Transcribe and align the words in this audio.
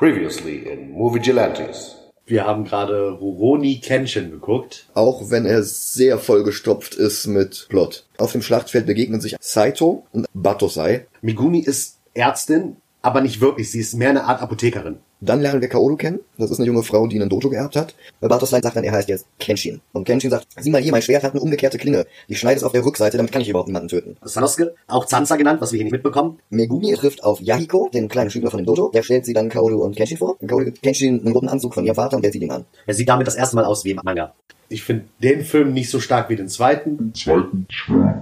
Previously 0.00 0.60
in 0.60 0.92
Movie 0.92 1.20
Gelantes. 1.20 1.94
Wir 2.24 2.46
haben 2.46 2.64
gerade 2.64 3.10
Rurouni 3.10 3.80
Kenshin 3.80 4.30
geguckt. 4.30 4.88
Auch 4.94 5.30
wenn 5.30 5.44
er 5.44 5.62
sehr 5.62 6.16
vollgestopft 6.16 6.94
ist 6.94 7.26
mit 7.26 7.66
Plot. 7.68 8.06
Auf 8.16 8.32
dem 8.32 8.40
Schlachtfeld 8.40 8.86
begegnen 8.86 9.20
sich 9.20 9.36
Saito 9.38 10.06
und 10.12 10.26
Batosai. 10.32 11.06
Megumi 11.20 11.58
ist 11.58 11.98
Ärztin, 12.14 12.76
aber 13.02 13.20
nicht 13.20 13.42
wirklich. 13.42 13.70
Sie 13.70 13.80
ist 13.80 13.92
mehr 13.92 14.08
eine 14.08 14.24
Art 14.24 14.40
Apothekerin. 14.40 15.00
Dann 15.22 15.42
lernen 15.42 15.60
wir 15.60 15.68
Kaoru 15.68 15.96
kennen. 15.96 16.20
Das 16.38 16.50
ist 16.50 16.58
eine 16.58 16.66
junge 16.66 16.82
Frau, 16.82 17.06
die 17.06 17.20
einen 17.20 17.28
Dojo 17.28 17.50
geerbt 17.50 17.76
hat. 17.76 17.94
Batosai 18.20 18.62
sagt 18.62 18.76
dann, 18.76 18.84
er 18.84 18.92
heißt 18.92 19.08
jetzt 19.08 19.26
Kenshin. 19.38 19.80
Und 19.92 20.04
Kenshin 20.04 20.30
sagt, 20.30 20.46
sieh 20.58 20.70
mal 20.70 20.80
hier, 20.80 20.92
mein 20.92 21.02
Schwert 21.02 21.24
hat 21.24 21.32
eine 21.32 21.42
umgekehrte 21.42 21.76
Klinge. 21.76 22.06
Die 22.28 22.34
schneide 22.34 22.56
es 22.56 22.64
auf 22.64 22.72
der 22.72 22.84
Rückseite, 22.84 23.18
damit 23.18 23.30
kann 23.30 23.42
ich 23.42 23.48
überhaupt 23.50 23.68
niemanden 23.68 23.88
töten. 23.88 24.16
Sanosuke, 24.22 24.74
auch 24.86 25.04
Zanza 25.04 25.36
genannt, 25.36 25.60
was 25.60 25.72
wir 25.72 25.76
hier 25.76 25.84
nicht 25.84 25.92
mitbekommen. 25.92 26.38
Megumi 26.48 26.94
trifft 26.94 27.22
auf 27.22 27.40
Yahiko, 27.40 27.90
den 27.92 28.08
kleinen 28.08 28.30
Schüler 28.30 28.50
von 28.50 28.60
dem 28.60 28.66
Dojo. 28.66 28.90
Der 28.94 29.02
stellt 29.02 29.26
sie 29.26 29.34
dann 29.34 29.50
Kaoru 29.50 29.82
und 29.84 29.94
Kenshin 29.94 30.16
vor. 30.16 30.40
Und 30.40 30.48
Kaoru 30.48 30.64
gibt 30.64 30.80
Kenshin 30.82 31.20
einen 31.20 31.34
roten 31.34 31.48
Anzug 31.48 31.74
von 31.74 31.84
ihrem 31.84 31.96
Vater 31.96 32.16
und 32.16 32.22
der 32.22 32.32
zieht 32.32 32.42
ihn 32.42 32.50
an. 32.50 32.64
Er 32.86 32.94
sieht 32.94 33.08
damit 33.08 33.26
das 33.26 33.36
erste 33.36 33.56
Mal 33.56 33.66
aus 33.66 33.84
wie 33.84 33.90
im 33.90 34.00
Manga. 34.02 34.34
Ich 34.70 34.84
finde 34.84 35.04
den 35.22 35.44
Film 35.44 35.74
nicht 35.74 35.90
so 35.90 36.00
stark 36.00 36.30
wie 36.30 36.36
den 36.36 36.48
zweiten. 36.48 37.12
zweiten 37.14 37.66
schon. 37.68 38.14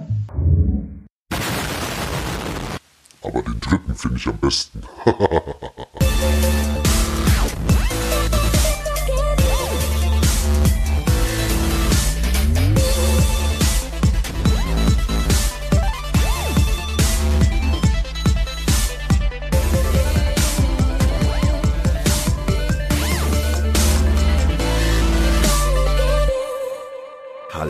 Aber 3.21 3.41
den 3.41 3.59
dritten 3.59 3.95
finde 3.95 4.17
ich 4.17 4.27
am 4.27 4.37
besten. 4.39 4.81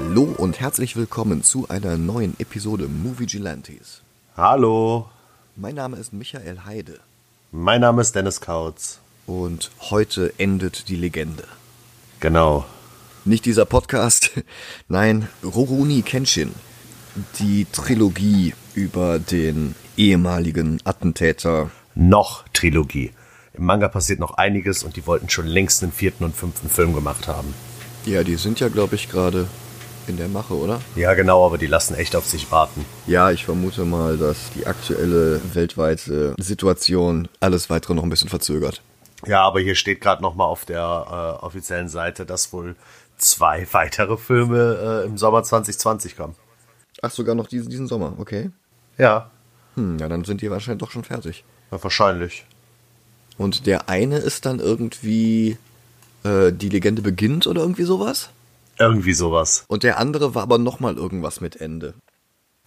Hallo 0.02 0.33
und 0.38 0.59
herzlich 0.61 0.95
willkommen 0.95 1.44
zu 1.44 1.67
einer 1.67 1.97
neuen 1.97 2.33
Episode 2.39 2.88
Movie 2.88 3.25
Gelantes. 3.25 4.02
Hallo, 4.38 5.08
Mein 5.58 5.75
Name 5.75 5.97
ist 5.97 6.14
Michael 6.14 6.59
Heide 6.66 7.00
mein 7.52 7.81
Name 7.81 8.02
ist 8.02 8.16
Dennis 8.16 8.39
Kautz. 8.42 9.00
und 9.27 9.72
heute 9.89 10.33
endet 10.38 10.88
die 10.88 10.95
Legende. 10.95 11.44
Genau. 12.22 12.66
Nicht 13.25 13.44
dieser 13.45 13.66
Podcast, 13.66 14.31
nein, 14.88 15.27
Roruni 15.44 16.02
Kenshin. 16.02 16.53
Die 17.39 17.66
Trilogie 17.72 18.53
über 18.75 19.20
den 19.20 19.75
ehemaligen 19.97 20.80
Attentäter. 20.86 21.72
Noch 21.94 22.47
Trilogie. 22.53 23.11
Im 23.53 23.66
Manga 23.66 23.89
passiert 23.89 24.20
noch 24.20 24.36
einiges 24.36 24.83
und 24.83 24.95
die 24.95 25.05
wollten 25.05 25.30
schon 25.30 25.45
längst 25.47 25.83
einen 25.83 25.92
vierten 25.92 26.23
und 26.23 26.36
fünften 26.36 26.70
Film 26.70 26.94
gemacht 26.94 27.27
haben. 27.27 27.53
Ja, 28.05 28.23
die 28.23 28.36
sind 28.38 28.59
ja, 28.61 28.70
glaube 28.70 28.95
ich, 28.95 29.09
gerade 29.09 29.47
in 30.08 30.17
der 30.17 30.28
Mache, 30.28 30.53
oder? 30.55 30.81
Ja, 30.95 31.14
genau, 31.14 31.45
aber 31.45 31.58
die 31.58 31.67
lassen 31.67 31.94
echt 31.95 32.16
auf 32.16 32.25
sich 32.25 32.52
warten. 32.52 32.86
Ja, 33.08 33.31
ich 33.31 33.45
vermute 33.45 33.86
mal, 33.86 34.17
dass 34.17 34.38
die 34.55 34.66
aktuelle 34.66 35.39
weltweite 35.53 36.36
Situation 36.39 37.28
alles 37.39 37.69
weitere 37.69 37.94
noch 37.94 38.03
ein 38.03 38.09
bisschen 38.09 38.30
verzögert. 38.30 38.81
Ja, 39.25 39.42
aber 39.44 39.59
hier 39.59 39.75
steht 39.75 40.02
gerade 40.02 40.22
noch 40.22 40.36
mal 40.36 40.45
auf 40.45 40.66
der 40.66 40.80
äh, 41.42 41.45
offiziellen 41.45 41.89
Seite, 41.89 42.25
dass 42.25 42.52
wohl 42.53 42.75
zwei 43.17 43.67
weitere 43.73 44.17
Filme 44.17 45.02
äh, 45.03 45.05
im 45.08 45.17
Sommer 45.17 45.44
2020 45.44 46.16
kommen. 46.17 46.36
Ach, 47.02 47.11
sogar 47.11 47.36
noch 47.36 47.47
diesen, 47.47 47.70
diesen 47.70 47.88
Sommer, 47.88 48.14
okay. 48.17 48.50
Ja, 48.97 49.30
Hm, 49.75 49.97
ja, 50.00 50.09
dann 50.09 50.25
sind 50.25 50.42
die 50.42 50.50
wahrscheinlich 50.52 50.80
doch 50.81 50.92
schon 50.92 51.03
fertig. 51.03 51.44
ja 51.72 51.81
wahrscheinlich. 51.81 52.45
Und 53.38 53.66
der 53.67 53.88
eine 53.88 54.17
ist 54.17 54.45
dann 54.45 54.59
irgendwie 54.59 55.58
äh, 56.23 56.52
die 56.52 56.67
Legende 56.70 57.02
beginnt 57.02 57.47
oder 57.47 57.61
irgendwie 57.61 57.83
sowas. 57.83 58.30
Irgendwie 58.80 59.13
sowas. 59.13 59.66
Und 59.67 59.83
der 59.83 59.97
andere 59.99 60.33
war 60.35 60.44
aber 60.44 60.58
nochmal 60.58 60.95
irgendwas 60.95 61.41
mit 61.41 61.59
Ende. 61.59 61.93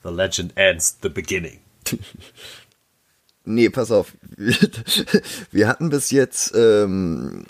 The 0.05 0.11
legend 0.11 0.53
ends 0.57 0.99
the 1.03 1.09
beginning. 1.09 1.61
Nee, 3.45 3.71
pass 3.71 3.91
auf. 3.91 4.13
Wir 5.51 5.67
hatten 5.67 5.91
bis 5.91 6.13
jetzt 6.13 6.53
ähm, 6.55 7.45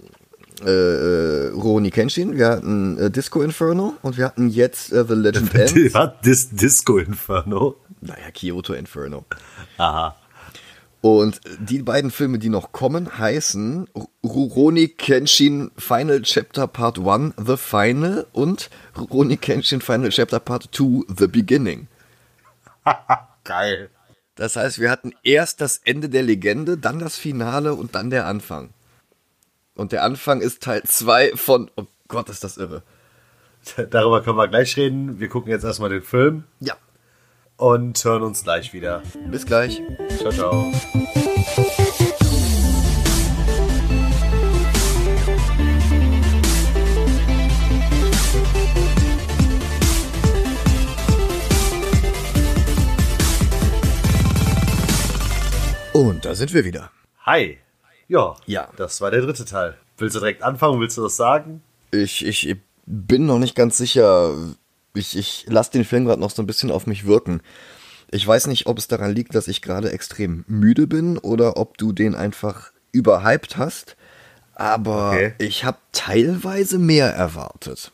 äh, 0.65 0.71
äh, 0.71 1.49
Roni 1.51 1.91
Kenshin, 1.91 2.37
wir 2.37 2.49
hatten 2.49 2.99
äh, 2.99 3.11
Disco 3.11 3.43
Inferno 3.43 3.95
und 4.01 4.17
wir 4.17 4.25
hatten 4.25 4.49
jetzt 4.49 4.93
äh, 4.93 5.05
The 5.07 5.15
Legend 5.15 5.55
Ends. 5.55 5.95
Was? 5.95 6.11
Dis 6.25 6.51
Disco 6.51 6.97
Inferno? 6.99 7.77
naja, 8.01 8.31
Kyoto 8.33 8.73
Inferno. 8.73 9.25
Aha. 9.77 10.17
Und 11.03 11.41
die 11.59 11.83
beiden 11.83 12.13
Filme, 12.13 12.39
die 12.39 12.49
noch 12.49 12.71
kommen, 12.71 13.19
heißen 13.19 13.89
Rurouni 14.25 14.87
Kenshin 14.87 15.73
Final 15.77 16.23
Chapter 16.23 16.69
Part 16.69 17.01
1 17.01 17.35
The 17.45 17.57
Final 17.57 18.29
und 18.33 18.71
Rurouni 18.97 19.37
Kenshin 19.37 19.81
Final 19.81 20.11
Chapter 20.11 20.39
Part 20.39 20.69
2 20.73 21.13
The 21.19 21.27
Beginning. 21.27 21.89
Geil. 23.45 23.91
Das 24.37 24.55
heißt, 24.55 24.79
wir 24.79 24.93
hatten 24.93 25.13
erst 25.25 25.61
das 25.61 25.79
Ende 25.85 26.09
der 26.09 26.23
Legende, 26.23 26.79
dann 26.79 27.01
das 27.01 27.17
Finale 27.17 27.75
und 27.75 27.97
dann 27.97 28.11
der 28.11 28.27
Anfang. 28.27 28.71
Und 29.75 29.91
der 29.91 30.05
Anfang 30.05 30.41
ist 30.41 30.63
Teil 30.63 30.85
2 30.85 31.33
von, 31.35 31.69
oh 31.75 31.87
Gott, 32.07 32.29
ist 32.29 32.45
das 32.45 32.59
irre. 32.59 32.85
Darüber 33.91 34.23
können 34.23 34.37
wir 34.37 34.47
gleich 34.47 34.77
reden. 34.77 35.19
Wir 35.19 35.29
gucken 35.29 35.51
jetzt 35.51 35.65
erstmal 35.65 35.91
den 35.91 36.03
Film 36.03 36.45
Ja, 36.61 36.77
und 37.57 38.03
hören 38.05 38.23
uns 38.23 38.43
gleich 38.43 38.73
wieder. 38.73 39.03
bis 39.31 39.47
gleich. 39.47 39.81
Ciao, 40.19 40.31
ciao. 40.33 40.73
Und 55.93 56.25
da 56.25 56.35
sind 56.35 56.55
wir 56.55 56.65
wieder. 56.65 56.91
Hi. 57.27 57.59
Ja. 58.09 58.35
Ja. 58.47 58.69
Das 58.77 59.01
war 59.01 59.11
der 59.11 59.21
dritte 59.21 59.45
Teil. 59.45 59.77
Willst 59.99 60.17
du 60.17 60.21
direkt 60.21 60.43
anfangen? 60.43 60.81
Willst 60.81 60.97
du 60.97 61.03
das 61.03 61.17
sagen? 61.17 61.63
Ich, 61.91 62.25
ich 62.27 62.57
bin 62.87 63.27
noch 63.27 63.39
nicht 63.39 63.55
ganz 63.55 63.77
sicher. 63.77 64.35
Ich, 64.95 65.17
ich 65.17 65.47
lasse 65.49 65.73
den 65.73 65.85
Film 65.85 66.05
gerade 66.05 66.21
noch 66.21 66.31
so 66.31 66.43
ein 66.43 66.47
bisschen 66.47 66.71
auf 66.71 66.87
mich 66.87 67.07
wirken. 67.07 67.41
Ich 68.11 68.27
weiß 68.27 68.47
nicht, 68.49 68.67
ob 68.67 68.79
es 68.79 68.89
daran 68.89 69.15
liegt, 69.15 69.35
dass 69.35 69.49
ich 69.49 69.63
gerade 69.63 69.91
extrem 69.91 70.45
müde 70.47 70.87
bin 70.87 71.17
oder 71.19 71.57
ob 71.57 71.79
du 71.79 71.93
den 71.93 72.15
einfach 72.15 72.73
überhyped 72.93 73.57
hast. 73.57 73.97
Aber 74.55 75.13
Okay. 75.13 75.33
ich 75.39 75.65
habe 75.65 75.79
teilweise 75.93 76.79
mehr 76.79 77.09
erwartet. 77.15 77.91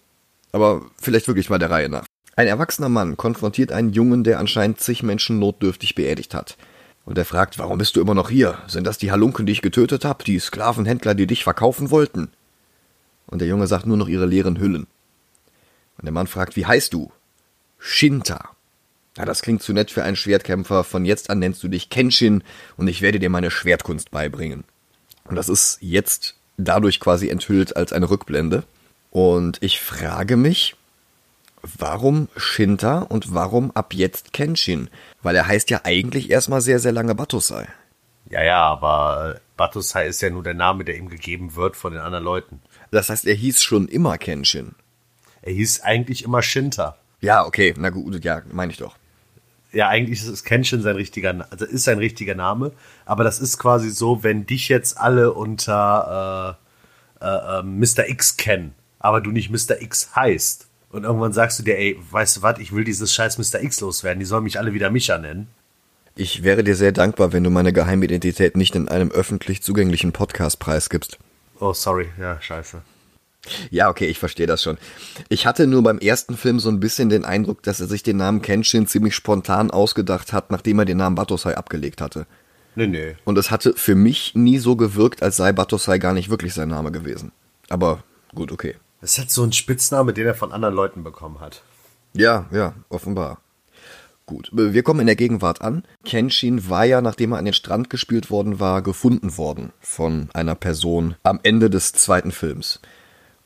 Aber 0.51 0.83
vielleicht 1.01 1.29
wirklich 1.29 1.51
mal 1.51 1.59
der 1.59 1.71
Reihe 1.71 1.89
nach. 1.89 2.05
Ein 2.35 2.49
erwachsener 2.49 2.89
Mann 2.89 3.17
konfrontiert 3.17 3.71
einen 3.73 3.93
Jungen, 3.93 4.25
der 4.25 4.39
anscheinend 4.41 4.81
zig 4.81 5.03
Menschen 5.03 5.39
notdürftig 5.39 5.95
beerdigt 5.95 6.35
hat. 6.35 6.57
Und 7.05 7.17
er 7.17 7.25
fragt, 7.25 7.59
warum 7.59 7.79
bist 7.79 7.97
du 7.97 8.01
immer 8.01 8.15
noch 8.15 8.29
hier? 8.29 8.59
Sind 8.67 8.87
das 8.87 8.99
die 8.99 9.11
Halunken, 9.11 9.47
die 9.47 9.53
ich 9.53 9.63
getötet 9.63 10.05
habe? 10.05 10.25
Die 10.25 10.39
Sklavenhändler, 10.39 11.15
die 11.15 11.27
dich 11.27 11.43
verkaufen 11.45 11.91
wollten? 11.91 12.29
Und 13.27 13.41
der 13.41 13.49
Junge 13.49 13.67
sagt 13.67 13.87
nur 13.87 13.97
noch 13.97 14.09
ihre 14.09 14.27
leeren 14.27 14.59
Hüllen. 14.59 14.87
Und 15.99 16.05
der 16.05 16.13
Mann 16.13 16.27
fragt, 16.27 16.57
wie 16.57 16.67
heißt 16.67 16.93
du? 16.95 17.13
Shinta. 17.79 18.51
Na, 19.17 19.25
das 19.25 19.43
klingt 19.43 19.63
zu 19.63 19.73
nett 19.73 19.91
für 19.91 20.05
einen 20.05 20.17
Schwertkämpfer. 20.17 20.85
Von 20.85 21.05
jetzt 21.05 21.29
an 21.29 21.41
nennst 21.41 21.63
du 21.63 21.69
dich 21.69 21.91
Kenshin 21.91 22.43
und 22.77 22.89
ich 22.89 23.03
werde 23.03 23.19
dir 23.19 23.31
meine 23.31 23.51
Schwertkunst 23.51 24.11
beibringen. 24.11 24.65
Und 25.25 25.37
das 25.37 25.49
ist 25.49 25.79
jetzt 25.81 26.37
dadurch 26.57 27.01
quasi 27.01 27.29
enthüllt 27.29 27.77
als 27.77 27.93
eine 27.93 28.11
Rückblende. 28.11 28.65
Und 29.11 29.59
ich 29.61 29.81
frage 29.81 30.37
mich, 30.37 30.77
warum 31.63 32.29
Shinta 32.37 33.01
und 33.01 33.35
warum 33.35 33.71
ab 33.73 33.95
jetzt 33.95 34.33
Kenshin? 34.33 34.89
Weil 35.23 35.37
er 35.37 35.47
heißt 35.47 35.71
ja 35.71 35.81
eigentlich 35.85 36.31
erstmal 36.31 36.61
sehr, 36.61 36.79
sehr 36.79 36.93
lange 36.93 37.15
Batosai. 37.15 37.67
Ja, 38.31 38.43
ja, 38.43 38.63
aber 38.63 39.41
Batusai 39.57 40.07
ist 40.07 40.21
ja 40.21 40.31
nur 40.31 40.43
der 40.43 40.55
Name, 40.55 40.85
der 40.85 40.97
ihm 40.97 41.09
gegeben 41.09 41.57
wird 41.57 41.77
von 41.77 41.93
den 41.93 42.03
anderen 42.03 42.25
Leuten. 42.25 42.61
Das 42.91 43.09
heißt, 43.09 43.27
er 43.27 43.35
hieß 43.35 43.63
schon 43.63 43.89
immer 43.89 44.19
Kenshin. 44.19 44.75
Er 45.43 45.53
hieß 45.53 45.83
eigentlich 45.83 46.25
immer 46.25 46.43
Shinta. 46.43 46.97
Ja, 47.21 47.45
okay, 47.45 47.75
na 47.77 47.91
gut, 47.91 48.25
ja, 48.25 48.43
meine 48.53 48.73
ich 48.73 48.79
doch. 48.79 48.97
Ja, 49.73 49.89
eigentlich 49.89 50.25
ist 50.25 50.45
Kenshin 50.45 50.81
sein 50.81 50.97
richtiger, 50.97 51.47
also 51.51 51.67
ist 51.67 51.85
sein 51.85 51.99
richtiger 51.99 52.35
Name, 52.35 52.73
aber 53.05 53.23
das 53.23 53.39
ist 53.39 53.59
quasi 53.59 53.91
so, 53.91 54.23
wenn 54.23 54.47
dich 54.47 54.69
jetzt 54.69 54.99
alle 54.99 55.35
unter 55.35 56.57
äh, 57.21 57.25
äh, 57.25 57.59
äh, 57.59 57.63
Mr. 57.63 58.09
X 58.09 58.37
kennen, 58.37 58.75
aber 58.99 59.21
du 59.21 59.31
nicht 59.31 59.51
Mr. 59.51 59.81
X 59.81 60.15
heißt. 60.17 60.67
Und 60.91 61.05
irgendwann 61.05 61.35
sagst 61.35 61.59
du 61.59 61.63
dir, 61.63 61.77
ey, 61.77 61.99
weißt 62.11 62.39
du 62.39 62.43
was, 62.43 62.59
ich 62.61 62.73
will 62.73 62.85
dieses 62.85 63.13
scheiß 63.13 63.37
Mr. 63.37 63.63
X 63.63 63.81
loswerden, 63.81 64.21
die 64.21 64.27
sollen 64.27 64.45
mich 64.45 64.59
alle 64.59 64.73
wieder 64.73 64.91
Micha 64.91 65.19
nennen. 65.19 65.49
Ich 66.17 66.43
wäre 66.43 66.65
dir 66.65 66.75
sehr 66.75 66.93
dankbar, 66.93 67.33
wenn 67.33 67.45
du 67.45 67.51
meine 67.51 67.73
Geheimidentität 67.73 68.57
nicht 68.57 68.75
in 68.75 68.89
einem 68.89 69.11
öffentlich 69.11 69.63
zugänglichen 69.63 70.13
Podcast 70.13 70.59
preisgibst. 70.59 71.19
Oh, 71.61 71.75
sorry, 71.75 72.09
ja, 72.19 72.41
scheiße. 72.41 72.81
Ja, 73.71 73.89
okay, 73.89 74.07
ich 74.07 74.19
verstehe 74.19 74.47
das 74.47 74.63
schon. 74.63 74.79
Ich 75.29 75.47
hatte 75.47 75.67
nur 75.67 75.83
beim 75.83 75.99
ersten 75.99 76.37
Film 76.37 76.61
so 76.61 76.69
ein 76.69 76.81
bisschen 76.81 77.09
den 77.09 77.25
Eindruck, 77.25 77.63
dass 77.63 77.81
er 77.81 77.87
sich 77.87 78.03
den 78.03 78.17
Namen 78.17 78.43
Kenshin 78.43 78.87
ziemlich 78.87 79.15
spontan 79.15 79.71
ausgedacht 79.71 80.33
hat, 80.33 80.51
nachdem 80.51 80.79
er 80.81 80.85
den 80.85 80.99
Namen 80.99 81.17
Batosai 81.17 81.57
abgelegt 81.57 82.01
hatte. 82.01 82.27
Nee, 82.75 82.87
nee. 82.87 83.17
Und 83.25 83.39
es 83.39 83.51
hatte 83.51 83.75
für 83.75 83.95
mich 83.95 84.35
nie 84.35 84.59
so 84.59 84.77
gewirkt, 84.77 85.23
als 85.23 85.37
sei 85.37 85.53
Batosai 85.53 85.99
gar 85.99 86.13
nicht 86.13 86.31
wirklich 86.31 86.55
sein 86.55 86.69
Name 86.69 86.93
gewesen. 86.93 87.33
Aber 87.69 88.03
gut, 88.35 88.53
okay. 88.53 88.77
Ist 89.01 89.19
halt 89.19 89.31
so 89.31 89.45
ein 89.45 89.53
Spitzname, 89.53 90.13
den 90.13 90.27
er 90.27 90.35
von 90.35 90.53
anderen 90.53 90.75
Leuten 90.75 91.05
bekommen 91.05 91.41
hat. 91.41 91.63
Ja, 92.15 92.47
ja, 92.51 92.75
offenbar. 92.89 93.41
Gut, 94.27 94.51
wir 94.53 94.83
kommen 94.83 95.01
in 95.01 95.07
der 95.07 95.17
Gegenwart 95.17 95.63
an. 95.63 95.85
Kenshin 96.05 96.69
war 96.69 96.85
ja, 96.85 97.01
nachdem 97.01 97.33
er 97.33 97.39
an 97.39 97.47
den 97.47 97.55
Strand 97.55 97.89
gespült 97.89 98.31
worden 98.31 98.61
war, 98.61 98.83
gefunden 98.83 99.39
worden 99.39 99.73
von 99.81 100.29
einer 100.35 100.55
Person 100.55 101.15
am 101.23 101.41
Ende 101.43 101.71
des 101.71 101.95
zweiten 101.95 102.31
Films. 102.31 102.81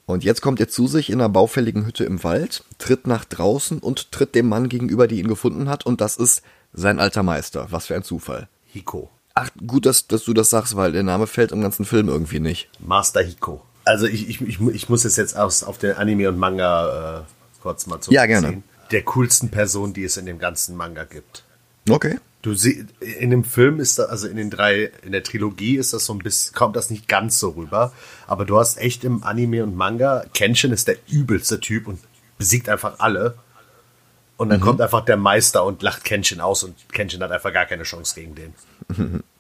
Und 0.06 0.24
jetzt 0.24 0.42
kommt 0.42 0.60
er 0.60 0.68
zu 0.68 0.86
sich 0.88 1.10
in 1.10 1.20
einer 1.20 1.28
baufälligen 1.28 1.86
Hütte 1.86 2.04
im 2.04 2.22
Wald, 2.24 2.64
tritt 2.78 3.06
nach 3.06 3.24
draußen 3.24 3.78
und 3.78 4.12
tritt 4.12 4.34
dem 4.34 4.48
Mann 4.48 4.68
gegenüber, 4.68 5.06
die 5.06 5.20
ihn 5.20 5.28
gefunden 5.28 5.68
hat, 5.68 5.86
und 5.86 6.00
das 6.00 6.16
ist 6.16 6.42
sein 6.72 6.98
alter 6.98 7.22
Meister. 7.22 7.68
Was 7.70 7.86
für 7.86 7.94
ein 7.94 8.02
Zufall. 8.02 8.48
Hiko. 8.66 9.10
Ach, 9.34 9.50
gut, 9.66 9.86
dass, 9.86 10.06
dass 10.06 10.24
du 10.24 10.34
das 10.34 10.50
sagst, 10.50 10.76
weil 10.76 10.92
der 10.92 11.02
Name 11.02 11.26
fällt 11.26 11.52
im 11.52 11.60
ganzen 11.60 11.84
Film 11.84 12.08
irgendwie 12.08 12.40
nicht. 12.40 12.68
Master 12.80 13.22
Hiko. 13.22 13.62
Also 13.84 14.06
ich, 14.06 14.28
ich, 14.28 14.40
ich, 14.40 14.60
ich 14.60 14.88
muss 14.88 15.04
es 15.04 15.16
jetzt 15.16 15.36
aus, 15.36 15.64
auf 15.64 15.78
den 15.78 15.96
Anime 15.96 16.28
und 16.28 16.38
Manga 16.38 17.20
äh, 17.20 17.22
kurz 17.60 17.86
mal 17.86 17.98
Ja, 18.08 18.26
gerne. 18.26 18.62
Der 18.90 19.02
coolsten 19.02 19.50
Person, 19.50 19.94
die 19.94 20.04
es 20.04 20.16
in 20.16 20.26
dem 20.26 20.38
ganzen 20.38 20.76
Manga 20.76 21.04
gibt. 21.04 21.44
Okay. 21.88 22.18
Du 22.42 22.54
sie, 22.54 22.86
in 23.00 23.30
dem 23.30 23.44
Film 23.44 23.78
ist 23.78 23.98
da, 23.98 24.04
also 24.04 24.26
in 24.26 24.36
den 24.36 24.50
drei, 24.50 24.90
in 25.04 25.12
der 25.12 25.22
Trilogie 25.22 25.76
ist 25.76 25.92
das 25.92 26.04
so 26.04 26.12
ein 26.12 26.18
bisschen, 26.18 26.54
kommt 26.54 26.74
das 26.74 26.90
nicht 26.90 27.06
ganz 27.06 27.38
so 27.38 27.50
rüber. 27.50 27.92
Aber 28.26 28.44
du 28.44 28.58
hast 28.58 28.78
echt 28.78 29.04
im 29.04 29.22
Anime 29.22 29.62
und 29.62 29.76
Manga, 29.76 30.24
Kenshin 30.34 30.72
ist 30.72 30.88
der 30.88 30.96
übelste 31.08 31.60
Typ 31.60 31.86
und 31.86 32.00
besiegt 32.38 32.68
einfach 32.68 32.98
alle. 32.98 33.36
Und 34.36 34.48
dann 34.48 34.60
kommt 34.60 34.80
einfach 34.80 35.04
der 35.04 35.16
Meister 35.16 35.64
und 35.64 35.82
lacht 35.82 36.02
Kenshin 36.02 36.40
aus 36.40 36.64
und 36.64 36.74
Kenshin 36.92 37.22
hat 37.22 37.30
einfach 37.30 37.52
gar 37.52 37.66
keine 37.66 37.84
Chance 37.84 38.14
gegen 38.16 38.34
den. 38.34 39.22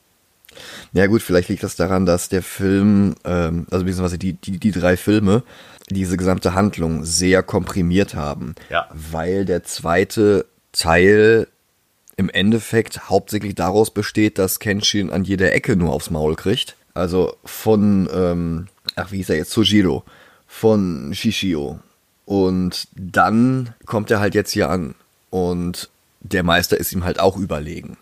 Ja 0.92 1.06
gut, 1.06 1.22
vielleicht 1.22 1.48
liegt 1.48 1.62
das 1.62 1.76
daran, 1.76 2.04
dass 2.04 2.28
der 2.28 2.42
Film, 2.42 3.14
ähm, 3.24 3.66
also 3.70 3.86
beziehungsweise 3.86 4.18
die, 4.18 4.34
die, 4.34 4.58
die 4.58 4.70
drei 4.70 4.98
Filme, 4.98 5.42
diese 5.88 6.18
gesamte 6.18 6.54
Handlung 6.54 7.04
sehr 7.04 7.42
komprimiert 7.42 8.14
haben. 8.14 8.54
Ja. 8.68 8.88
Weil 8.92 9.46
der 9.46 9.64
zweite 9.64 10.44
Teil 10.72 11.48
im 12.16 12.28
Endeffekt 12.28 13.08
hauptsächlich 13.08 13.54
daraus 13.54 13.90
besteht, 13.90 14.38
dass 14.38 14.60
Kenshin 14.60 15.10
an 15.10 15.24
jeder 15.24 15.52
Ecke 15.52 15.76
nur 15.76 15.92
aufs 15.92 16.10
Maul 16.10 16.36
kriegt. 16.36 16.76
Also 16.94 17.36
von, 17.44 18.08
ähm, 18.12 18.68
ach 18.96 19.12
wie 19.12 19.18
hieß 19.18 19.30
er 19.30 19.36
jetzt, 19.36 19.50
Sojiro, 19.50 20.04
von 20.46 21.12
Shishio. 21.14 21.80
Und 22.24 22.88
dann 22.94 23.74
kommt 23.86 24.10
er 24.10 24.20
halt 24.20 24.34
jetzt 24.34 24.52
hier 24.52 24.70
an 24.70 24.94
und 25.30 25.90
der 26.20 26.42
Meister 26.42 26.76
ist 26.76 26.92
ihm 26.92 27.04
halt 27.04 27.18
auch 27.18 27.36
überlegen. 27.36 27.96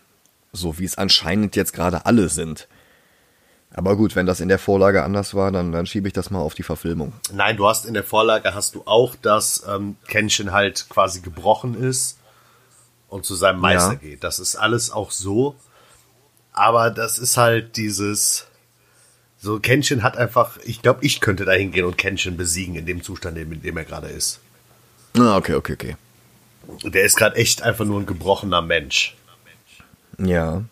So 0.53 0.77
wie 0.77 0.85
es 0.85 0.97
anscheinend 0.97 1.55
jetzt 1.55 1.73
gerade 1.73 2.05
alle 2.05 2.29
sind. 2.29 2.67
Aber 3.73 3.95
gut, 3.95 4.17
wenn 4.17 4.25
das 4.25 4.41
in 4.41 4.49
der 4.49 4.59
Vorlage 4.59 5.03
anders 5.03 5.33
war, 5.33 5.51
dann, 5.51 5.71
dann 5.71 5.85
schiebe 5.85 6.07
ich 6.07 6.13
das 6.13 6.29
mal 6.29 6.41
auf 6.41 6.53
die 6.53 6.63
Verfilmung. 6.63 7.13
Nein, 7.33 7.55
du 7.55 7.67
hast 7.67 7.85
in 7.85 7.93
der 7.93 8.03
Vorlage 8.03 8.53
hast 8.53 8.75
du 8.75 8.83
auch, 8.85 9.15
dass 9.15 9.63
ähm, 9.67 9.95
Kenshin 10.07 10.51
halt 10.51 10.87
quasi 10.89 11.21
gebrochen 11.21 11.81
ist 11.81 12.17
und 13.11 13.25
zu 13.25 13.35
seinem 13.35 13.59
Meister 13.59 13.93
Ja. 13.93 13.95
geht. 13.99 14.23
Das 14.23 14.39
ist 14.39 14.55
alles 14.55 14.89
auch 14.89 15.11
so. 15.11 15.55
Aber 16.53 16.89
das 16.89 17.19
ist 17.19 17.37
halt 17.37 17.77
dieses. 17.77 18.47
So, 19.37 19.59
Kenshin 19.59 20.03
hat 20.03 20.17
einfach, 20.17 20.57
ich 20.63 20.81
glaube, 20.81 21.03
ich 21.03 21.19
könnte 21.19 21.45
da 21.45 21.51
hingehen 21.53 21.85
und 21.85 21.97
Kenshin 21.97 22.37
besiegen 22.37 22.75
in 22.75 22.85
dem 22.85 23.01
Zustand, 23.03 23.37
in 23.37 23.61
dem 23.61 23.77
er 23.77 23.85
gerade 23.85 24.07
ist. 24.07 24.39
Ah, 25.17 25.35
okay, 25.35 25.55
okay, 25.55 25.73
okay. 25.73 25.95
Der 26.83 27.03
ist 27.03 27.17
gerade 27.17 27.35
echt 27.35 27.63
einfach 27.63 27.85
nur 27.85 27.99
ein 27.99 28.05
gebrochener 28.05 28.61
Mensch. 28.61 29.15
Ja. 30.19 30.63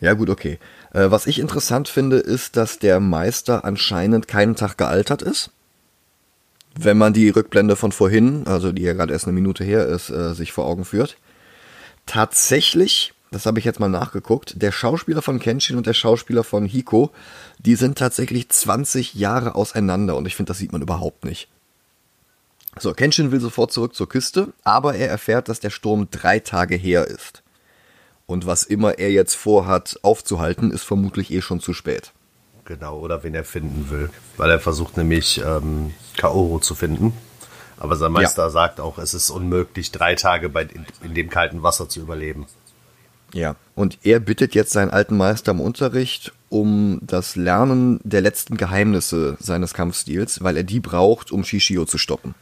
Ja, 0.00 0.12
gut, 0.12 0.28
okay. 0.28 0.58
Äh, 0.92 1.10
was 1.10 1.26
ich 1.26 1.38
interessant 1.38 1.88
finde, 1.88 2.18
ist, 2.18 2.56
dass 2.56 2.78
der 2.78 3.00
Meister 3.00 3.64
anscheinend 3.64 4.28
keinen 4.28 4.54
Tag 4.54 4.76
gealtert 4.76 5.22
ist. 5.22 5.50
Wenn 6.78 6.98
man 6.98 7.12
die 7.12 7.30
Rückblende 7.30 7.74
von 7.74 7.90
vorhin, 7.90 8.46
also 8.46 8.70
die 8.70 8.82
ja 8.82 8.92
gerade 8.92 9.12
erst 9.12 9.24
eine 9.24 9.32
Minute 9.32 9.64
her 9.64 9.86
ist, 9.86 10.10
äh, 10.10 10.34
sich 10.34 10.52
vor 10.52 10.66
Augen 10.66 10.84
führt. 10.84 11.16
Tatsächlich, 12.04 13.14
das 13.30 13.46
habe 13.46 13.58
ich 13.58 13.64
jetzt 13.64 13.80
mal 13.80 13.88
nachgeguckt, 13.88 14.60
der 14.62 14.72
Schauspieler 14.72 15.22
von 15.22 15.38
Kenshin 15.38 15.76
und 15.76 15.86
der 15.86 15.94
Schauspieler 15.94 16.44
von 16.44 16.66
Hiko, 16.66 17.10
die 17.58 17.76
sind 17.76 17.96
tatsächlich 17.98 18.50
20 18.50 19.14
Jahre 19.14 19.54
auseinander 19.54 20.16
und 20.16 20.26
ich 20.26 20.36
finde, 20.36 20.50
das 20.50 20.58
sieht 20.58 20.72
man 20.72 20.82
überhaupt 20.82 21.24
nicht. 21.24 21.48
So, 22.78 22.92
Kenshin 22.92 23.32
will 23.32 23.40
sofort 23.40 23.72
zurück 23.72 23.94
zur 23.94 24.08
Küste, 24.08 24.52
aber 24.62 24.94
er 24.94 25.08
erfährt, 25.08 25.48
dass 25.48 25.60
der 25.60 25.70
Sturm 25.70 26.08
drei 26.10 26.40
Tage 26.40 26.76
her 26.76 27.06
ist. 27.06 27.42
Und 28.26 28.44
was 28.44 28.64
immer 28.64 28.98
er 28.98 29.10
jetzt 29.10 29.34
vorhat 29.34 29.98
aufzuhalten, 30.02 30.70
ist 30.70 30.82
vermutlich 30.82 31.32
eh 31.32 31.40
schon 31.40 31.60
zu 31.60 31.72
spät. 31.72 32.12
Genau, 32.66 32.98
oder 32.98 33.22
wen 33.22 33.34
er 33.34 33.44
finden 33.44 33.90
will. 33.90 34.10
Weil 34.36 34.50
er 34.50 34.60
versucht 34.60 34.96
nämlich 34.96 35.40
ähm, 35.44 35.94
Kaoru 36.16 36.58
zu 36.58 36.74
finden. 36.74 37.12
Aber 37.78 37.96
sein 37.96 38.12
Meister 38.12 38.50
sagt 38.50 38.80
auch, 38.80 38.98
es 38.98 39.14
ist 39.14 39.30
unmöglich, 39.30 39.92
drei 39.92 40.14
Tage 40.14 40.48
bei, 40.48 40.62
in, 40.62 40.86
in 41.02 41.14
dem 41.14 41.30
kalten 41.30 41.62
Wasser 41.62 41.88
zu 41.88 42.00
überleben. 42.00 42.46
Ja. 43.32 43.54
Und 43.74 43.98
er 44.02 44.18
bittet 44.18 44.54
jetzt 44.54 44.72
seinen 44.72 44.90
alten 44.90 45.16
Meister 45.16 45.52
im 45.52 45.60
Unterricht 45.60 46.32
um 46.48 47.00
das 47.02 47.36
Lernen 47.36 48.00
der 48.04 48.20
letzten 48.20 48.56
Geheimnisse 48.56 49.36
seines 49.40 49.74
Kampfstils, 49.74 50.42
weil 50.42 50.56
er 50.56 50.62
die 50.62 50.80
braucht, 50.80 51.32
um 51.32 51.44
Shishio 51.44 51.84
zu 51.84 51.98
stoppen. 51.98 52.34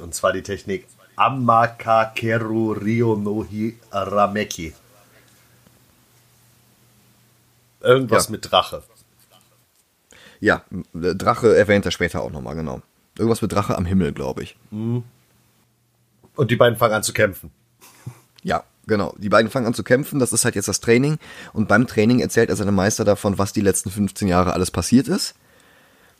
Und 0.00 0.14
zwar 0.14 0.32
die 0.32 0.42
Technik 0.42 0.86
Amakakeru 1.16 2.72
Ryo 2.72 3.16
no 3.16 3.46
Hi 3.50 3.76
Rameki. 3.92 4.72
Irgendwas 7.82 8.26
Ja. 8.26 8.30
mit 8.32 8.50
Drache. 8.50 8.82
Ja, 10.42 10.64
äh, 10.72 11.14
Drache 11.14 11.56
erwähnt 11.56 11.86
er 11.86 11.92
später 11.92 12.20
auch 12.20 12.32
nochmal, 12.32 12.56
genau. 12.56 12.82
Irgendwas 13.16 13.42
mit 13.42 13.52
Drache 13.52 13.76
am 13.76 13.86
Himmel, 13.86 14.12
glaube 14.12 14.42
ich. 14.42 14.56
Und 14.72 15.04
die 16.50 16.56
beiden 16.56 16.76
fangen 16.76 16.94
an 16.94 17.02
zu 17.02 17.14
kämpfen. 17.14 17.50
Ja, 18.44 18.64
genau. 18.88 19.14
Die 19.18 19.28
beiden 19.28 19.52
fangen 19.52 19.66
an 19.68 19.74
zu 19.74 19.84
kämpfen, 19.84 20.18
das 20.18 20.32
ist 20.32 20.44
halt 20.44 20.56
jetzt 20.56 20.66
das 20.66 20.80
Training. 20.80 21.18
Und 21.52 21.68
beim 21.68 21.86
Training 21.86 22.18
erzählt 22.18 22.50
er 22.50 22.56
seinem 22.56 22.74
Meister 22.74 23.04
davon, 23.04 23.38
was 23.38 23.52
die 23.52 23.60
letzten 23.60 23.88
15 23.88 24.26
Jahre 24.26 24.52
alles 24.52 24.72
passiert 24.72 25.06
ist. 25.06 25.36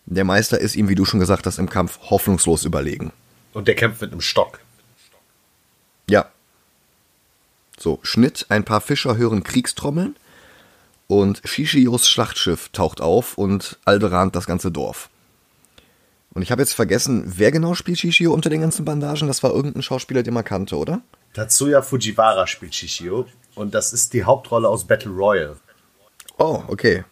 Der 0.07 0.23
Meister 0.23 0.61
ist 0.61 0.77
ihm, 0.77 0.89
wie 0.89 0.95
du 0.95 1.05
schon 1.05 1.19
gesagt 1.19 1.47
hast, 1.47 1.59
im 1.59 1.69
Kampf 1.69 1.99
hoffnungslos 2.11 2.65
überlegen. 2.65 3.11
Und 3.55 3.67
der 3.67 3.75
kämpft 3.75 4.03
mit 4.03 4.13
einem 4.13 4.21
Stock. 4.21 4.61
Ja. 6.09 6.27
So, 7.77 7.99
Schnitt, 8.05 8.47
ein 8.51 8.63
paar 8.63 8.81
Fischer 8.81 9.17
hören 9.17 9.43
Kriegstrommeln 9.43 10.15
und 11.21 11.43
Shishios 11.45 12.09
Schlachtschiff 12.09 12.71
taucht 12.71 13.03
auf 13.03 13.37
und 13.37 13.79
alderahnt 13.85 14.35
das 14.35 14.47
ganze 14.47 14.71
Dorf. 14.71 15.11
Und 16.33 16.41
ich 16.41 16.51
habe 16.51 16.63
jetzt 16.63 16.73
vergessen, 16.73 17.25
wer 17.37 17.53
genau 17.53 17.75
spielt 17.75 17.99
Shishio 17.99 18.33
unter 18.33 18.49
den 18.49 18.63
ganzen 18.63 18.87
Bandagen? 18.87 19.29
Das 19.29 19.43
war 19.43 19.53
irgendein 19.53 19.83
Schauspieler, 19.83 20.23
den 20.23 20.33
man 20.33 20.45
kannte, 20.45 20.77
oder? 20.77 21.03
Tatsuya 21.35 21.83
Fujiwara 21.83 22.47
spielt 22.47 22.75
Shishio. 22.75 23.27
Und 23.55 23.75
das 23.75 23.93
ist 23.93 24.15
die 24.15 24.25
Hauptrolle 24.25 24.67
aus 24.67 24.87
Battle 24.87 25.11
Royale. 25.13 25.57
Oh, 26.39 26.63
okay. 26.69 27.05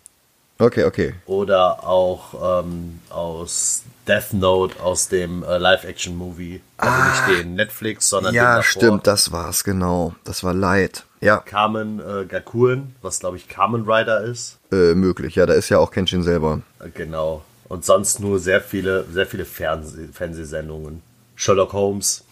Okay, 0.59 0.85
okay. 0.85 1.15
Oder 1.27 1.87
auch 1.87 2.63
ähm, 2.65 3.01
aus 3.11 3.83
Death 4.09 4.33
Note, 4.33 4.83
aus 4.83 5.09
dem 5.09 5.43
äh, 5.43 5.59
Live-Action-Movie. 5.59 6.63
Also 6.79 7.05
nicht 7.05 7.43
den 7.43 7.55
Netflix, 7.55 8.09
sondern 8.09 8.33
den 8.33 8.37
Ja, 8.37 8.57
davor. 8.57 8.63
stimmt, 8.65 9.07
das 9.07 9.31
war's, 9.33 9.65
genau. 9.65 10.15
Das 10.25 10.43
war 10.43 10.55
Light. 10.55 11.05
Ja, 11.21 11.39
Carmen 11.39 12.01
äh, 12.01 12.25
Gakuen, 12.25 12.95
was 13.03 13.21
glaube 13.21 13.37
ich 13.37 13.49
Carmen 13.49 13.83
Rider 13.89 14.23
ist. 14.25 14.59
äh, 14.73 14.95
möglich. 14.95 15.35
Ja, 15.35 15.47
da 15.47 15.53
ist 15.55 15.69
ja 15.69 15.79
auch 15.79 15.91
Kenshin 15.91 16.23
selber. 16.23 16.63
Äh, 16.81 16.89
Genau. 16.95 17.43
Und 17.69 17.85
sonst 17.85 18.19
nur 18.21 18.39
sehr 18.41 18.61
viele, 18.61 19.05
sehr 19.13 19.27
viele 19.27 19.45
Fernseh 19.45 20.09
Fernsehsendungen. 20.13 21.03
Sherlock 21.37 21.73
Holmes. 21.73 22.25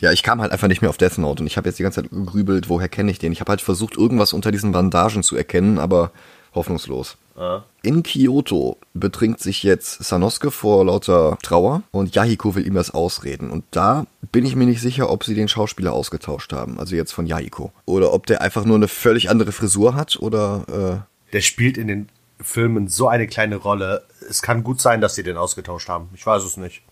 Ja, 0.00 0.10
ich 0.12 0.22
kam 0.22 0.40
halt 0.40 0.50
einfach 0.50 0.66
nicht 0.66 0.80
mehr 0.82 0.88
auf 0.90 0.96
Death 0.96 1.18
Note 1.18 1.42
und 1.42 1.46
ich 1.46 1.56
habe 1.56 1.68
jetzt 1.68 1.78
die 1.78 1.82
ganze 1.82 2.02
Zeit 2.02 2.10
gegrübelt, 2.10 2.68
woher 2.68 2.88
kenne 2.88 3.10
ich 3.10 3.18
den? 3.18 3.30
Ich 3.32 3.40
habe 3.40 3.50
halt 3.50 3.60
versucht, 3.60 3.96
irgendwas 3.96 4.32
unter 4.32 4.50
diesen 4.50 4.72
Bandagen 4.72 5.22
zu 5.22 5.36
erkennen, 5.36 5.78
aber 5.78 6.10
hoffnungslos. 6.54 7.16
Ja. 7.38 7.64
In 7.82 8.02
Kyoto 8.02 8.78
betrinkt 8.94 9.40
sich 9.40 9.62
jetzt 9.62 10.02
Sanosuke 10.02 10.50
vor 10.50 10.84
lauter 10.84 11.38
Trauer 11.42 11.82
und 11.92 12.14
Yahiko 12.14 12.56
will 12.56 12.66
ihm 12.66 12.74
das 12.74 12.90
ausreden. 12.90 13.50
Und 13.50 13.64
da 13.70 14.06
bin 14.32 14.44
ich 14.44 14.56
mir 14.56 14.66
nicht 14.66 14.80
sicher, 14.80 15.08
ob 15.08 15.22
sie 15.22 15.34
den 15.34 15.46
Schauspieler 15.46 15.92
ausgetauscht 15.92 16.52
haben, 16.52 16.80
also 16.80 16.96
jetzt 16.96 17.12
von 17.12 17.26
Yahiko. 17.26 17.72
Oder 17.84 18.12
ob 18.12 18.26
der 18.26 18.42
einfach 18.42 18.64
nur 18.64 18.76
eine 18.76 18.88
völlig 18.88 19.30
andere 19.30 19.52
Frisur 19.52 19.94
hat 19.94 20.16
oder 20.16 21.06
Der 21.32 21.40
spielt 21.40 21.78
in 21.78 21.86
den 21.86 22.08
Filmen 22.40 22.88
so 22.88 23.08
eine 23.08 23.28
kleine 23.28 23.56
Rolle. 23.56 24.04
Es 24.28 24.42
kann 24.42 24.64
gut 24.64 24.80
sein, 24.80 25.00
dass 25.00 25.14
sie 25.14 25.22
den 25.22 25.36
ausgetauscht 25.36 25.88
haben. 25.88 26.08
Ich 26.14 26.26
weiß 26.26 26.42
es 26.42 26.56
nicht. 26.56 26.82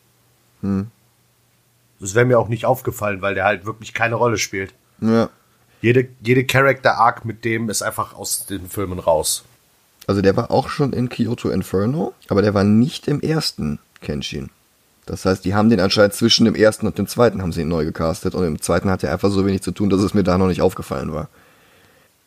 Das 2.00 2.14
wäre 2.14 2.24
mir 2.24 2.38
auch 2.38 2.48
nicht 2.48 2.66
aufgefallen, 2.66 3.20
weil 3.20 3.34
der 3.34 3.44
halt 3.44 3.66
wirklich 3.66 3.94
keine 3.94 4.14
Rolle 4.14 4.38
spielt. 4.38 4.74
äh, 5.02 5.06
ja. 5.06 5.30
Jede, 5.82 6.08
jede 6.20 6.44
Character-Arc 6.44 7.24
mit 7.24 7.44
dem 7.44 7.68
ist 7.68 7.82
einfach 7.82 8.14
aus 8.14 8.46
den 8.46 8.68
Filmen 8.68 8.98
raus. 8.98 9.44
Also 10.06 10.22
der 10.22 10.36
war 10.36 10.50
auch 10.50 10.68
schon 10.68 10.92
in 10.92 11.08
Kyoto 11.08 11.48
Inferno, 11.48 12.14
aber 12.28 12.42
der 12.42 12.54
war 12.54 12.64
nicht 12.64 13.08
im 13.08 13.20
ersten 13.20 13.78
Kenshin. 14.00 14.50
Das 15.04 15.24
heißt, 15.24 15.44
die 15.44 15.54
haben 15.54 15.70
den 15.70 15.80
anscheinend 15.80 16.14
zwischen 16.14 16.44
dem 16.44 16.54
ersten 16.54 16.86
und 16.86 16.98
dem 16.98 17.06
zweiten 17.06 17.40
haben 17.40 17.52
sie 17.52 17.62
ihn 17.62 17.68
neu 17.68 17.84
gecastet 17.84 18.34
und 18.34 18.44
im 18.44 18.60
zweiten 18.60 18.90
hat 18.90 19.04
er 19.04 19.12
einfach 19.12 19.30
so 19.30 19.46
wenig 19.46 19.62
zu 19.62 19.70
tun, 19.70 19.88
dass 19.88 20.00
es 20.00 20.14
mir 20.14 20.24
da 20.24 20.36
noch 20.36 20.48
nicht 20.48 20.62
aufgefallen 20.62 21.12
war. 21.12 21.28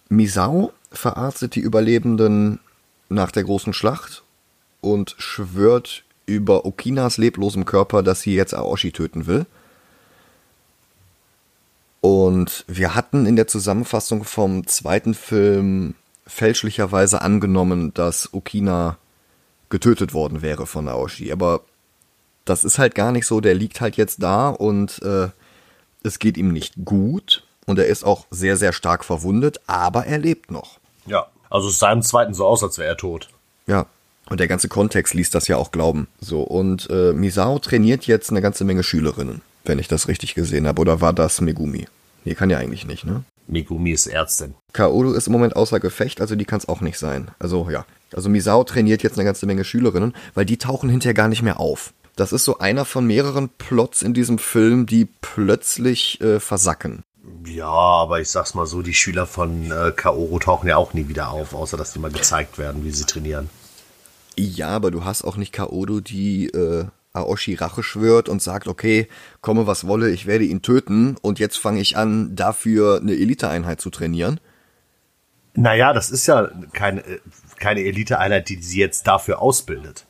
Misao 0.07 0.71
verarztet 0.91 1.55
die 1.55 1.59
Überlebenden 1.59 2.59
nach 3.09 3.31
der 3.31 3.43
großen 3.43 3.73
Schlacht 3.73 4.23
und 4.81 5.15
schwört 5.17 6.03
über 6.25 6.65
Okinas 6.65 7.17
leblosem 7.17 7.65
Körper, 7.65 8.01
dass 8.01 8.21
sie 8.21 8.33
jetzt 8.33 8.53
Aoshi 8.53 8.91
töten 8.91 9.27
will. 9.27 9.45
Und 12.01 12.63
wir 12.67 12.95
hatten 12.95 13.25
in 13.25 13.35
der 13.35 13.47
Zusammenfassung 13.47 14.23
vom 14.23 14.65
zweiten 14.67 15.13
Film 15.13 15.95
fälschlicherweise 16.29 17.21
angenommen, 17.21 17.93
dass 17.93 18.33
Okina 18.33 18.97
getötet 19.69 20.13
worden 20.13 20.41
wäre 20.41 20.65
von 20.65 20.87
Aoshi. 20.87 21.31
Aber 21.31 21.61
das 22.45 22.63
ist 22.63 22.79
halt 22.79 22.95
gar 22.95 23.11
nicht 23.11 23.25
so. 23.25 23.41
Der 23.41 23.55
liegt 23.55 23.81
halt 23.81 23.97
jetzt 23.97 24.23
da 24.23 24.49
und 24.49 25.01
äh, 25.01 25.29
es 26.03 26.19
geht 26.19 26.37
ihm 26.37 26.51
nicht 26.51 26.73
gut. 26.85 27.43
Und 27.65 27.77
er 27.77 27.85
ist 27.85 28.03
auch 28.03 28.25
sehr, 28.31 28.57
sehr 28.57 28.73
stark 28.73 29.05
verwundet, 29.05 29.59
aber 29.67 30.05
er 30.05 30.17
lebt 30.17 30.49
noch. 30.49 30.79
Ja. 31.05 31.27
Also 31.51 31.69
es 31.69 31.77
sah 31.77 31.91
im 31.91 32.01
zweiten 32.01 32.33
so 32.33 32.45
aus, 32.45 32.63
als 32.63 32.77
wäre 32.77 32.89
er 32.89 32.97
tot. 32.97 33.29
Ja. 33.67 33.85
Und 34.29 34.39
der 34.39 34.47
ganze 34.47 34.69
Kontext 34.69 35.13
ließ 35.13 35.31
das 35.31 35.47
ja 35.47 35.57
auch 35.57 35.71
glauben. 35.71 36.07
So, 36.19 36.41
und 36.41 36.87
äh, 36.89 37.13
Misao 37.13 37.59
trainiert 37.59 38.05
jetzt 38.05 38.29
eine 38.29 38.41
ganze 38.41 38.63
Menge 38.63 38.83
Schülerinnen, 38.83 39.41
wenn 39.65 39.79
ich 39.79 39.87
das 39.87 40.07
richtig 40.07 40.35
gesehen 40.35 40.67
habe. 40.67 40.81
Oder 40.81 41.01
war 41.01 41.13
das 41.13 41.41
Megumi? 41.41 41.87
Nee, 42.25 42.35
kann 42.35 42.49
ja 42.49 42.59
eigentlich 42.59 42.85
nicht, 42.85 43.05
ne? 43.05 43.23
Megumi 43.49 43.91
ist 43.91 44.07
Ärztin. 44.07 44.55
Kaoru 44.73 45.11
ist 45.13 45.27
im 45.27 45.33
Moment 45.33 45.55
außer 45.55 45.79
Gefecht, 45.79 46.21
also 46.21 46.35
die 46.35 46.45
kann 46.45 46.59
es 46.59 46.69
auch 46.69 46.81
nicht 46.81 46.97
sein. 46.97 47.31
Also 47.39 47.69
ja. 47.69 47.85
Also 48.13 48.29
Misao 48.29 48.63
trainiert 48.63 49.03
jetzt 49.03 49.17
eine 49.17 49.25
ganze 49.25 49.45
Menge 49.45 49.63
Schülerinnen, 49.63 50.13
weil 50.33 50.45
die 50.45 50.57
tauchen 50.57 50.89
hinterher 50.89 51.13
gar 51.13 51.27
nicht 51.27 51.41
mehr 51.41 51.59
auf. 51.59 51.93
Das 52.15 52.33
ist 52.33 52.45
so 52.45 52.57
einer 52.59 52.85
von 52.85 53.05
mehreren 53.05 53.49
Plots 53.49 54.01
in 54.01 54.13
diesem 54.13 54.39
Film, 54.39 54.85
die 54.85 55.07
plötzlich 55.21 56.19
äh, 56.21 56.39
versacken. 56.39 57.03
Ja, 57.45 57.67
aber 57.67 58.19
ich 58.19 58.29
sag's 58.29 58.55
mal 58.55 58.65
so, 58.65 58.81
die 58.81 58.93
Schüler 58.93 59.25
von 59.25 59.71
äh, 59.71 59.91
Kaoru 59.95 60.39
tauchen 60.39 60.67
ja 60.67 60.77
auch 60.77 60.93
nie 60.93 61.07
wieder 61.07 61.29
auf, 61.29 61.53
außer 61.53 61.77
dass 61.77 61.93
die 61.93 61.99
mal 61.99 62.11
gezeigt 62.11 62.57
werden, 62.57 62.83
wie 62.83 62.91
sie 62.91 63.05
trainieren. 63.05 63.49
Ja, 64.37 64.69
aber 64.69 64.91
du 64.91 65.03
hast 65.03 65.23
auch 65.23 65.37
nicht 65.37 65.53
Kaoru, 65.53 65.99
die 65.99 66.47
äh, 66.47 66.85
Aoshi 67.13 67.55
Rache 67.55 67.83
schwört 67.83 68.29
und 68.29 68.41
sagt, 68.41 68.67
okay, 68.67 69.07
komme 69.41 69.67
was 69.67 69.87
wolle, 69.87 70.11
ich 70.11 70.25
werde 70.25 70.45
ihn 70.45 70.61
töten 70.61 71.17
und 71.21 71.39
jetzt 71.39 71.57
fange 71.57 71.81
ich 71.81 71.97
an, 71.97 72.35
dafür 72.35 72.99
eine 73.01 73.13
Eliteeinheit 73.13 73.81
zu 73.81 73.89
trainieren. 73.89 74.39
Naja, 75.55 75.93
das 75.93 76.11
ist 76.11 76.27
ja 76.27 76.49
keine, 76.73 77.01
äh, 77.01 77.19
keine 77.57 77.81
Eliteeinheit, 77.81 78.49
die 78.49 78.61
sie 78.61 78.79
jetzt 78.79 79.07
dafür 79.07 79.41
ausbildet. 79.41 80.05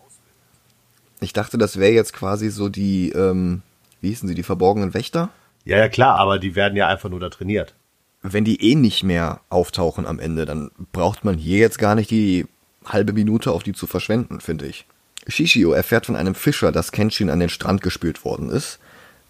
Ich 1.21 1.33
dachte, 1.33 1.57
das 1.57 1.79
wäre 1.79 1.91
jetzt 1.91 2.13
quasi 2.13 2.49
so 2.49 2.69
die, 2.69 3.11
ähm, 3.11 3.61
wie 4.01 4.09
hießen 4.09 4.27
sie, 4.27 4.35
die 4.35 4.43
verborgenen 4.43 4.93
Wächter? 4.93 5.29
Ja, 5.65 5.77
ja, 5.77 5.89
klar, 5.89 6.17
aber 6.17 6.39
die 6.39 6.55
werden 6.55 6.75
ja 6.75 6.87
einfach 6.87 7.09
nur 7.09 7.19
da 7.19 7.29
trainiert. 7.29 7.75
Wenn 8.21 8.43
die 8.43 8.71
eh 8.71 8.75
nicht 8.75 9.03
mehr 9.03 9.41
auftauchen 9.49 10.05
am 10.05 10.19
Ende, 10.19 10.45
dann 10.45 10.71
braucht 10.91 11.23
man 11.23 11.37
hier 11.37 11.59
jetzt 11.59 11.79
gar 11.79 11.95
nicht 11.95 12.11
die 12.11 12.47
halbe 12.85 13.13
Minute 13.13 13.51
auf 13.51 13.63
die 13.63 13.73
zu 13.73 13.87
verschwenden, 13.87 14.41
finde 14.41 14.67
ich. 14.67 14.85
Shishio 15.29 15.71
erfährt 15.71 16.07
von 16.07 16.15
einem 16.15 16.35
Fischer, 16.35 16.71
dass 16.71 16.91
Kenshin 16.91 17.29
an 17.29 17.39
den 17.39 17.49
Strand 17.49 17.81
gespült 17.81 18.25
worden 18.25 18.49
ist 18.49 18.79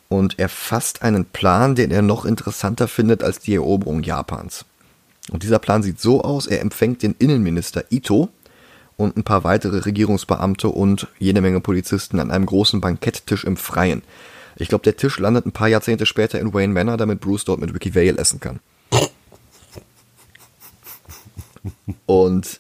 und 0.08 0.40
er 0.40 0.50
fasst 0.50 1.02
einen 1.04 1.26
Plan, 1.26 1.76
den 1.76 1.92
er 1.92 2.02
noch 2.02 2.26
interessanter 2.26 2.88
findet 2.88 3.24
als 3.24 3.40
die 3.40 3.56
Eroberung 3.56 4.04
Japans. 4.04 4.66
Und 5.32 5.44
dieser 5.44 5.60
Plan 5.60 5.84
sieht 5.84 6.00
so 6.00 6.24
aus, 6.24 6.48
er 6.48 6.62
empfängt 6.62 7.04
den 7.04 7.16
Innenminister 7.20 7.84
Ito 7.92 8.30
und 8.98 9.16
ein 9.16 9.24
paar 9.24 9.44
weitere 9.44 9.80
Regierungsbeamte 9.80 10.70
und 10.70 11.08
jede 11.20 11.42
Menge 11.42 11.62
Polizisten 11.62 12.20
an 12.20 12.32
einem 12.32 12.48
großen 12.48 12.82
Banketttisch 12.82 13.44
im 13.44 13.56
Freien. 13.56 14.02
Ich 14.56 14.68
glaube, 14.68 14.84
der 14.84 14.98
Tisch 14.98 15.20
landet 15.20 15.46
ein 15.46 15.52
paar 15.52 15.68
Jahrzehnte 15.68 16.06
später 16.06 16.40
in 16.40 16.54
Wayne 16.54 16.74
Manor, 16.74 16.98
damit 16.98 17.22
Bruce 17.22 17.46
dort 17.46 17.62
mit 17.62 17.74
Ricky 17.74 17.96
Vale 17.96 18.18
essen 18.18 18.40
kann. 18.40 18.60
Und 22.06 22.60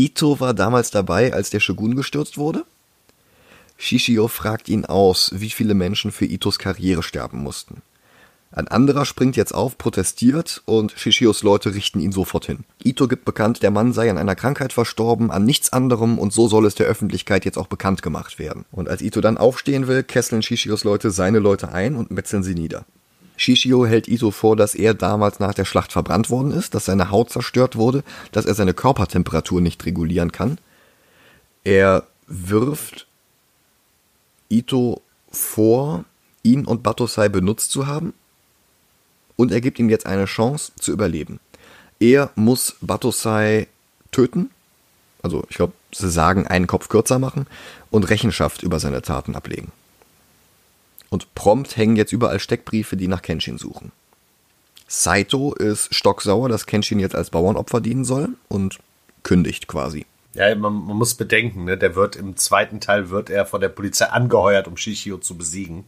Ito 0.00 0.40
war 0.40 0.54
damals 0.54 0.90
dabei, 0.90 1.34
als 1.34 1.50
der 1.50 1.60
Shogun 1.60 1.94
gestürzt 1.94 2.38
wurde. 2.38 2.64
Shishio 3.76 4.28
fragt 4.28 4.70
ihn 4.70 4.86
aus, 4.86 5.32
wie 5.34 5.50
viele 5.50 5.74
Menschen 5.74 6.10
für 6.10 6.24
Itos 6.24 6.58
Karriere 6.58 7.02
sterben 7.02 7.42
mussten. 7.42 7.82
Ein 8.50 8.66
anderer 8.66 9.04
springt 9.04 9.36
jetzt 9.36 9.54
auf, 9.54 9.76
protestiert 9.76 10.62
und 10.64 10.92
Shishios 10.96 11.42
Leute 11.42 11.74
richten 11.74 12.00
ihn 12.00 12.12
sofort 12.12 12.46
hin. 12.46 12.64
Ito 12.82 13.08
gibt 13.08 13.26
bekannt, 13.26 13.62
der 13.62 13.70
Mann 13.70 13.92
sei 13.92 14.10
an 14.10 14.16
einer 14.16 14.34
Krankheit 14.36 14.72
verstorben, 14.72 15.30
an 15.30 15.44
nichts 15.44 15.70
anderem 15.70 16.18
und 16.18 16.32
so 16.32 16.48
soll 16.48 16.64
es 16.64 16.74
der 16.74 16.86
Öffentlichkeit 16.86 17.44
jetzt 17.44 17.58
auch 17.58 17.66
bekannt 17.66 18.00
gemacht 18.00 18.38
werden. 18.38 18.64
Und 18.72 18.88
als 18.88 19.02
Ito 19.02 19.20
dann 19.20 19.36
aufstehen 19.36 19.86
will, 19.86 20.02
kesseln 20.02 20.40
Shishios 20.40 20.82
Leute 20.82 21.10
seine 21.10 21.40
Leute 21.40 21.72
ein 21.72 21.94
und 21.94 22.10
metzeln 22.10 22.42
sie 22.42 22.54
nieder. 22.54 22.86
Shishio 23.40 23.86
hält 23.86 24.06
Ito 24.06 24.32
vor, 24.32 24.54
dass 24.54 24.74
er 24.74 24.92
damals 24.92 25.40
nach 25.40 25.54
der 25.54 25.64
Schlacht 25.64 25.92
verbrannt 25.92 26.28
worden 26.28 26.52
ist, 26.52 26.74
dass 26.74 26.84
seine 26.84 27.10
Haut 27.10 27.30
zerstört 27.30 27.74
wurde, 27.74 28.04
dass 28.32 28.44
er 28.44 28.54
seine 28.54 28.74
Körpertemperatur 28.74 29.62
nicht 29.62 29.86
regulieren 29.86 30.30
kann. 30.30 30.58
Er 31.64 32.06
wirft 32.26 33.06
Ito 34.50 35.00
vor, 35.32 36.04
ihn 36.42 36.66
und 36.66 36.82
Batosai 36.82 37.30
benutzt 37.30 37.70
zu 37.70 37.86
haben 37.86 38.12
und 39.36 39.52
er 39.52 39.62
gibt 39.62 39.78
ihm 39.78 39.88
jetzt 39.88 40.04
eine 40.04 40.26
Chance 40.26 40.72
zu 40.78 40.92
überleben. 40.92 41.40
Er 41.98 42.30
muss 42.34 42.76
Batosai 42.82 43.68
töten, 44.12 44.50
also 45.22 45.44
ich 45.48 45.56
glaube, 45.56 45.72
sie 45.94 46.10
sagen, 46.10 46.46
einen 46.46 46.66
Kopf 46.66 46.90
kürzer 46.90 47.18
machen 47.18 47.46
und 47.90 48.10
Rechenschaft 48.10 48.62
über 48.62 48.78
seine 48.80 49.00
Taten 49.00 49.34
ablegen. 49.34 49.72
Und 51.10 51.34
prompt 51.34 51.76
hängen 51.76 51.96
jetzt 51.96 52.12
überall 52.12 52.40
Steckbriefe, 52.40 52.96
die 52.96 53.08
nach 53.08 53.22
Kenshin 53.22 53.58
suchen. 53.58 53.92
Saito 54.86 55.52
ist 55.54 55.94
stocksauer, 55.94 56.48
dass 56.48 56.66
Kenshin 56.66 56.98
jetzt 56.98 57.14
als 57.14 57.30
Bauernopfer 57.30 57.80
dienen 57.80 58.04
soll 58.04 58.30
und 58.48 58.78
kündigt 59.22 59.68
quasi. 59.68 60.06
Ja, 60.34 60.54
man, 60.54 60.72
man 60.72 60.96
muss 60.96 61.14
bedenken, 61.14 61.64
ne, 61.64 61.76
der 61.76 61.96
wird 61.96 62.16
im 62.16 62.36
zweiten 62.36 62.80
Teil 62.80 63.10
wird 63.10 63.30
er 63.30 63.46
von 63.46 63.60
der 63.60 63.68
Polizei 63.68 64.06
angeheuert, 64.06 64.68
um 64.68 64.76
Shishio 64.76 65.18
zu 65.18 65.36
besiegen. 65.36 65.84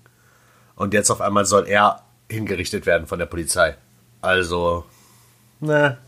Und 0.74 0.94
jetzt 0.94 1.10
auf 1.10 1.20
einmal 1.20 1.46
soll 1.46 1.68
er 1.68 2.02
hingerichtet 2.28 2.86
werden 2.86 3.06
von 3.06 3.18
der 3.18 3.26
Polizei. 3.26 3.76
Also, 4.20 4.84
ne. 5.60 5.98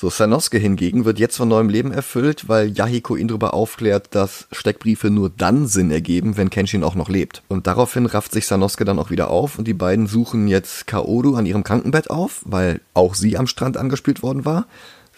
So, 0.00 0.10
Sanosuke 0.10 0.58
hingegen 0.58 1.04
wird 1.04 1.18
jetzt 1.18 1.38
von 1.38 1.48
neuem 1.48 1.68
Leben 1.68 1.90
erfüllt, 1.90 2.48
weil 2.48 2.68
Yahiko 2.68 3.16
ihn 3.16 3.26
darüber 3.26 3.52
aufklärt, 3.52 4.14
dass 4.14 4.46
Steckbriefe 4.52 5.10
nur 5.10 5.28
dann 5.28 5.66
Sinn 5.66 5.90
ergeben, 5.90 6.36
wenn 6.36 6.50
Kenshin 6.50 6.84
auch 6.84 6.94
noch 6.94 7.08
lebt. 7.08 7.42
Und 7.48 7.66
daraufhin 7.66 8.06
rafft 8.06 8.30
sich 8.30 8.46
Sanosuke 8.46 8.84
dann 8.84 9.00
auch 9.00 9.10
wieder 9.10 9.28
auf 9.28 9.58
und 9.58 9.66
die 9.66 9.74
beiden 9.74 10.06
suchen 10.06 10.46
jetzt 10.46 10.86
Kaoru 10.86 11.34
an 11.34 11.46
ihrem 11.46 11.64
Krankenbett 11.64 12.10
auf, 12.10 12.42
weil 12.44 12.80
auch 12.94 13.16
sie 13.16 13.36
am 13.36 13.48
Strand 13.48 13.76
angespielt 13.76 14.22
worden 14.22 14.44
war. 14.44 14.68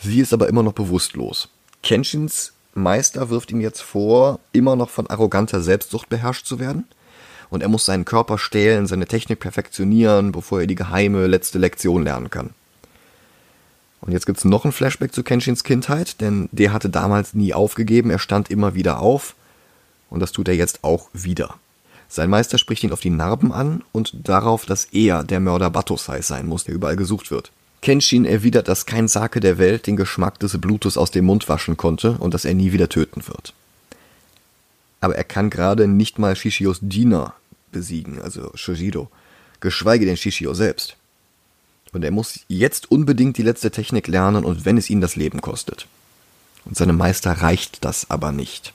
Sie 0.01 0.19
ist 0.19 0.33
aber 0.33 0.49
immer 0.49 0.63
noch 0.63 0.73
bewusstlos. 0.73 1.51
Kenshins 1.83 2.55
Meister 2.73 3.29
wirft 3.29 3.51
ihm 3.51 3.61
jetzt 3.61 3.83
vor, 3.83 4.41
immer 4.53 4.77
noch 4.77 4.89
von 4.89 5.09
arroganter 5.09 5.61
Selbstsucht 5.61 6.09
beherrscht 6.09 6.47
zu 6.47 6.59
werden 6.59 6.87
und 7.51 7.63
er 7.63 7.69
muss 7.69 7.85
seinen 7.85 8.07
Körper 8.07 8.39
stählen, 8.39 8.87
seine 8.87 9.05
Technik 9.05 9.41
perfektionieren, 9.41 10.33
bevor 10.33 10.63
er 10.63 10.67
die 10.67 10.75
geheime 10.75 11.27
letzte 11.27 11.59
Lektion 11.59 12.03
lernen 12.03 12.31
kann. 12.31 12.55
Und 14.01 14.13
jetzt 14.13 14.27
gibt's 14.27 14.45
noch 14.45 14.65
ein 14.65 14.73
Flashback 14.73 15.13
zu 15.13 15.23
Kenshins 15.23 15.65
Kindheit, 15.65 16.21
denn 16.21 16.49
der 16.53 16.73
hatte 16.73 16.89
damals 16.89 17.35
nie 17.35 17.53
aufgegeben, 17.53 18.11
er 18.11 18.19
stand 18.19 18.51
immer 18.51 18.75
wieder 18.75 19.01
auf 19.01 19.35
und 20.09 20.21
das 20.21 20.33
tut 20.33 20.49
er 20.49 20.57
jetzt 20.57 20.85
auch 20.85 21.09
wieder. 21.13 21.55
Sein 22.09 22.31
Meister 22.31 22.59
spricht 22.59 22.83
ihn 22.83 22.93
auf 22.93 23.01
die 23.01 23.11
Narben 23.11 23.53
an 23.53 23.85
und 23.93 24.13
darauf, 24.29 24.67
dass 24.67 24.87
er 24.87 25.23
der 25.23 25.39
Mörder 25.39 25.71
Batosai 25.71 26.23
sein 26.23 26.47
muss, 26.47 26.65
der 26.65 26.75
überall 26.75 26.97
gesucht 26.97 27.31
wird. 27.31 27.53
Kenshin 27.83 28.25
erwidert, 28.25 28.69
dass 28.69 28.85
kein 28.85 29.09
Sake 29.09 29.41
der 29.41 29.59
Welt 29.59 29.87
den 29.87 29.97
Geschmack 29.97 30.39
des 30.41 30.59
Blutes 30.61 30.99
aus 30.99 31.11
dem 31.11 31.27
Mund 31.27 31.49
waschen 31.49 31.77
konnte 31.77 32.13
und 32.19 32.35
dass 32.35 32.45
er 32.45 32.55
nie 32.55 32.73
wieder 32.73 32.89
töten 32.89 33.27
wird. 33.29 33.55
Aber 35.01 35.15
er 35.15 35.25
kann 35.25 35.51
gerade 35.51 35.87
nicht 35.87 36.19
mal 36.19 36.37
Shishios 36.37 36.79
Diener 36.83 37.35
besiegen, 37.73 38.21
also 38.21 38.51
Shojido, 38.55 39.09
geschweige 39.61 40.05
denn 40.05 40.17
Shishio 40.17 40.53
selbst. 40.53 40.97
Und 41.93 42.05
er 42.05 42.11
muss 42.11 42.41
jetzt 42.49 42.91
unbedingt 42.91 43.37
die 43.37 43.43
letzte 43.43 43.71
Technik 43.71 44.07
lernen 44.07 44.45
und 44.45 44.65
wenn 44.65 44.77
es 44.77 44.91
ihn 44.91 45.01
das 45.01 45.17
Leben 45.17 45.41
kostet. 45.41 45.87
Und 46.65 46.77
seinem 46.77 46.97
Meister 46.97 47.33
reicht 47.33 47.85
das 47.85 48.11
aber 48.11 48.33
nicht. 48.33 48.73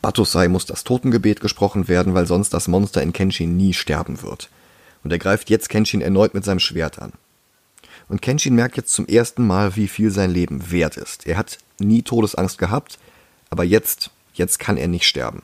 Batosai 0.00 0.48
muss 0.48 0.64
das 0.64 0.84
Totengebet 0.84 1.40
gesprochen 1.40 1.88
werden, 1.88 2.14
weil 2.14 2.26
sonst 2.26 2.54
das 2.54 2.68
Monster 2.68 3.02
in 3.02 3.12
Kenshin 3.12 3.56
nie 3.56 3.74
sterben 3.74 4.22
wird. 4.22 4.48
Und 5.04 5.12
er 5.12 5.18
greift 5.18 5.50
jetzt 5.50 5.68
Kenshin 5.68 6.00
erneut 6.00 6.34
mit 6.34 6.44
seinem 6.44 6.60
Schwert 6.60 6.98
an. 6.98 7.12
Und 8.08 8.22
Kenshin 8.22 8.54
merkt 8.54 8.76
jetzt 8.76 8.92
zum 8.92 9.06
ersten 9.06 9.46
Mal, 9.46 9.76
wie 9.76 9.88
viel 9.88 10.10
sein 10.10 10.30
Leben 10.30 10.70
wert 10.70 10.96
ist. 10.96 11.26
Er 11.26 11.36
hat 11.36 11.58
nie 11.78 12.02
Todesangst 12.02 12.58
gehabt, 12.58 12.98
aber 13.50 13.64
jetzt, 13.64 14.10
jetzt 14.34 14.58
kann 14.58 14.76
er 14.76 14.88
nicht 14.88 15.04
sterben. 15.04 15.42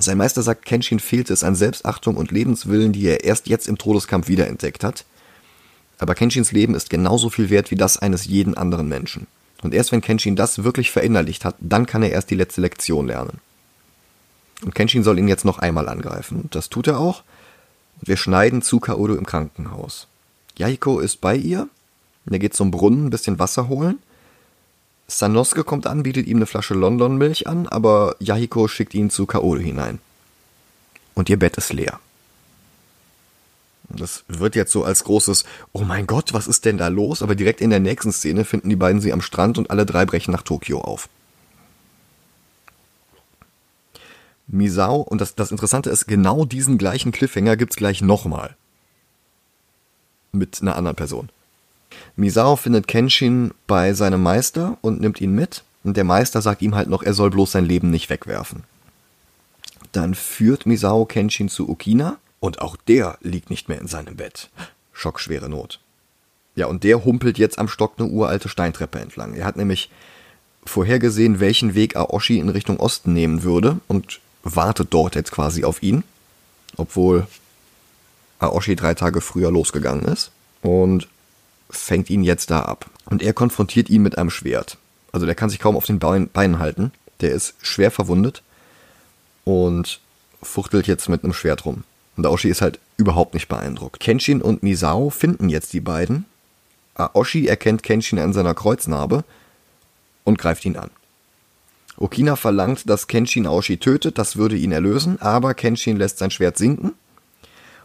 Sein 0.00 0.16
Meister 0.16 0.42
sagt, 0.42 0.64
Kenshin 0.64 0.98
fehlt 0.98 1.30
es 1.30 1.44
an 1.44 1.54
Selbstachtung 1.54 2.16
und 2.16 2.30
Lebenswillen, 2.30 2.92
die 2.92 3.04
er 3.06 3.24
erst 3.24 3.48
jetzt 3.48 3.68
im 3.68 3.76
Todeskampf 3.76 4.28
wiederentdeckt 4.28 4.82
hat. 4.82 5.04
Aber 5.98 6.14
Kenshins 6.14 6.52
Leben 6.52 6.74
ist 6.74 6.88
genauso 6.88 7.28
viel 7.28 7.50
wert 7.50 7.70
wie 7.70 7.76
das 7.76 7.98
eines 7.98 8.24
jeden 8.24 8.56
anderen 8.56 8.88
Menschen. 8.88 9.26
Und 9.62 9.74
erst 9.74 9.92
wenn 9.92 10.00
Kenshin 10.00 10.36
das 10.36 10.64
wirklich 10.64 10.90
verinnerlicht 10.90 11.44
hat, 11.44 11.56
dann 11.60 11.84
kann 11.84 12.02
er 12.02 12.10
erst 12.10 12.30
die 12.30 12.34
letzte 12.34 12.62
Lektion 12.62 13.06
lernen. 13.08 13.40
Und 14.62 14.74
Kenshin 14.74 15.04
soll 15.04 15.18
ihn 15.18 15.28
jetzt 15.28 15.44
noch 15.44 15.58
einmal 15.58 15.88
angreifen. 15.88 16.40
Und 16.40 16.54
das 16.54 16.70
tut 16.70 16.86
er 16.86 16.98
auch. 16.98 17.22
Und 18.00 18.08
wir 18.08 18.16
schneiden 18.16 18.62
zu 18.62 18.80
Kaoru 18.80 19.14
im 19.14 19.26
Krankenhaus. 19.26 20.06
Yahiko 20.56 21.00
ist 21.00 21.20
bei 21.20 21.36
ihr. 21.36 21.68
Er 22.30 22.38
geht 22.38 22.54
zum 22.54 22.70
Brunnen, 22.70 23.06
ein 23.06 23.10
bisschen 23.10 23.38
Wasser 23.38 23.68
holen. 23.68 23.98
Sanosuke 25.10 25.64
kommt 25.64 25.86
an, 25.86 26.02
bietet 26.04 26.26
ihm 26.26 26.38
eine 26.38 26.46
Flasche 26.46 26.74
London-Milch 26.74 27.46
an, 27.46 27.66
aber 27.66 28.16
Yahiko 28.20 28.68
schickt 28.68 28.94
ihn 28.94 29.10
zu 29.10 29.26
Kaoru 29.26 29.58
hinein. 29.58 29.98
Und 31.14 31.28
ihr 31.28 31.38
Bett 31.38 31.56
ist 31.56 31.72
leer. 31.72 31.98
Das 33.88 34.22
wird 34.28 34.54
jetzt 34.54 34.70
so 34.70 34.84
als 34.84 35.02
großes, 35.02 35.44
oh 35.72 35.82
mein 35.82 36.06
Gott, 36.06 36.32
was 36.32 36.46
ist 36.46 36.64
denn 36.64 36.78
da 36.78 36.86
los? 36.88 37.22
Aber 37.22 37.34
direkt 37.34 37.60
in 37.60 37.70
der 37.70 37.80
nächsten 37.80 38.12
Szene 38.12 38.44
finden 38.44 38.70
die 38.70 38.76
beiden 38.76 39.00
sie 39.00 39.12
am 39.12 39.20
Strand 39.20 39.58
und 39.58 39.70
alle 39.70 39.84
drei 39.84 40.06
brechen 40.06 40.30
nach 40.30 40.42
Tokio 40.42 40.80
auf. 40.80 41.08
Misao, 44.46 45.00
und 45.00 45.20
das, 45.20 45.34
das 45.34 45.50
Interessante 45.50 45.90
ist, 45.90 46.06
genau 46.06 46.44
diesen 46.44 46.78
gleichen 46.78 47.10
Cliffhanger 47.10 47.56
gibt's 47.56 47.76
gleich 47.76 48.00
nochmal. 48.00 48.56
Mit 50.32 50.62
einer 50.62 50.76
anderen 50.76 50.96
Person. 50.96 51.30
Misao 52.16 52.56
findet 52.56 52.86
Kenshin 52.86 53.52
bei 53.66 53.92
seinem 53.92 54.22
Meister 54.22 54.78
und 54.80 55.00
nimmt 55.00 55.20
ihn 55.20 55.34
mit. 55.34 55.64
Und 55.82 55.96
der 55.96 56.04
Meister 56.04 56.42
sagt 56.42 56.62
ihm 56.62 56.74
halt 56.74 56.88
noch, 56.88 57.02
er 57.02 57.14
soll 57.14 57.30
bloß 57.30 57.52
sein 57.52 57.64
Leben 57.64 57.90
nicht 57.90 58.10
wegwerfen. 58.10 58.64
Dann 59.92 60.14
führt 60.14 60.66
Misao 60.66 61.04
Kenshin 61.04 61.48
zu 61.48 61.68
Okina 61.68 62.18
und 62.38 62.60
auch 62.60 62.76
der 62.76 63.18
liegt 63.22 63.50
nicht 63.50 63.68
mehr 63.68 63.80
in 63.80 63.88
seinem 63.88 64.16
Bett. 64.16 64.50
Schockschwere 64.92 65.48
Not. 65.48 65.80
Ja, 66.54 66.66
und 66.66 66.84
der 66.84 67.04
humpelt 67.04 67.38
jetzt 67.38 67.58
am 67.58 67.68
Stock 67.68 67.94
eine 67.98 68.08
uralte 68.08 68.48
Steintreppe 68.48 68.98
entlang. 68.98 69.34
Er 69.34 69.46
hat 69.46 69.56
nämlich 69.56 69.90
vorhergesehen, 70.64 71.40
welchen 71.40 71.74
Weg 71.74 71.96
Aoshi 71.96 72.38
in 72.38 72.48
Richtung 72.48 72.78
Osten 72.78 73.12
nehmen 73.12 73.42
würde 73.42 73.78
und 73.88 74.20
wartet 74.42 74.88
dort 74.90 75.14
jetzt 75.14 75.32
quasi 75.32 75.64
auf 75.64 75.82
ihn, 75.82 76.02
obwohl 76.76 77.26
Aoshi 78.38 78.76
drei 78.76 78.94
Tage 78.94 79.20
früher 79.20 79.50
losgegangen 79.50 80.04
ist 80.04 80.32
und 80.62 81.08
fängt 81.70 82.10
ihn 82.10 82.22
jetzt 82.22 82.50
da 82.50 82.62
ab. 82.62 82.86
Und 83.06 83.22
er 83.22 83.32
konfrontiert 83.32 83.88
ihn 83.88 84.02
mit 84.02 84.18
einem 84.18 84.30
Schwert. 84.30 84.76
Also 85.12 85.26
der 85.26 85.34
kann 85.34 85.50
sich 85.50 85.58
kaum 85.58 85.76
auf 85.76 85.86
den 85.86 85.98
Beinen 85.98 86.58
halten. 86.58 86.92
Der 87.20 87.32
ist 87.32 87.54
schwer 87.62 87.90
verwundet 87.90 88.42
und 89.44 90.00
fuchtelt 90.42 90.86
jetzt 90.86 91.08
mit 91.08 91.24
einem 91.24 91.32
Schwert 91.32 91.64
rum. 91.64 91.84
Und 92.16 92.26
Aoshi 92.26 92.48
ist 92.48 92.62
halt 92.62 92.78
überhaupt 92.96 93.34
nicht 93.34 93.48
beeindruckt. 93.48 94.00
Kenshin 94.00 94.42
und 94.42 94.62
Misao 94.62 95.10
finden 95.10 95.48
jetzt 95.48 95.72
die 95.72 95.80
beiden. 95.80 96.24
Aoshi 96.94 97.46
erkennt 97.46 97.82
Kenshin 97.82 98.18
an 98.18 98.32
seiner 98.32 98.54
Kreuznarbe 98.54 99.24
und 100.24 100.38
greift 100.38 100.64
ihn 100.64 100.76
an. 100.76 100.90
Okina 101.96 102.36
verlangt, 102.36 102.88
dass 102.88 103.08
Kenshin 103.08 103.46
Aoshi 103.46 103.78
tötet, 103.78 104.18
das 104.18 104.36
würde 104.36 104.56
ihn 104.56 104.72
erlösen, 104.72 105.20
aber 105.20 105.54
Kenshin 105.54 105.96
lässt 105.96 106.18
sein 106.18 106.30
Schwert 106.30 106.56
sinken. 106.56 106.92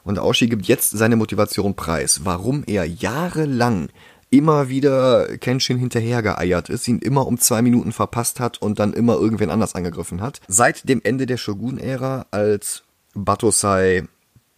Und 0.05 0.19
Aoshi 0.19 0.47
gibt 0.47 0.67
jetzt 0.67 0.91
seine 0.91 1.17
Motivation 1.17 1.73
preis, 1.75 2.21
warum 2.23 2.63
er 2.65 2.85
jahrelang 2.85 3.89
immer 4.29 4.69
wieder 4.69 5.37
Kenshin 5.37 5.77
hinterhergeeiert 5.77 6.69
ist, 6.69 6.87
ihn 6.87 6.99
immer 6.99 7.27
um 7.27 7.37
zwei 7.37 7.61
Minuten 7.61 7.91
verpasst 7.91 8.39
hat 8.39 8.61
und 8.61 8.79
dann 8.79 8.93
immer 8.93 9.15
irgendwen 9.15 9.49
anders 9.49 9.75
angegriffen 9.75 10.21
hat. 10.21 10.41
Seit 10.47 10.87
dem 10.87 11.01
Ende 11.03 11.25
der 11.25 11.37
Shogun-Ära, 11.37 12.27
als 12.31 12.83
Batosai 13.13 14.03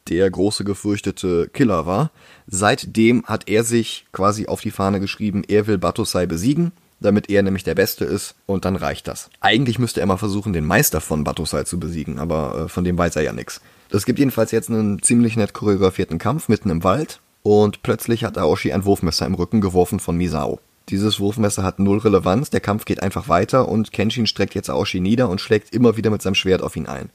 der 0.09 0.29
große 0.29 0.63
gefürchtete 0.63 1.49
Killer 1.53 1.85
war, 1.85 2.11
seitdem 2.47 3.25
hat 3.25 3.49
er 3.49 3.63
sich 3.63 4.05
quasi 4.11 4.47
auf 4.47 4.61
die 4.61 4.71
Fahne 4.71 4.99
geschrieben, 4.99 5.43
er 5.47 5.67
will 5.67 5.77
Batosai 5.77 6.25
besiegen, 6.25 6.71
damit 6.99 7.29
er 7.29 7.43
nämlich 7.43 7.63
der 7.63 7.75
Beste 7.75 8.05
ist 8.05 8.35
und 8.45 8.65
dann 8.65 8.75
reicht 8.75 9.07
das. 9.07 9.29
Eigentlich 9.41 9.79
müsste 9.79 9.99
er 9.99 10.07
mal 10.07 10.17
versuchen, 10.17 10.53
den 10.53 10.65
Meister 10.65 11.01
von 11.01 11.23
Batosai 11.23 11.63
zu 11.63 11.79
besiegen, 11.79 12.19
aber 12.19 12.65
äh, 12.65 12.69
von 12.69 12.83
dem 12.83 12.97
weiß 12.97 13.15
er 13.17 13.23
ja 13.23 13.33
nichts. 13.33 13.61
Es 13.89 14.05
gibt 14.05 14.19
jedenfalls 14.19 14.51
jetzt 14.51 14.69
einen 14.69 15.01
ziemlich 15.01 15.37
nett 15.37 15.53
choreografierten 15.53 16.17
Kampf 16.17 16.49
mitten 16.49 16.69
im 16.69 16.83
Wald 16.83 17.21
und 17.43 17.83
plötzlich 17.83 18.25
hat 18.25 18.37
Aoshi 18.37 18.73
ein 18.73 18.83
Wurfmesser 18.83 19.25
im 19.25 19.35
Rücken 19.35 19.61
geworfen 19.61 19.99
von 19.99 20.17
Misao. 20.17 20.59
Dieses 20.89 21.19
Wurfmesser 21.19 21.63
hat 21.63 21.79
null 21.79 21.99
Relevanz, 21.99 22.49
der 22.49 22.59
Kampf 22.59 22.85
geht 22.85 23.01
einfach 23.01 23.29
weiter 23.29 23.67
und 23.67 23.91
Kenshin 23.93 24.27
streckt 24.27 24.55
jetzt 24.55 24.69
Aoshi 24.69 24.99
nieder 24.99 25.29
und 25.29 25.41
schlägt 25.41 25.73
immer 25.73 25.95
wieder 25.95 26.09
mit 26.09 26.21
seinem 26.21 26.35
Schwert 26.35 26.61
auf 26.61 26.75
ihn 26.75 26.87
ein. 26.87 27.09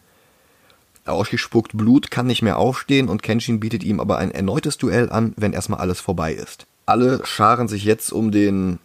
Aoshi 1.04 1.36
spuckt 1.36 1.76
Blut, 1.76 2.10
kann 2.10 2.26
nicht 2.26 2.42
mehr 2.42 2.58
aufstehen 2.58 3.08
und 3.08 3.22
Kenshin 3.22 3.60
bietet 3.60 3.82
ihm 3.82 4.00
aber 4.00 4.18
ein 4.18 4.30
erneutes 4.30 4.78
Duell 4.78 5.10
an, 5.10 5.34
wenn 5.36 5.52
erstmal 5.52 5.80
alles 5.80 6.00
vorbei 6.00 6.32
ist. 6.32 6.66
Alle 6.86 7.24
scharen 7.24 7.68
sich 7.68 7.84
jetzt 7.84 8.12
um 8.12 8.30
den 8.30 8.78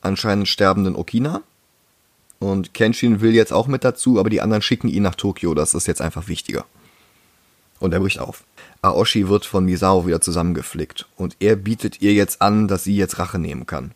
anscheinend 0.00 0.48
sterbenden 0.48 0.96
Okina 0.96 1.42
und 2.38 2.74
Kenshin 2.74 3.20
will 3.20 3.34
jetzt 3.34 3.52
auch 3.52 3.66
mit 3.66 3.84
dazu, 3.84 4.18
aber 4.18 4.30
die 4.30 4.40
anderen 4.40 4.62
schicken 4.62 4.88
ihn 4.88 5.02
nach 5.02 5.14
Tokio, 5.14 5.54
das 5.54 5.74
ist 5.74 5.86
jetzt 5.86 6.00
einfach 6.00 6.28
wichtiger. 6.28 6.64
Und 7.80 7.92
er 7.94 8.00
bricht 8.00 8.18
auf. 8.18 8.44
Aoshi 8.82 9.28
wird 9.28 9.44
von 9.44 9.64
Misao 9.64 10.06
wieder 10.06 10.20
zusammengeflickt 10.20 11.06
und 11.16 11.36
er 11.40 11.56
bietet 11.56 12.00
ihr 12.00 12.12
jetzt 12.12 12.40
an, 12.42 12.68
dass 12.68 12.84
sie 12.84 12.96
jetzt 12.96 13.18
Rache 13.18 13.38
nehmen 13.38 13.66
kann. 13.66 13.92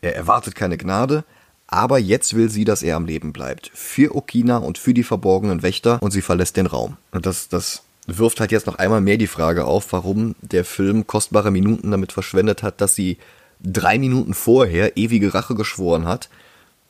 Er 0.00 0.16
erwartet 0.16 0.54
keine 0.54 0.78
Gnade, 0.78 1.24
aber 1.66 1.98
jetzt 1.98 2.34
will 2.34 2.50
sie, 2.50 2.64
dass 2.64 2.82
er 2.82 2.96
am 2.96 3.06
Leben 3.06 3.32
bleibt. 3.32 3.70
Für 3.74 4.14
Okina 4.14 4.58
und 4.58 4.78
für 4.78 4.94
die 4.94 5.04
verborgenen 5.04 5.62
Wächter 5.62 6.02
und 6.02 6.10
sie 6.10 6.22
verlässt 6.22 6.56
den 6.56 6.66
Raum. 6.66 6.96
Und 7.12 7.26
das, 7.26 7.48
das 7.48 7.82
wirft 8.06 8.40
halt 8.40 8.52
jetzt 8.52 8.66
noch 8.66 8.76
einmal 8.76 9.00
mehr 9.00 9.16
die 9.16 9.26
Frage 9.26 9.64
auf, 9.64 9.92
warum 9.92 10.34
der 10.40 10.64
Film 10.64 11.06
kostbare 11.06 11.50
Minuten 11.50 11.90
damit 11.90 12.12
verschwendet 12.12 12.62
hat, 12.62 12.80
dass 12.80 12.94
sie 12.94 13.18
drei 13.60 13.98
Minuten 13.98 14.34
vorher 14.34 14.96
ewige 14.96 15.34
Rache 15.34 15.54
geschworen 15.54 16.06
hat, 16.06 16.28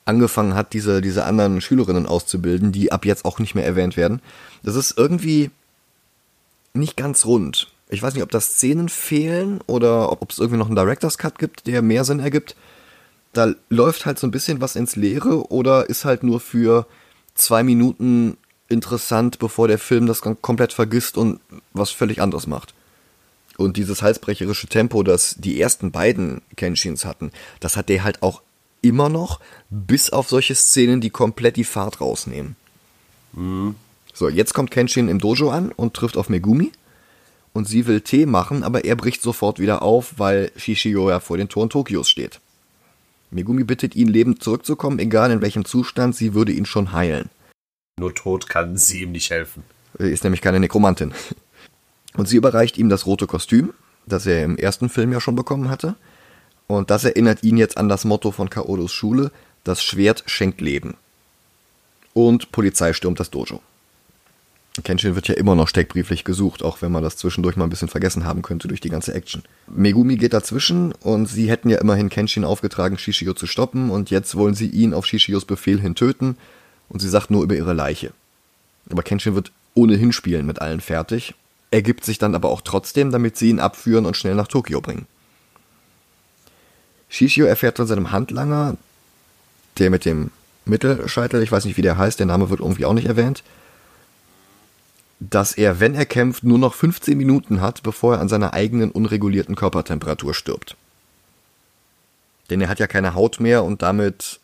angefangen 0.04 0.54
hat, 0.54 0.72
diese, 0.72 1.00
diese 1.00 1.24
anderen 1.24 1.60
Schülerinnen 1.60 2.06
auszubilden, 2.06 2.72
die 2.72 2.92
ab 2.92 3.04
jetzt 3.04 3.24
auch 3.24 3.38
nicht 3.38 3.54
mehr 3.54 3.64
erwähnt 3.64 3.96
werden. 3.96 4.20
Das 4.62 4.74
ist 4.74 4.96
irgendwie 4.96 5.50
nicht 6.74 6.96
ganz 6.96 7.26
rund. 7.26 7.72
Ich 7.88 8.02
weiß 8.02 8.14
nicht, 8.14 8.22
ob 8.22 8.30
das 8.30 8.54
Szenen 8.54 8.88
fehlen 8.88 9.61
oder 9.66 10.11
ob 10.12 10.30
es 10.30 10.38
irgendwie 10.38 10.58
noch 10.58 10.66
einen 10.66 10.76
Director's 10.76 11.18
Cut 11.18 11.38
gibt, 11.38 11.66
der 11.66 11.82
mehr 11.82 12.04
Sinn 12.04 12.20
ergibt. 12.20 12.56
Da 13.32 13.54
läuft 13.68 14.06
halt 14.06 14.18
so 14.18 14.26
ein 14.26 14.30
bisschen 14.30 14.61
was 14.61 14.76
ins 14.76 14.96
Leere 14.96 15.50
oder 15.50 15.88
ist 15.88 16.04
halt 16.04 16.22
nur 16.22 16.40
für 16.40 16.87
zwei 17.35 17.62
Minuten 17.62 18.37
interessant, 18.68 19.38
bevor 19.38 19.68
der 19.68 19.78
Film 19.78 20.06
das 20.06 20.22
komplett 20.22 20.72
vergisst 20.72 21.18
und 21.18 21.40
was 21.72 21.90
völlig 21.90 22.22
anderes 22.22 22.46
macht. 22.46 22.74
Und 23.58 23.76
dieses 23.76 24.00
halsbrecherische 24.00 24.66
Tempo, 24.66 25.02
das 25.02 25.37
die 25.38 25.61
ersten 25.61 25.92
beiden 25.92 26.40
Kenshins 26.56 27.04
hatten, 27.04 27.30
das 27.61 27.76
hat 27.76 27.90
der 27.90 28.02
halt 28.02 28.22
auch 28.22 28.40
immer 28.80 29.08
noch, 29.08 29.40
bis 29.70 30.11
auf 30.11 30.28
solche 30.28 30.54
Szenen, 30.54 31.00
die 31.00 31.11
komplett 31.11 31.56
die 31.56 31.64
Fahrt 31.64 32.00
rausnehmen. 32.00 32.56
Mhm. 33.35 33.74
So, 34.12 34.29
jetzt 34.29 34.55
kommt 34.55 34.70
Kenshin 34.70 35.09
im 35.09 35.18
Dojo 35.18 35.51
an 35.51 35.72
und 35.72 35.94
trifft 35.94 36.16
auf 36.16 36.29
Megumi. 36.29 36.72
Und 37.55 37.68
sie 37.68 37.87
will 37.87 38.01
Tee 38.01 38.25
machen, 38.25 38.62
aber 38.62 38.85
er 38.85 38.96
bricht 38.96 39.20
sofort 39.20 39.59
wieder 39.59 39.83
auf, 39.83 40.14
weil 40.18 40.51
Shishio 40.57 41.11
ja 41.11 41.20
vor 41.20 41.37
den 41.37 41.48
Toren 41.48 41.68
Tokios 41.68 42.09
steht. 42.09 42.40
Megumi 43.31 43.64
bittet 43.64 43.94
ihn, 43.94 44.09
lebend 44.09 44.42
zurückzukommen, 44.42 44.98
egal 44.98 45.31
in 45.31 45.42
welchem 45.42 45.64
Zustand, 45.64 46.14
sie 46.16 46.35
würde 46.35 46.53
ihn 46.53 46.66
schon 46.66 46.92
heilen. 46.92 47.31
Nur 47.98 48.14
tot 48.14 48.48
kann 48.48 48.77
sie 48.77 49.03
ihm 49.03 49.12
nicht 49.12 49.31
helfen. 49.31 49.64
Ist 49.98 50.25
nämlich 50.25 50.40
keine 50.40 50.61
Nekromantin. 50.61 51.12
Und 52.14 52.29
sie 52.29 52.37
überreicht 52.37 52.79
ihm 52.79 52.88
das 52.88 53.07
rote 53.07 53.27
Kostüm, 53.27 53.72
das 54.07 54.27
er 54.27 54.44
im 54.44 54.57
ersten 54.57 54.88
Film 54.88 55.12
ja 55.12 55.20
schon 55.20 55.37
bekommen 55.37 55.68
hatte. 55.68 55.94
Und 56.66 56.90
das 56.90 57.05
erinnert 57.05 57.42
ihn 57.42 57.57
jetzt 57.57 57.77
an 57.77 57.88
das 57.88 58.05
Motto 58.05 58.31
von 58.31 58.51
Kaodos 58.51 58.92
Schule, 58.92 59.31
das 59.64 59.83
Schwert 59.83 60.25
schenkt 60.27 60.61
Leben. 60.61 60.94
Und 62.14 62.53
Polizei 62.53 62.92
stürmt 62.92 63.20
das 63.20 63.31
Dojo. 63.31 63.61
Kenshin 64.85 65.14
wird 65.14 65.28
ja 65.28 65.35
immer 65.35 65.54
noch 65.54 65.68
steckbrieflich 65.68 66.24
gesucht, 66.24 66.62
auch 66.62 66.80
wenn 66.80 66.90
man 66.90 67.02
das 67.02 67.18
zwischendurch 67.18 67.56
mal 67.56 67.64
ein 67.64 67.70
bisschen 67.70 67.88
vergessen 67.88 68.24
haben 68.24 68.40
könnte 68.40 68.68
durch 68.68 68.80
die 68.80 68.88
ganze 68.88 69.12
Action. 69.12 69.42
Megumi 69.66 70.16
geht 70.16 70.32
dazwischen 70.32 70.92
und 71.02 71.26
sie 71.26 71.50
hätten 71.50 71.68
ja 71.68 71.78
immerhin 71.78 72.08
Kenshin 72.08 72.44
aufgetragen, 72.44 72.96
Shishio 72.96 73.35
zu 73.35 73.46
stoppen 73.46 73.90
und 73.90 74.11
jetzt 74.11 74.35
wollen 74.35 74.54
sie 74.54 74.68
ihn 74.68 74.94
auf 74.94 75.04
Shishios 75.04 75.44
Befehl 75.44 75.78
hin 75.78 75.94
töten 75.94 76.37
und 76.88 77.00
sie 77.00 77.11
sagt 77.11 77.30
nur 77.30 77.42
über 77.42 77.54
ihre 77.54 77.74
Leiche. 77.74 78.12
Aber 78.88 79.02
Kenshin 79.02 79.35
wird 79.35 79.52
ohnehin 79.74 80.12
spielen 80.12 80.46
mit 80.46 80.62
allen 80.62 80.80
fertig, 80.80 81.35
ergibt 81.70 82.04
sich 82.04 82.16
dann 82.16 82.35
aber 82.35 82.48
auch 82.48 82.62
trotzdem, 82.62 83.11
damit 83.11 83.37
sie 83.37 83.50
ihn 83.50 83.61
abführen 83.61 84.06
und 84.06 84.16
schnell 84.16 84.35
nach 84.35 84.48
Tokio 84.48 84.80
bringen. 84.80 85.06
Shishio 87.11 87.44
erfährt 87.44 87.76
von 87.76 87.87
seinem 87.87 88.11
Handlanger, 88.11 88.78
der 89.78 89.90
mit 89.90 90.06
dem 90.06 90.30
Mittelscheitel, 90.64 91.42
ich 91.42 91.52
weiß 91.52 91.66
nicht 91.66 91.76
wie 91.76 91.82
der 91.82 91.98
heißt, 91.98 92.18
der 92.18 92.26
Name 92.26 92.48
wird 92.48 92.61
irgendwie 92.61 92.87
auch 92.87 92.94
nicht 92.94 93.06
erwähnt, 93.06 93.42
dass 95.30 95.52
er, 95.52 95.78
wenn 95.80 95.94
er 95.94 96.06
kämpft, 96.06 96.44
nur 96.44 96.58
noch 96.58 96.74
15 96.74 97.16
Minuten 97.16 97.61
hat, 97.61 97.82
bevor 97.82 98.14
er 98.14 98.20
an 98.20 98.28
seiner 98.28 98.52
eigenen 98.54 98.90
unregulierten 98.90 99.54
Körpertemperatur 99.54 100.35
stirbt. 100.35 100.76
Denn 102.50 102.61
er 102.61 102.68
hat 102.68 102.80
ja 102.80 102.87
keine 102.87 103.14
Haut 103.14 103.38
mehr 103.38 103.62
und 103.64 103.82
damit 103.82 104.40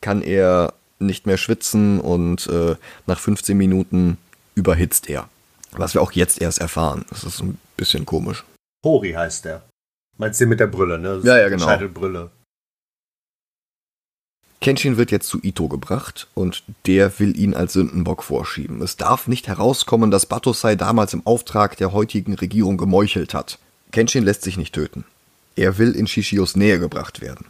kann 0.00 0.22
er 0.22 0.72
nicht 0.98 1.26
mehr 1.26 1.36
schwitzen 1.36 2.00
und 2.00 2.46
äh, 2.46 2.76
nach 3.06 3.18
15 3.18 3.56
Minuten 3.56 4.18
überhitzt 4.54 5.08
er. 5.08 5.28
Was 5.72 5.94
wir 5.94 6.00
auch 6.00 6.12
jetzt 6.12 6.40
erst 6.40 6.60
erfahren. 6.60 7.04
Das 7.10 7.24
ist 7.24 7.42
ein 7.42 7.58
bisschen 7.76 8.06
komisch. 8.06 8.44
Hori 8.84 9.12
heißt 9.12 9.44
der. 9.44 9.62
Meinst 10.16 10.40
du 10.40 10.46
mit 10.46 10.60
der 10.60 10.68
Brille, 10.68 10.98
ne? 10.98 11.20
Ja, 11.24 11.38
ja, 11.38 11.48
genau. 11.48 11.66
Scheitelbrille. 11.66 12.30
Kenshin 14.66 14.96
wird 14.96 15.12
jetzt 15.12 15.28
zu 15.28 15.38
Ito 15.44 15.68
gebracht 15.68 16.26
und 16.34 16.64
der 16.86 17.20
will 17.20 17.38
ihn 17.38 17.54
als 17.54 17.74
Sündenbock 17.74 18.24
vorschieben. 18.24 18.82
Es 18.82 18.96
darf 18.96 19.28
nicht 19.28 19.46
herauskommen, 19.46 20.10
dass 20.10 20.26
Batosai 20.26 20.74
damals 20.74 21.14
im 21.14 21.24
Auftrag 21.24 21.76
der 21.76 21.92
heutigen 21.92 22.34
Regierung 22.34 22.76
gemeuchelt 22.76 23.32
hat. 23.32 23.60
Kenshin 23.92 24.24
lässt 24.24 24.42
sich 24.42 24.56
nicht 24.56 24.74
töten. 24.74 25.04
Er 25.54 25.78
will 25.78 25.92
in 25.92 26.08
Shishios 26.08 26.56
Nähe 26.56 26.80
gebracht 26.80 27.20
werden. 27.20 27.46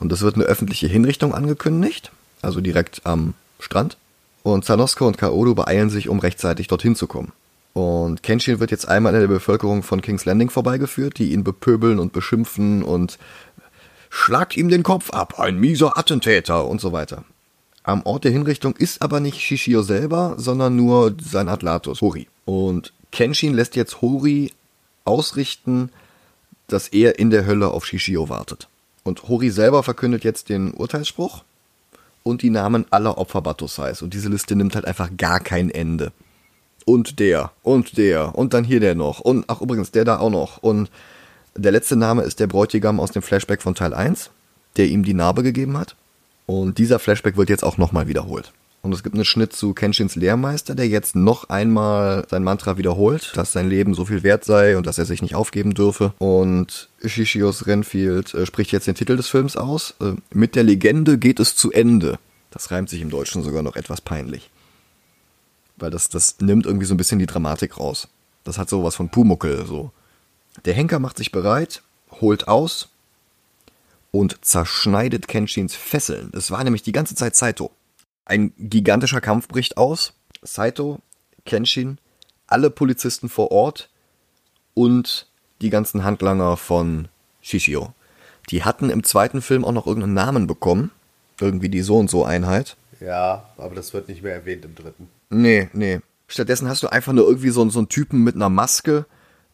Und 0.00 0.10
es 0.10 0.22
wird 0.22 0.34
eine 0.34 0.46
öffentliche 0.46 0.88
Hinrichtung 0.88 1.32
angekündigt, 1.32 2.10
also 2.42 2.60
direkt 2.60 3.02
am 3.04 3.34
Strand. 3.60 3.96
Und 4.42 4.64
Sanosuke 4.64 5.04
und 5.04 5.16
Kaoru 5.16 5.54
beeilen 5.54 5.90
sich, 5.90 6.08
um 6.08 6.18
rechtzeitig 6.18 6.66
dorthin 6.66 6.96
zu 6.96 7.06
kommen. 7.06 7.30
Und 7.72 8.24
Kenshin 8.24 8.58
wird 8.58 8.72
jetzt 8.72 8.88
einmal 8.88 9.14
in 9.14 9.20
der 9.20 9.28
Bevölkerung 9.28 9.84
von 9.84 10.02
King's 10.02 10.24
Landing 10.24 10.50
vorbeigeführt, 10.50 11.18
die 11.18 11.32
ihn 11.32 11.44
bepöbeln 11.44 12.00
und 12.00 12.12
beschimpfen 12.12 12.82
und 12.82 13.16
schlagt 14.10 14.56
ihm 14.56 14.68
den 14.68 14.82
Kopf 14.82 15.10
ab, 15.10 15.38
ein 15.38 15.58
mieser 15.58 15.96
Attentäter 15.96 16.66
und 16.66 16.80
so 16.80 16.92
weiter. 16.92 17.24
Am 17.82 18.02
Ort 18.02 18.24
der 18.24 18.32
Hinrichtung 18.32 18.76
ist 18.76 19.00
aber 19.00 19.20
nicht 19.20 19.40
Shishio 19.40 19.82
selber, 19.82 20.34
sondern 20.36 20.76
nur 20.76 21.14
sein 21.22 21.48
Atlatus, 21.48 22.02
Hori. 22.02 22.28
Und 22.44 22.92
Kenshin 23.10 23.54
lässt 23.54 23.74
jetzt 23.76 24.02
Hori 24.02 24.52
ausrichten, 25.04 25.90
dass 26.66 26.88
er 26.88 27.18
in 27.18 27.30
der 27.30 27.46
Hölle 27.46 27.68
auf 27.68 27.86
Shishio 27.86 28.28
wartet. 28.28 28.68
Und 29.02 29.28
Hori 29.28 29.50
selber 29.50 29.82
verkündet 29.82 30.24
jetzt 30.24 30.50
den 30.50 30.72
Urteilsspruch 30.72 31.42
und 32.22 32.42
die 32.42 32.50
Namen 32.50 32.84
aller 32.90 33.16
Opfer 33.16 33.40
Batusais. 33.40 34.02
Und 34.02 34.12
diese 34.12 34.28
Liste 34.28 34.56
nimmt 34.56 34.74
halt 34.74 34.84
einfach 34.84 35.10
gar 35.16 35.40
kein 35.40 35.70
Ende. 35.70 36.12
Und 36.84 37.18
der, 37.18 37.52
und 37.62 37.96
der, 37.96 38.34
und 38.36 38.52
dann 38.52 38.64
hier 38.64 38.80
der 38.80 38.94
noch. 38.94 39.20
Und, 39.20 39.44
ach 39.48 39.60
übrigens, 39.60 39.90
der 39.90 40.04
da 40.04 40.18
auch 40.18 40.30
noch. 40.30 40.58
Und 40.58 40.90
der 41.54 41.72
letzte 41.72 41.96
Name 41.96 42.22
ist 42.22 42.40
der 42.40 42.46
Bräutigam 42.46 43.00
aus 43.00 43.10
dem 43.10 43.22
Flashback 43.22 43.62
von 43.62 43.74
Teil 43.74 43.94
1, 43.94 44.30
der 44.76 44.86
ihm 44.86 45.02
die 45.02 45.14
Narbe 45.14 45.42
gegeben 45.42 45.76
hat. 45.76 45.96
Und 46.46 46.78
dieser 46.78 46.98
Flashback 46.98 47.36
wird 47.36 47.48
jetzt 47.48 47.64
auch 47.64 47.78
nochmal 47.78 48.08
wiederholt. 48.08 48.52
Und 48.82 48.94
es 48.94 49.02
gibt 49.02 49.14
einen 49.14 49.26
Schnitt 49.26 49.52
zu 49.52 49.74
Kenshins 49.74 50.16
Lehrmeister, 50.16 50.74
der 50.74 50.88
jetzt 50.88 51.14
noch 51.14 51.50
einmal 51.50 52.26
sein 52.30 52.42
Mantra 52.42 52.78
wiederholt, 52.78 53.32
dass 53.36 53.52
sein 53.52 53.68
Leben 53.68 53.92
so 53.92 54.06
viel 54.06 54.22
wert 54.22 54.44
sei 54.44 54.78
und 54.78 54.86
dass 54.86 54.98
er 54.98 55.04
sich 55.04 55.20
nicht 55.20 55.34
aufgeben 55.34 55.74
dürfe. 55.74 56.14
Und 56.18 56.88
Shishios 57.04 57.66
Renfield 57.66 58.32
äh, 58.32 58.46
spricht 58.46 58.72
jetzt 58.72 58.86
den 58.86 58.94
Titel 58.94 59.16
des 59.16 59.28
Films 59.28 59.56
aus. 59.56 59.94
Äh, 60.00 60.14
mit 60.32 60.56
der 60.56 60.62
Legende 60.62 61.18
geht 61.18 61.40
es 61.40 61.56
zu 61.56 61.70
Ende. 61.70 62.18
Das 62.50 62.70
reimt 62.70 62.88
sich 62.88 63.02
im 63.02 63.10
Deutschen 63.10 63.42
sogar 63.42 63.62
noch 63.62 63.76
etwas 63.76 64.00
peinlich. 64.00 64.50
Weil 65.76 65.90
das, 65.90 66.08
das 66.08 66.40
nimmt 66.40 66.64
irgendwie 66.64 66.86
so 66.86 66.94
ein 66.94 66.98
bisschen 66.98 67.18
die 67.18 67.26
Dramatik 67.26 67.78
raus. 67.78 68.08
Das 68.44 68.56
hat 68.56 68.70
sowas 68.70 68.96
von 68.96 69.10
Pumuckel, 69.10 69.66
so. 69.66 69.92
Der 70.64 70.74
Henker 70.74 70.98
macht 70.98 71.16
sich 71.16 71.32
bereit, 71.32 71.82
holt 72.20 72.48
aus 72.48 72.88
und 74.10 74.44
zerschneidet 74.44 75.28
Kenshins 75.28 75.74
Fesseln. 75.74 76.32
Es 76.34 76.50
war 76.50 76.62
nämlich 76.64 76.82
die 76.82 76.92
ganze 76.92 77.14
Zeit 77.14 77.36
Saito. 77.36 77.70
Ein 78.24 78.52
gigantischer 78.58 79.20
Kampf 79.20 79.48
bricht 79.48 79.76
aus. 79.76 80.12
Saito, 80.42 81.00
Kenshin, 81.44 81.98
alle 82.46 82.70
Polizisten 82.70 83.28
vor 83.28 83.50
Ort 83.50 83.90
und 84.74 85.26
die 85.60 85.70
ganzen 85.70 86.04
Handlanger 86.04 86.56
von 86.56 87.08
Shishio. 87.42 87.92
Die 88.50 88.64
hatten 88.64 88.90
im 88.90 89.04
zweiten 89.04 89.42
Film 89.42 89.64
auch 89.64 89.72
noch 89.72 89.86
irgendeinen 89.86 90.14
Namen 90.14 90.46
bekommen. 90.46 90.90
Irgendwie 91.40 91.68
die 91.68 91.82
so 91.82 91.98
und 91.98 92.10
so 92.10 92.24
Einheit. 92.24 92.76
Ja, 93.00 93.50
aber 93.56 93.74
das 93.74 93.94
wird 93.94 94.08
nicht 94.08 94.22
mehr 94.22 94.34
erwähnt 94.34 94.64
im 94.64 94.74
dritten. 94.74 95.08
Nee, 95.30 95.70
nee. 95.72 96.00
Stattdessen 96.28 96.68
hast 96.68 96.82
du 96.82 96.88
einfach 96.88 97.12
nur 97.12 97.26
irgendwie 97.26 97.50
so, 97.50 97.68
so 97.70 97.78
einen 97.78 97.88
Typen 97.88 98.22
mit 98.22 98.34
einer 98.34 98.50
Maske 98.50 99.06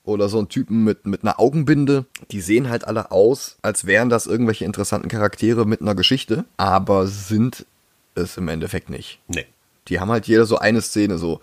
oder 0.06 0.28
so 0.28 0.38
einen 0.38 0.48
Typen 0.48 0.84
mit, 0.84 1.04
mit 1.04 1.22
einer 1.22 1.38
Augenbinde. 1.38 2.06
Die 2.30 2.40
sehen 2.40 2.70
halt 2.70 2.86
alle 2.86 3.10
aus, 3.10 3.58
als 3.60 3.86
wären 3.86 4.08
das 4.08 4.26
irgendwelche 4.26 4.64
interessanten 4.64 5.08
Charaktere 5.08 5.66
mit 5.66 5.82
einer 5.82 5.94
Geschichte, 5.94 6.46
aber 6.56 7.06
sind 7.06 7.66
es 8.14 8.38
im 8.38 8.48
Endeffekt 8.48 8.88
nicht. 8.88 9.20
Nee. 9.28 9.46
Die 9.88 10.00
haben 10.00 10.10
halt 10.10 10.26
jeder 10.26 10.46
so 10.46 10.58
eine 10.58 10.80
Szene, 10.80 11.18
so, 11.18 11.40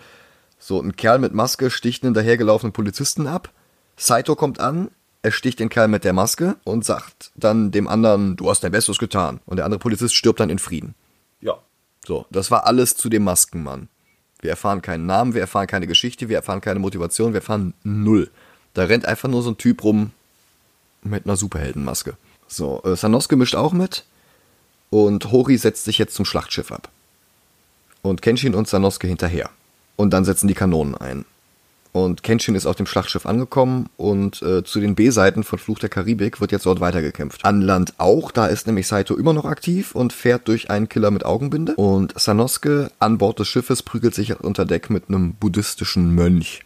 so 0.58 0.82
ein 0.82 0.96
Kerl 0.96 1.20
mit 1.20 1.34
Maske 1.34 1.70
sticht 1.70 2.04
einen 2.04 2.14
dahergelaufenen 2.14 2.74
Polizisten 2.74 3.28
ab. 3.28 3.52
Saito 3.96 4.36
kommt 4.36 4.60
an, 4.60 4.90
er 5.22 5.32
sticht 5.32 5.60
den 5.60 5.70
Kerl 5.70 5.88
mit 5.88 6.04
der 6.04 6.14
Maske 6.14 6.56
und 6.64 6.84
sagt 6.84 7.32
dann 7.36 7.72
dem 7.72 7.88
anderen, 7.88 8.36
du 8.36 8.50
hast 8.50 8.64
dein 8.64 8.72
Bestes 8.72 8.98
getan. 8.98 9.40
Und 9.46 9.58
der 9.58 9.66
andere 9.66 9.80
Polizist 9.80 10.16
stirbt 10.16 10.40
dann 10.40 10.50
in 10.50 10.60
Frieden. 10.60 10.96
Ja. 11.42 11.58
So, 12.06 12.26
das 12.32 12.50
war 12.50 12.66
alles 12.66 12.96
zu 12.96 13.10
dem 13.10 13.24
Maskenmann. 13.24 13.88
Wir 14.42 14.50
erfahren 14.50 14.82
keinen 14.82 15.06
Namen, 15.06 15.34
wir 15.34 15.42
erfahren 15.42 15.68
keine 15.68 15.88
Geschichte, 15.88 16.28
wir 16.28 16.36
erfahren 16.36 16.60
keine 16.60 16.80
Motivation, 16.80 17.32
wir 17.32 17.40
erfahren 17.40 17.74
null. 17.84 18.30
Da 18.74 18.86
rennt 18.86 19.06
einfach 19.06 19.30
nur 19.30 19.44
so 19.44 19.52
ein 19.52 19.58
Typ 19.58 19.84
rum 19.84 20.12
mit 21.04 21.26
einer 21.26 21.36
Superheldenmaske. 21.36 22.16
So, 22.48 22.82
äh, 22.84 22.96
Sanosuke 22.96 23.36
mischt 23.36 23.56
auch 23.56 23.74
mit 23.74 24.04
und 24.90 25.32
Hori 25.32 25.58
setzt 25.58 25.86
sich 25.86 25.98
jetzt 25.98 26.16
zum 26.16 26.26
Schlachtschiff 26.26 26.72
ab. 26.72 26.90
Und 28.02 28.22
Kenshin 28.22 28.56
und 28.56 28.68
Sanosuke 28.68 29.08
hinterher. 29.08 29.50
Und 29.96 30.12
dann 30.12 30.26
setzen 30.26 30.48
die 30.48 30.54
Kanonen 30.54 30.96
ein. 30.96 31.26
Und 31.94 32.24
Kenshin 32.24 32.56
ist 32.56 32.66
auf 32.66 32.76
dem 32.76 32.88
Schlachtschiff 32.88 33.28
angekommen 33.28 33.88
und 33.98 34.42
äh, 34.42 34.64
zu 34.64 34.80
den 34.80 34.96
B-Seiten 34.96 35.44
von 35.44 35.60
Fluch 35.60 35.78
der 35.78 35.90
Karibik 35.90 36.42
wird 36.42 36.52
jetzt 36.52 36.66
dort 36.66 36.80
weitergekämpft. 36.80 37.46
An 37.46 37.62
Land 37.62 37.94
auch, 38.00 38.32
da 38.32 38.48
ist 38.48 38.66
nämlich 38.66 38.88
Saito 38.88 39.16
immer 39.16 39.34
noch 39.34 39.46
aktiv 39.46 39.94
und 39.94 40.12
fährt 40.12 40.48
durch 40.48 40.72
einen 40.72 40.90
Killer 40.90 41.12
mit 41.12 41.24
Augenbinde. 41.24 41.76
Und 41.76 42.20
Sanosuke 42.20 42.92
an 42.98 43.20
Bord 43.20 43.38
des 43.38 43.48
Schiffes 43.48 43.84
prügelt 43.84 44.16
sich 44.16 44.40
unter 44.40 44.66
Deck 44.66 44.90
mit 44.90 45.08
einem 45.08 45.36
buddhistischen 45.36 46.16
Mönch. 46.16 46.66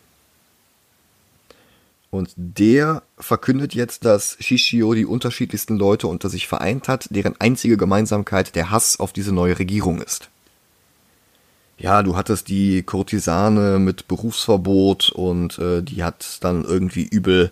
Und 2.17 2.33
der 2.35 3.03
verkündet 3.17 3.75
jetzt, 3.75 4.03
dass 4.03 4.37
Shishio 4.39 4.95
die 4.95 5.05
unterschiedlichsten 5.05 5.77
Leute 5.77 6.07
unter 6.07 6.29
sich 6.29 6.47
vereint 6.47 6.87
hat, 6.87 7.07
deren 7.11 7.39
einzige 7.39 7.77
Gemeinsamkeit 7.77 8.55
der 8.55 8.71
Hass 8.71 8.99
auf 8.99 9.13
diese 9.13 9.31
neue 9.31 9.59
Regierung 9.59 10.01
ist. 10.01 10.29
Ja, 11.77 12.01
du 12.01 12.15
hattest 12.15 12.47
die 12.47 12.81
Kurtisane 12.81 13.77
mit 13.77 14.07
Berufsverbot 14.07 15.11
und 15.11 15.59
äh, 15.59 15.83
die 15.83 16.03
hat 16.03 16.39
dann 16.41 16.65
irgendwie 16.65 17.03
übel 17.03 17.51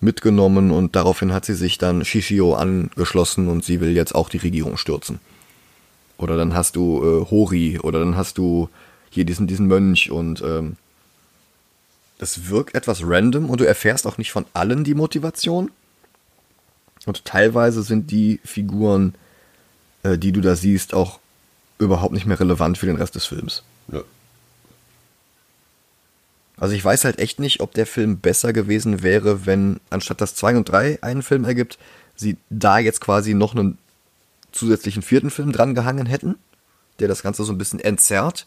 mitgenommen 0.00 0.70
und 0.70 0.96
daraufhin 0.96 1.34
hat 1.34 1.44
sie 1.44 1.54
sich 1.54 1.76
dann 1.76 2.02
Shishio 2.02 2.54
angeschlossen 2.54 3.48
und 3.48 3.62
sie 3.62 3.80
will 3.80 3.94
jetzt 3.94 4.14
auch 4.14 4.30
die 4.30 4.38
Regierung 4.38 4.78
stürzen. 4.78 5.20
Oder 6.16 6.38
dann 6.38 6.54
hast 6.54 6.76
du 6.76 7.02
äh, 7.02 7.30
Hori 7.30 7.78
oder 7.78 7.98
dann 7.98 8.16
hast 8.16 8.38
du 8.38 8.70
hier 9.10 9.26
diesen, 9.26 9.46
diesen 9.46 9.66
Mönch 9.66 10.10
und 10.10 10.42
ähm, 10.42 10.76
das 12.18 12.48
wirkt 12.48 12.74
etwas 12.74 13.00
random 13.04 13.50
und 13.50 13.60
du 13.60 13.66
erfährst 13.66 14.06
auch 14.06 14.18
nicht 14.18 14.32
von 14.32 14.46
allen 14.54 14.84
die 14.84 14.94
Motivation. 14.94 15.70
Und 17.04 17.24
teilweise 17.24 17.82
sind 17.82 18.10
die 18.10 18.40
Figuren, 18.44 19.14
äh, 20.02 20.18
die 20.18 20.32
du 20.32 20.40
da 20.40 20.56
siehst, 20.56 20.94
auch 20.94 21.20
überhaupt 21.78 22.12
nicht 22.12 22.26
mehr 22.26 22.40
relevant 22.40 22.78
für 22.78 22.86
den 22.86 22.96
Rest 22.96 23.14
des 23.14 23.26
Films. 23.26 23.62
Nö. 23.88 24.02
Also 26.56 26.74
ich 26.74 26.84
weiß 26.84 27.04
halt 27.04 27.18
echt 27.18 27.38
nicht, 27.38 27.60
ob 27.60 27.74
der 27.74 27.86
Film 27.86 28.18
besser 28.18 28.52
gewesen 28.52 29.02
wäre, 29.02 29.44
wenn 29.44 29.78
anstatt 29.90 30.22
dass 30.22 30.34
2 30.34 30.56
und 30.56 30.68
3 30.68 31.02
einen 31.02 31.22
Film 31.22 31.44
ergibt, 31.44 31.78
sie 32.14 32.38
da 32.48 32.78
jetzt 32.78 33.02
quasi 33.02 33.34
noch 33.34 33.54
einen 33.54 33.76
zusätzlichen 34.52 35.02
vierten 35.02 35.30
Film 35.30 35.52
dran 35.52 35.74
gehangen 35.74 36.06
hätten, 36.06 36.36
der 36.98 37.08
das 37.08 37.22
Ganze 37.22 37.44
so 37.44 37.52
ein 37.52 37.58
bisschen 37.58 37.78
entzerrt 37.78 38.46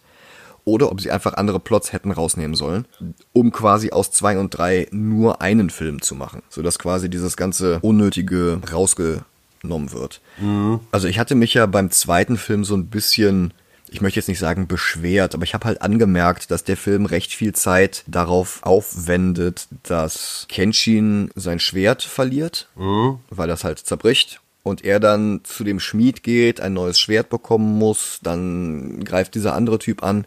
oder 0.66 0.92
ob 0.92 1.02
sie 1.02 1.12
einfach 1.12 1.34
andere 1.34 1.60
Plots 1.60 1.94
hätten 1.94 2.12
rausnehmen 2.12 2.56
sollen, 2.56 2.86
um 3.34 3.52
quasi 3.52 3.92
aus 3.92 4.12
zwei 4.12 4.38
und 4.38 4.50
drei 4.58 4.88
nur 4.92 5.42
einen 5.42 5.70
Film 5.70 6.02
zu 6.02 6.16
machen, 6.16 6.42
sodass 6.50 6.80
quasi 6.80 7.10
dieses 7.10 7.38
ganze 7.38 7.80
Unnötige 7.82 8.60
rausgenommen 8.72 9.92
wird. 9.92 10.22
Mhm. 10.40 10.80
Also 10.92 11.08
ich 11.08 11.20
hatte 11.20 11.36
mich 11.36 11.54
ja 11.54 11.66
beim 11.66 11.92
zweiten 11.92 12.38
Film 12.38 12.64
so 12.64 12.76
ein 12.76 12.88
bisschen 12.88 13.54
ich 13.92 14.02
möchte 14.02 14.20
jetzt 14.20 14.28
nicht 14.28 14.40
sagen 14.40 14.68
beschwert, 14.68 15.34
aber 15.34 15.44
ich 15.44 15.56
habe 15.56 15.66
halt 15.66 15.82
angemerkt, 15.82 16.52
dass 16.52 16.64
der 16.64 16.78
Film 16.78 17.06
recht 17.06 17.34
viel 17.34 17.54
Zeit 17.54 18.04
darauf 18.06 18.60
aufwendet, 18.62 19.68
dass 19.84 20.46
Kenshin 20.48 21.32
sein 21.36 21.60
Schwert 21.60 22.04
verliert, 22.04 22.70
mhm. 22.76 23.18
weil 23.32 23.48
das 23.48 23.64
halt 23.64 23.80
zerbricht 23.80 24.42
und 24.64 24.84
er 24.84 25.00
dann 25.00 25.42
zu 25.44 25.64
dem 25.64 25.80
Schmied 25.80 26.24
geht, 26.24 26.62
ein 26.62 26.74
neues 26.74 27.00
Schwert 27.00 27.30
bekommen 27.30 27.78
muss, 27.78 28.20
dann 28.22 29.04
greift 29.04 29.36
dieser 29.36 29.56
andere 29.56 29.80
Typ 29.80 30.04
an 30.04 30.26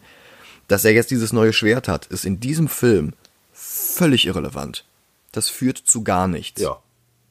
dass 0.68 0.84
er 0.84 0.92
jetzt 0.92 1.10
dieses 1.10 1.32
neue 1.32 1.52
Schwert 1.52 1.88
hat, 1.88 2.06
ist 2.06 2.24
in 2.24 2.40
diesem 2.40 2.68
Film 2.68 3.14
völlig 3.52 4.26
irrelevant. 4.26 4.84
Das 5.32 5.48
führt 5.48 5.78
zu 5.78 6.04
gar 6.04 6.28
nichts. 6.28 6.60
Ja. 6.60 6.78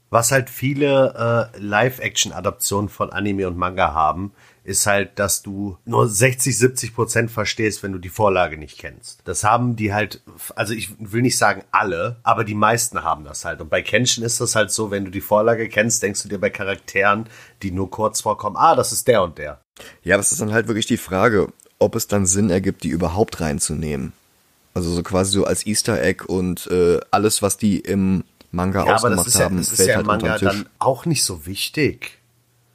Was 0.09 0.31
halt 0.31 0.49
viele 0.49 1.51
äh, 1.55 1.59
Live-Action-Adaptionen 1.59 2.89
von 2.89 3.11
Anime 3.11 3.47
und 3.47 3.57
Manga 3.57 3.93
haben, 3.93 4.33
ist 4.63 4.85
halt, 4.85 5.17
dass 5.17 5.41
du 5.41 5.77
nur 5.85 6.07
60, 6.07 6.55
70 6.57 6.93
Prozent 6.93 7.31
verstehst, 7.31 7.81
wenn 7.81 7.93
du 7.93 7.97
die 7.97 8.09
Vorlage 8.09 8.57
nicht 8.57 8.77
kennst. 8.77 9.21
Das 9.23 9.43
haben 9.43 9.75
die 9.75 9.93
halt, 9.93 10.21
also 10.55 10.73
ich 10.73 10.89
will 10.99 11.21
nicht 11.21 11.37
sagen 11.37 11.63
alle, 11.71 12.17
aber 12.23 12.43
die 12.43 12.55
meisten 12.55 13.03
haben 13.03 13.23
das 13.23 13.45
halt. 13.45 13.61
Und 13.61 13.69
bei 13.69 13.81
Kenshin 13.81 14.23
ist 14.23 14.39
das 14.39 14.55
halt 14.55 14.71
so, 14.71 14.91
wenn 14.91 15.05
du 15.05 15.11
die 15.11 15.21
Vorlage 15.21 15.67
kennst, 15.69 16.03
denkst 16.03 16.21
du 16.23 16.29
dir 16.29 16.39
bei 16.39 16.49
Charakteren, 16.49 17.27
die 17.63 17.71
nur 17.71 17.89
kurz 17.89 18.21
vorkommen, 18.21 18.57
ah, 18.57 18.75
das 18.75 18.91
ist 18.91 19.07
der 19.07 19.23
und 19.23 19.37
der. 19.37 19.61
Ja, 20.03 20.17
das 20.17 20.31
ist 20.31 20.41
dann 20.41 20.53
halt 20.53 20.67
wirklich 20.67 20.85
die 20.85 20.97
Frage, 20.97 21.47
ob 21.81 21.95
es 21.95 22.07
dann 22.07 22.25
Sinn 22.25 22.49
ergibt, 22.49 22.83
die 22.83 22.89
überhaupt 22.89 23.41
reinzunehmen. 23.41 24.13
Also 24.73 24.91
so 24.91 25.03
quasi 25.03 25.33
so 25.33 25.45
als 25.45 25.65
Easter 25.65 26.01
Egg 26.01 26.23
und 26.25 26.67
äh, 26.67 26.99
alles, 27.11 27.41
was 27.41 27.57
die 27.57 27.79
im 27.79 28.23
Manga 28.51 28.85
ja, 28.85 28.95
ausgemacht 28.95 29.19
aber 29.19 29.25
das 29.25 29.27
ist 29.27 29.41
haben, 29.41 29.55
ja, 29.55 29.61
das 29.61 29.73
ist 29.73 29.87
ja 29.87 29.95
halt 29.95 30.01
im 30.01 30.07
Manga 30.07 30.37
dann 30.37 30.65
auch 30.79 31.05
nicht 31.05 31.23
so 31.23 31.45
wichtig. 31.45 32.19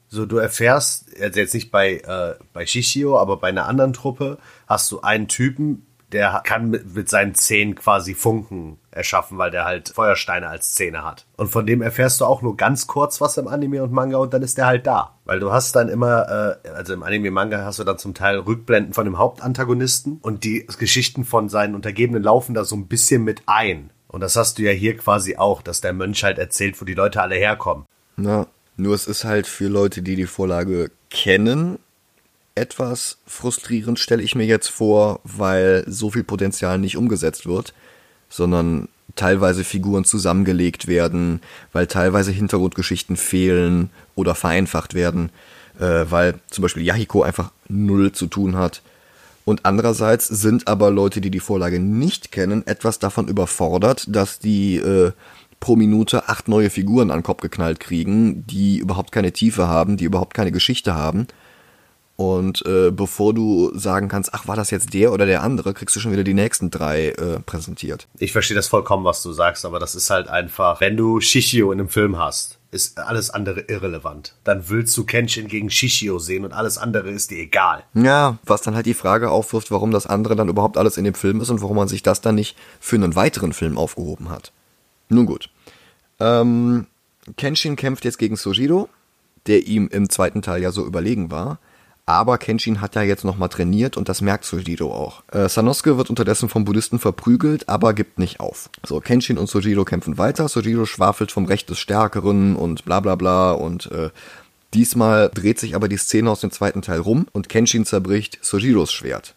So, 0.08 0.26
du 0.26 0.36
erfährst, 0.36 1.06
also 1.20 1.40
jetzt 1.40 1.54
nicht 1.54 1.70
bei, 1.70 1.96
äh, 1.98 2.34
bei 2.52 2.66
Shishio, 2.66 3.18
aber 3.18 3.38
bei 3.38 3.48
einer 3.48 3.66
anderen 3.66 3.92
Truppe, 3.92 4.38
hast 4.66 4.90
du 4.90 5.00
einen 5.00 5.28
Typen, 5.28 5.86
der 6.12 6.42
kann 6.44 6.70
mit, 6.70 7.08
seinen 7.08 7.34
Zähnen 7.34 7.74
quasi 7.74 8.14
Funken 8.14 8.78
erschaffen, 8.90 9.38
weil 9.38 9.50
der 9.50 9.64
halt 9.64 9.90
Feuersteine 9.90 10.48
als 10.48 10.74
Zähne 10.74 11.04
hat. 11.04 11.26
Und 11.36 11.48
von 11.48 11.66
dem 11.66 11.82
erfährst 11.82 12.20
du 12.20 12.24
auch 12.24 12.42
nur 12.42 12.56
ganz 12.56 12.86
kurz 12.86 13.20
was 13.20 13.36
im 13.36 13.48
Anime 13.48 13.82
und 13.82 13.92
Manga 13.92 14.18
und 14.18 14.32
dann 14.32 14.42
ist 14.42 14.56
der 14.58 14.66
halt 14.66 14.86
da. 14.86 15.16
Weil 15.24 15.40
du 15.40 15.52
hast 15.52 15.74
dann 15.74 15.88
immer, 15.88 16.58
äh, 16.64 16.68
also 16.70 16.94
im 16.94 17.02
Anime-Manga 17.02 17.64
hast 17.64 17.78
du 17.78 17.84
dann 17.84 17.98
zum 17.98 18.14
Teil 18.14 18.38
Rückblenden 18.38 18.94
von 18.94 19.04
dem 19.04 19.18
Hauptantagonisten 19.18 20.18
und 20.22 20.44
die 20.44 20.66
Geschichten 20.78 21.24
von 21.24 21.48
seinen 21.48 21.74
Untergebenen 21.74 22.22
laufen 22.22 22.54
da 22.54 22.64
so 22.64 22.76
ein 22.76 22.86
bisschen 22.86 23.24
mit 23.24 23.42
ein. 23.46 23.90
Und 24.08 24.20
das 24.20 24.36
hast 24.36 24.58
du 24.58 24.62
ja 24.62 24.70
hier 24.70 24.96
quasi 24.96 25.36
auch, 25.36 25.62
dass 25.62 25.80
der 25.80 25.92
Mönch 25.92 26.22
halt 26.22 26.38
erzählt, 26.38 26.80
wo 26.80 26.84
die 26.84 26.94
Leute 26.94 27.20
alle 27.20 27.34
herkommen. 27.34 27.84
Na, 28.16 28.46
nur 28.76 28.94
es 28.94 29.06
ist 29.06 29.24
halt 29.24 29.46
für 29.46 29.68
Leute, 29.68 30.02
die 30.02 30.16
die 30.16 30.26
Vorlage 30.26 30.90
kennen, 31.10 31.78
etwas 32.56 33.18
frustrierend, 33.26 33.98
stelle 33.98 34.22
ich 34.22 34.34
mir 34.34 34.46
jetzt 34.46 34.68
vor, 34.68 35.20
weil 35.24 35.84
so 35.86 36.10
viel 36.10 36.24
Potenzial 36.24 36.78
nicht 36.78 36.96
umgesetzt 36.96 37.46
wird, 37.46 37.74
sondern 38.28 38.88
teilweise 39.14 39.64
Figuren 39.64 40.04
zusammengelegt 40.04 40.86
werden, 40.86 41.40
weil 41.72 41.86
teilweise 41.86 42.32
Hintergrundgeschichten 42.32 43.16
fehlen 43.16 43.90
oder 44.14 44.34
vereinfacht 44.34 44.94
werden, 44.94 45.30
äh, 45.78 46.04
weil 46.08 46.40
zum 46.50 46.62
Beispiel 46.62 46.82
Yahiko 46.82 47.22
einfach 47.22 47.52
null 47.68 48.12
zu 48.12 48.26
tun 48.26 48.56
hat. 48.56 48.82
Und 49.44 49.64
andererseits 49.64 50.26
sind 50.26 50.66
aber 50.66 50.90
Leute, 50.90 51.20
die 51.20 51.30
die 51.30 51.40
Vorlage 51.40 51.78
nicht 51.78 52.32
kennen, 52.32 52.66
etwas 52.66 52.98
davon 52.98 53.28
überfordert, 53.28 54.04
dass 54.08 54.40
die 54.40 54.76
äh, 54.76 55.12
pro 55.60 55.76
Minute 55.76 56.28
acht 56.28 56.48
neue 56.48 56.68
Figuren 56.68 57.10
an 57.10 57.18
den 57.18 57.24
Kopf 57.24 57.40
geknallt 57.40 57.80
kriegen, 57.80 58.46
die 58.46 58.78
überhaupt 58.78 59.12
keine 59.12 59.32
Tiefe 59.32 59.68
haben, 59.68 59.96
die 59.96 60.04
überhaupt 60.04 60.34
keine 60.34 60.52
Geschichte 60.52 60.94
haben. 60.94 61.28
Und 62.16 62.64
äh, 62.64 62.90
bevor 62.90 63.34
du 63.34 63.76
sagen 63.78 64.08
kannst, 64.08 64.32
ach, 64.32 64.48
war 64.48 64.56
das 64.56 64.70
jetzt 64.70 64.94
der 64.94 65.12
oder 65.12 65.26
der 65.26 65.42
andere, 65.42 65.74
kriegst 65.74 65.94
du 65.94 66.00
schon 66.00 66.12
wieder 66.12 66.24
die 66.24 66.32
nächsten 66.32 66.70
drei 66.70 67.10
äh, 67.10 67.40
präsentiert. 67.40 68.08
Ich 68.18 68.32
verstehe 68.32 68.56
das 68.56 68.68
vollkommen, 68.68 69.04
was 69.04 69.22
du 69.22 69.32
sagst, 69.32 69.66
aber 69.66 69.78
das 69.78 69.94
ist 69.94 70.08
halt 70.08 70.28
einfach, 70.28 70.80
wenn 70.80 70.96
du 70.96 71.20
Shishio 71.20 71.72
in 71.72 71.78
einem 71.78 71.90
Film 71.90 72.18
hast, 72.18 72.58
ist 72.70 72.98
alles 72.98 73.28
andere 73.28 73.60
irrelevant. 73.68 74.34
Dann 74.44 74.68
willst 74.68 74.96
du 74.96 75.04
Kenshin 75.04 75.46
gegen 75.46 75.68
Shishio 75.70 76.18
sehen 76.18 76.44
und 76.46 76.52
alles 76.52 76.78
andere 76.78 77.10
ist 77.10 77.30
dir 77.30 77.38
egal. 77.38 77.84
Ja, 77.92 78.38
was 78.44 78.62
dann 78.62 78.74
halt 78.74 78.86
die 78.86 78.94
Frage 78.94 79.30
aufwirft, 79.30 79.70
warum 79.70 79.90
das 79.90 80.06
andere 80.06 80.36
dann 80.36 80.48
überhaupt 80.48 80.78
alles 80.78 80.96
in 80.96 81.04
dem 81.04 81.14
Film 81.14 81.42
ist 81.42 81.50
und 81.50 81.60
warum 81.60 81.76
man 81.76 81.88
sich 81.88 82.02
das 82.02 82.22
dann 82.22 82.34
nicht 82.34 82.56
für 82.80 82.96
einen 82.96 83.14
weiteren 83.14 83.52
Film 83.52 83.76
aufgehoben 83.76 84.30
hat. 84.30 84.52
Nun 85.10 85.26
gut. 85.26 85.50
Ähm, 86.18 86.86
Kenshin 87.36 87.76
kämpft 87.76 88.06
jetzt 88.06 88.18
gegen 88.18 88.36
Sojiro, 88.36 88.88
der 89.46 89.66
ihm 89.66 89.88
im 89.88 90.08
zweiten 90.08 90.40
Teil 90.40 90.62
ja 90.62 90.72
so 90.72 90.84
überlegen 90.86 91.30
war. 91.30 91.58
Aber 92.08 92.38
Kenshin 92.38 92.80
hat 92.80 92.94
ja 92.94 93.02
jetzt 93.02 93.24
nochmal 93.24 93.48
trainiert 93.48 93.96
und 93.96 94.08
das 94.08 94.20
merkt 94.20 94.44
Sojiro 94.44 94.94
auch. 94.94 95.24
Äh, 95.32 95.48
Sanosuke 95.48 95.98
wird 95.98 96.08
unterdessen 96.08 96.48
vom 96.48 96.64
Buddhisten 96.64 97.00
verprügelt, 97.00 97.68
aber 97.68 97.94
gibt 97.94 98.20
nicht 98.20 98.38
auf. 98.38 98.70
So, 98.86 99.00
Kenshin 99.00 99.38
und 99.38 99.48
Sojiro 99.48 99.84
kämpfen 99.84 100.16
weiter. 100.16 100.48
Sojiro 100.48 100.86
schwafelt 100.86 101.32
vom 101.32 101.46
Recht 101.46 101.68
des 101.68 101.80
Stärkeren 101.80 102.54
und 102.54 102.84
bla 102.84 103.00
bla 103.00 103.16
bla 103.16 103.50
und 103.50 103.90
äh, 103.90 104.10
diesmal 104.72 105.30
dreht 105.34 105.58
sich 105.58 105.74
aber 105.74 105.88
die 105.88 105.96
Szene 105.96 106.30
aus 106.30 106.40
dem 106.40 106.52
zweiten 106.52 106.80
Teil 106.80 107.00
rum 107.00 107.26
und 107.32 107.48
Kenshin 107.48 107.84
zerbricht 107.84 108.38
Sojiros 108.40 108.92
Schwert. 108.92 109.34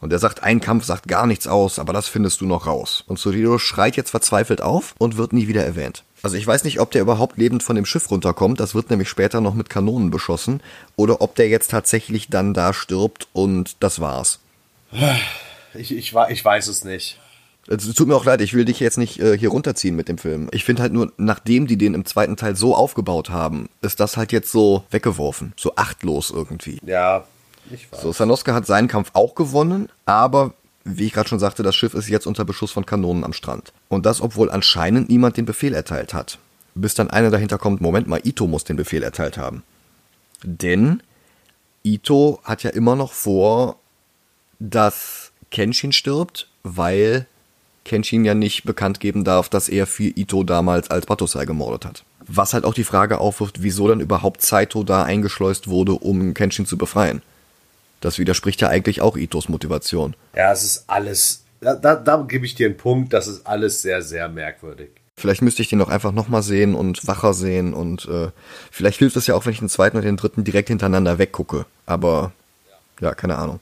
Und 0.00 0.12
er 0.12 0.18
sagt, 0.18 0.42
ein 0.42 0.60
Kampf 0.60 0.84
sagt 0.84 1.06
gar 1.06 1.26
nichts 1.26 1.46
aus, 1.46 1.78
aber 1.78 1.92
das 1.92 2.08
findest 2.08 2.40
du 2.40 2.46
noch 2.46 2.66
raus. 2.66 3.04
Und 3.06 3.20
Sojiro 3.20 3.58
schreit 3.58 3.96
jetzt 3.96 4.10
verzweifelt 4.10 4.60
auf 4.60 4.94
und 4.98 5.16
wird 5.16 5.32
nie 5.32 5.46
wieder 5.46 5.64
erwähnt. 5.64 6.04
Also 6.22 6.36
ich 6.36 6.46
weiß 6.46 6.64
nicht, 6.64 6.80
ob 6.80 6.90
der 6.90 7.02
überhaupt 7.02 7.36
lebend 7.36 7.62
von 7.62 7.76
dem 7.76 7.86
Schiff 7.86 8.10
runterkommt, 8.10 8.60
das 8.60 8.74
wird 8.74 8.90
nämlich 8.90 9.08
später 9.08 9.40
noch 9.40 9.54
mit 9.54 9.70
Kanonen 9.70 10.10
beschossen, 10.10 10.60
oder 10.96 11.20
ob 11.20 11.34
der 11.36 11.48
jetzt 11.48 11.70
tatsächlich 11.70 12.28
dann 12.28 12.54
da 12.54 12.72
stirbt 12.72 13.28
und 13.32 13.76
das 13.80 14.00
war's. 14.00 14.40
Ich, 15.74 15.94
ich, 15.94 16.14
ich 16.14 16.44
weiß 16.44 16.66
es 16.66 16.84
nicht. 16.84 17.18
Es 17.70 17.92
tut 17.92 18.08
mir 18.08 18.16
auch 18.16 18.24
leid, 18.24 18.40
ich 18.40 18.54
will 18.54 18.64
dich 18.64 18.80
jetzt 18.80 18.96
nicht 18.96 19.20
äh, 19.20 19.36
hier 19.36 19.50
runterziehen 19.50 19.94
mit 19.94 20.08
dem 20.08 20.16
Film. 20.16 20.48
Ich 20.52 20.64
finde 20.64 20.80
halt 20.80 20.94
nur, 20.94 21.12
nachdem 21.18 21.66
die 21.66 21.76
den 21.76 21.92
im 21.92 22.06
zweiten 22.06 22.36
Teil 22.36 22.56
so 22.56 22.74
aufgebaut 22.74 23.28
haben, 23.28 23.68
ist 23.82 24.00
das 24.00 24.16
halt 24.16 24.32
jetzt 24.32 24.50
so 24.50 24.84
weggeworfen. 24.90 25.52
So 25.54 25.76
achtlos 25.76 26.30
irgendwie. 26.30 26.80
Ja, 26.86 27.24
ich 27.70 27.92
weiß. 27.92 28.00
So, 28.00 28.12
Sanosuke 28.12 28.54
hat 28.54 28.66
seinen 28.66 28.88
Kampf 28.88 29.10
auch 29.12 29.34
gewonnen, 29.34 29.90
aber 30.06 30.54
wie 30.96 31.06
ich 31.06 31.12
gerade 31.12 31.28
schon 31.28 31.38
sagte, 31.38 31.62
das 31.62 31.76
Schiff 31.76 31.94
ist 31.94 32.08
jetzt 32.08 32.26
unter 32.26 32.44
Beschuss 32.44 32.70
von 32.72 32.86
Kanonen 32.86 33.24
am 33.24 33.32
Strand. 33.32 33.72
Und 33.88 34.06
das, 34.06 34.20
obwohl 34.20 34.50
anscheinend 34.50 35.08
niemand 35.08 35.36
den 35.36 35.44
Befehl 35.44 35.74
erteilt 35.74 36.14
hat. 36.14 36.38
Bis 36.74 36.94
dann 36.94 37.10
einer 37.10 37.30
dahinter 37.30 37.58
kommt, 37.58 37.80
Moment 37.80 38.06
mal, 38.06 38.20
Ito 38.24 38.46
muss 38.46 38.64
den 38.64 38.76
Befehl 38.76 39.02
erteilt 39.02 39.36
haben. 39.36 39.62
Denn 40.42 41.02
Ito 41.82 42.40
hat 42.44 42.62
ja 42.62 42.70
immer 42.70 42.96
noch 42.96 43.12
vor, 43.12 43.76
dass 44.58 45.32
Kenshin 45.50 45.92
stirbt, 45.92 46.48
weil 46.62 47.26
Kenshin 47.84 48.24
ja 48.24 48.34
nicht 48.34 48.64
bekannt 48.64 49.00
geben 49.00 49.24
darf, 49.24 49.48
dass 49.48 49.68
er 49.68 49.86
für 49.86 50.04
Ito 50.04 50.44
damals 50.44 50.90
als 50.90 51.06
Batosai 51.06 51.46
gemordet 51.46 51.84
hat. 51.84 52.04
Was 52.26 52.52
halt 52.52 52.64
auch 52.64 52.74
die 52.74 52.84
Frage 52.84 53.18
aufwirft, 53.18 53.62
wieso 53.62 53.88
dann 53.88 54.00
überhaupt 54.00 54.42
Saito 54.42 54.84
da 54.84 55.02
eingeschleust 55.02 55.68
wurde, 55.68 55.92
um 55.92 56.34
Kenshin 56.34 56.66
zu 56.66 56.76
befreien. 56.76 57.22
Das 58.00 58.18
widerspricht 58.18 58.60
ja 58.60 58.68
eigentlich 58.68 59.00
auch 59.00 59.16
Itos 59.16 59.48
Motivation. 59.48 60.14
Ja, 60.34 60.52
es 60.52 60.62
ist 60.62 60.84
alles. 60.86 61.44
Da, 61.60 61.74
da, 61.74 61.96
da 61.96 62.24
gebe 62.28 62.46
ich 62.46 62.54
dir 62.54 62.66
einen 62.66 62.76
Punkt, 62.76 63.12
das 63.12 63.26
ist 63.26 63.46
alles 63.46 63.82
sehr, 63.82 64.02
sehr 64.02 64.28
merkwürdig. 64.28 64.90
Vielleicht 65.16 65.42
müsste 65.42 65.62
ich 65.62 65.68
den 65.68 65.80
doch 65.80 65.88
einfach 65.88 66.12
nochmal 66.12 66.44
sehen 66.44 66.76
und 66.76 67.04
wacher 67.08 67.34
sehen 67.34 67.74
und 67.74 68.06
äh, 68.06 68.28
vielleicht 68.70 69.00
hilft 69.00 69.16
es 69.16 69.26
ja 69.26 69.34
auch, 69.34 69.44
wenn 69.44 69.52
ich 69.52 69.58
den 69.58 69.68
zweiten 69.68 69.96
und 69.96 70.04
den 70.04 70.16
dritten 70.16 70.44
direkt 70.44 70.68
hintereinander 70.68 71.18
weggucke. 71.18 71.66
Aber 71.86 72.30
ja, 73.00 73.14
keine 73.14 73.36
Ahnung. 73.36 73.58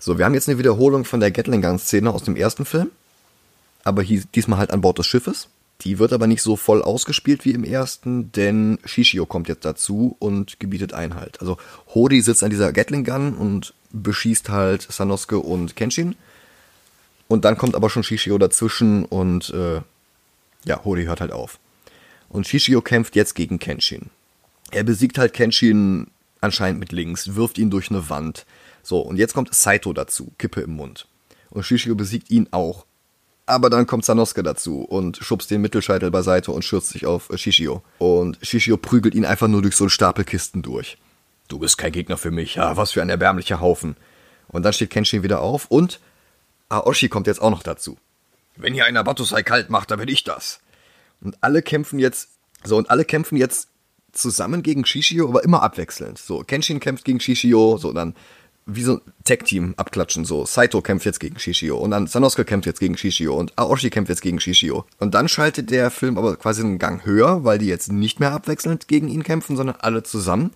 So, 0.00 0.18
wir 0.18 0.24
haben 0.24 0.34
jetzt 0.34 0.48
eine 0.48 0.58
Wiederholung 0.58 1.04
von 1.04 1.20
der 1.20 1.30
Gatling 1.30 1.62
Gun 1.62 1.78
Szene 1.78 2.10
aus 2.10 2.24
dem 2.24 2.34
ersten 2.34 2.64
Film, 2.64 2.90
aber 3.84 4.02
hier, 4.02 4.22
diesmal 4.34 4.58
halt 4.58 4.72
an 4.72 4.80
Bord 4.80 4.98
des 4.98 5.06
Schiffes. 5.06 5.48
Die 5.82 5.98
wird 5.98 6.12
aber 6.12 6.26
nicht 6.26 6.42
so 6.42 6.56
voll 6.56 6.82
ausgespielt 6.82 7.44
wie 7.44 7.50
im 7.50 7.64
ersten, 7.64 8.32
denn 8.32 8.78
Shishio 8.84 9.26
kommt 9.26 9.48
jetzt 9.48 9.64
dazu 9.64 10.16
und 10.18 10.58
gebietet 10.58 10.94
Einhalt. 10.94 11.40
Also 11.40 11.58
Hori 11.94 12.22
sitzt 12.22 12.42
an 12.42 12.50
dieser 12.50 12.72
Gatling 12.72 13.04
Gun 13.04 13.34
und 13.34 13.74
beschießt 13.92 14.48
halt 14.48 14.82
Sanosuke 14.82 15.38
und 15.38 15.76
Kenshin. 15.76 16.16
Und 17.28 17.44
dann 17.44 17.58
kommt 17.58 17.74
aber 17.74 17.90
schon 17.90 18.02
Shishio 18.02 18.38
dazwischen 18.38 19.04
und 19.04 19.50
äh, 19.50 19.82
ja, 20.64 20.84
Hori 20.84 21.04
hört 21.04 21.20
halt 21.20 21.32
auf. 21.32 21.58
Und 22.28 22.46
Shishio 22.46 22.80
kämpft 22.80 23.14
jetzt 23.14 23.34
gegen 23.34 23.58
Kenshin. 23.58 24.10
Er 24.70 24.82
besiegt 24.82 25.18
halt 25.18 25.32
Kenshin 25.32 26.08
anscheinend 26.40 26.80
mit 26.80 26.92
links, 26.92 27.34
wirft 27.34 27.58
ihn 27.58 27.70
durch 27.70 27.90
eine 27.90 28.08
Wand. 28.08 28.46
So, 28.82 29.00
und 29.00 29.16
jetzt 29.16 29.34
kommt 29.34 29.54
Saito 29.54 29.92
dazu, 29.92 30.32
Kippe 30.38 30.62
im 30.62 30.72
Mund. 30.72 31.06
Und 31.50 31.64
Shishio 31.64 31.94
besiegt 31.94 32.30
ihn 32.30 32.48
auch. 32.50 32.85
Aber 33.46 33.70
dann 33.70 33.86
kommt 33.86 34.04
Sanosuke 34.04 34.42
dazu 34.42 34.82
und 34.82 35.18
schubst 35.18 35.50
den 35.52 35.60
Mittelscheitel 35.60 36.10
beiseite 36.10 36.50
und 36.50 36.64
schürzt 36.64 36.88
sich 36.88 37.06
auf 37.06 37.30
Shishio. 37.34 37.82
Und 37.98 38.38
Shishio 38.42 38.76
prügelt 38.76 39.14
ihn 39.14 39.24
einfach 39.24 39.46
nur 39.46 39.62
durch 39.62 39.76
so 39.76 39.84
einen 39.84 39.90
Stapel 39.90 40.24
Kisten 40.24 40.62
durch. 40.62 40.98
Du 41.46 41.60
bist 41.60 41.78
kein 41.78 41.92
Gegner 41.92 42.16
für 42.16 42.32
mich, 42.32 42.56
ja, 42.56 42.76
was 42.76 42.90
für 42.92 43.02
ein 43.02 43.08
erbärmlicher 43.08 43.60
Haufen. 43.60 43.96
Und 44.48 44.64
dann 44.64 44.72
steht 44.72 44.90
Kenshin 44.90 45.22
wieder 45.22 45.40
auf 45.40 45.66
und 45.70 46.00
Aoshi 46.68 47.08
kommt 47.08 47.28
jetzt 47.28 47.40
auch 47.40 47.50
noch 47.50 47.62
dazu. 47.62 47.98
Wenn 48.56 48.74
hier 48.74 48.86
einer 48.86 49.04
Batusai 49.04 49.42
kalt 49.42 49.70
macht, 49.70 49.90
dann 49.90 50.00
bin 50.00 50.08
ich 50.08 50.24
das. 50.24 50.60
Und 51.20 51.36
alle 51.40 51.62
kämpfen 51.62 51.98
jetzt, 51.98 52.30
so, 52.64 52.76
und 52.76 52.90
alle 52.90 53.04
kämpfen 53.04 53.36
jetzt 53.36 53.68
zusammen 54.12 54.62
gegen 54.62 54.84
Shishio, 54.84 55.28
aber 55.28 55.44
immer 55.44 55.62
abwechselnd. 55.62 56.18
So, 56.18 56.40
Kenshin 56.40 56.80
kämpft 56.80 57.04
gegen 57.04 57.20
Shishio, 57.20 57.76
so, 57.76 57.92
dann 57.92 58.14
wie 58.66 58.82
so 58.82 58.94
ein 58.94 59.00
Tag-Team 59.24 59.74
abklatschen, 59.76 60.24
so. 60.24 60.44
Saito 60.44 60.82
kämpft 60.82 61.06
jetzt 61.06 61.20
gegen 61.20 61.38
Shishio 61.38 61.78
und 61.78 61.92
dann 61.92 62.08
Sanosuke 62.08 62.44
kämpft 62.44 62.66
jetzt 62.66 62.80
gegen 62.80 62.96
Shishio 62.96 63.34
und 63.36 63.56
Aoshi 63.56 63.90
kämpft 63.90 64.10
jetzt 64.10 64.22
gegen 64.22 64.40
Shishio. 64.40 64.84
Und 64.98 65.14
dann 65.14 65.28
schaltet 65.28 65.70
der 65.70 65.90
Film 65.90 66.18
aber 66.18 66.36
quasi 66.36 66.62
einen 66.62 66.78
Gang 66.78 67.06
höher, 67.06 67.44
weil 67.44 67.58
die 67.58 67.66
jetzt 67.66 67.92
nicht 67.92 68.18
mehr 68.18 68.32
abwechselnd 68.32 68.88
gegen 68.88 69.06
ihn 69.08 69.22
kämpfen, 69.22 69.56
sondern 69.56 69.76
alle 69.78 70.02
zusammen. 70.02 70.50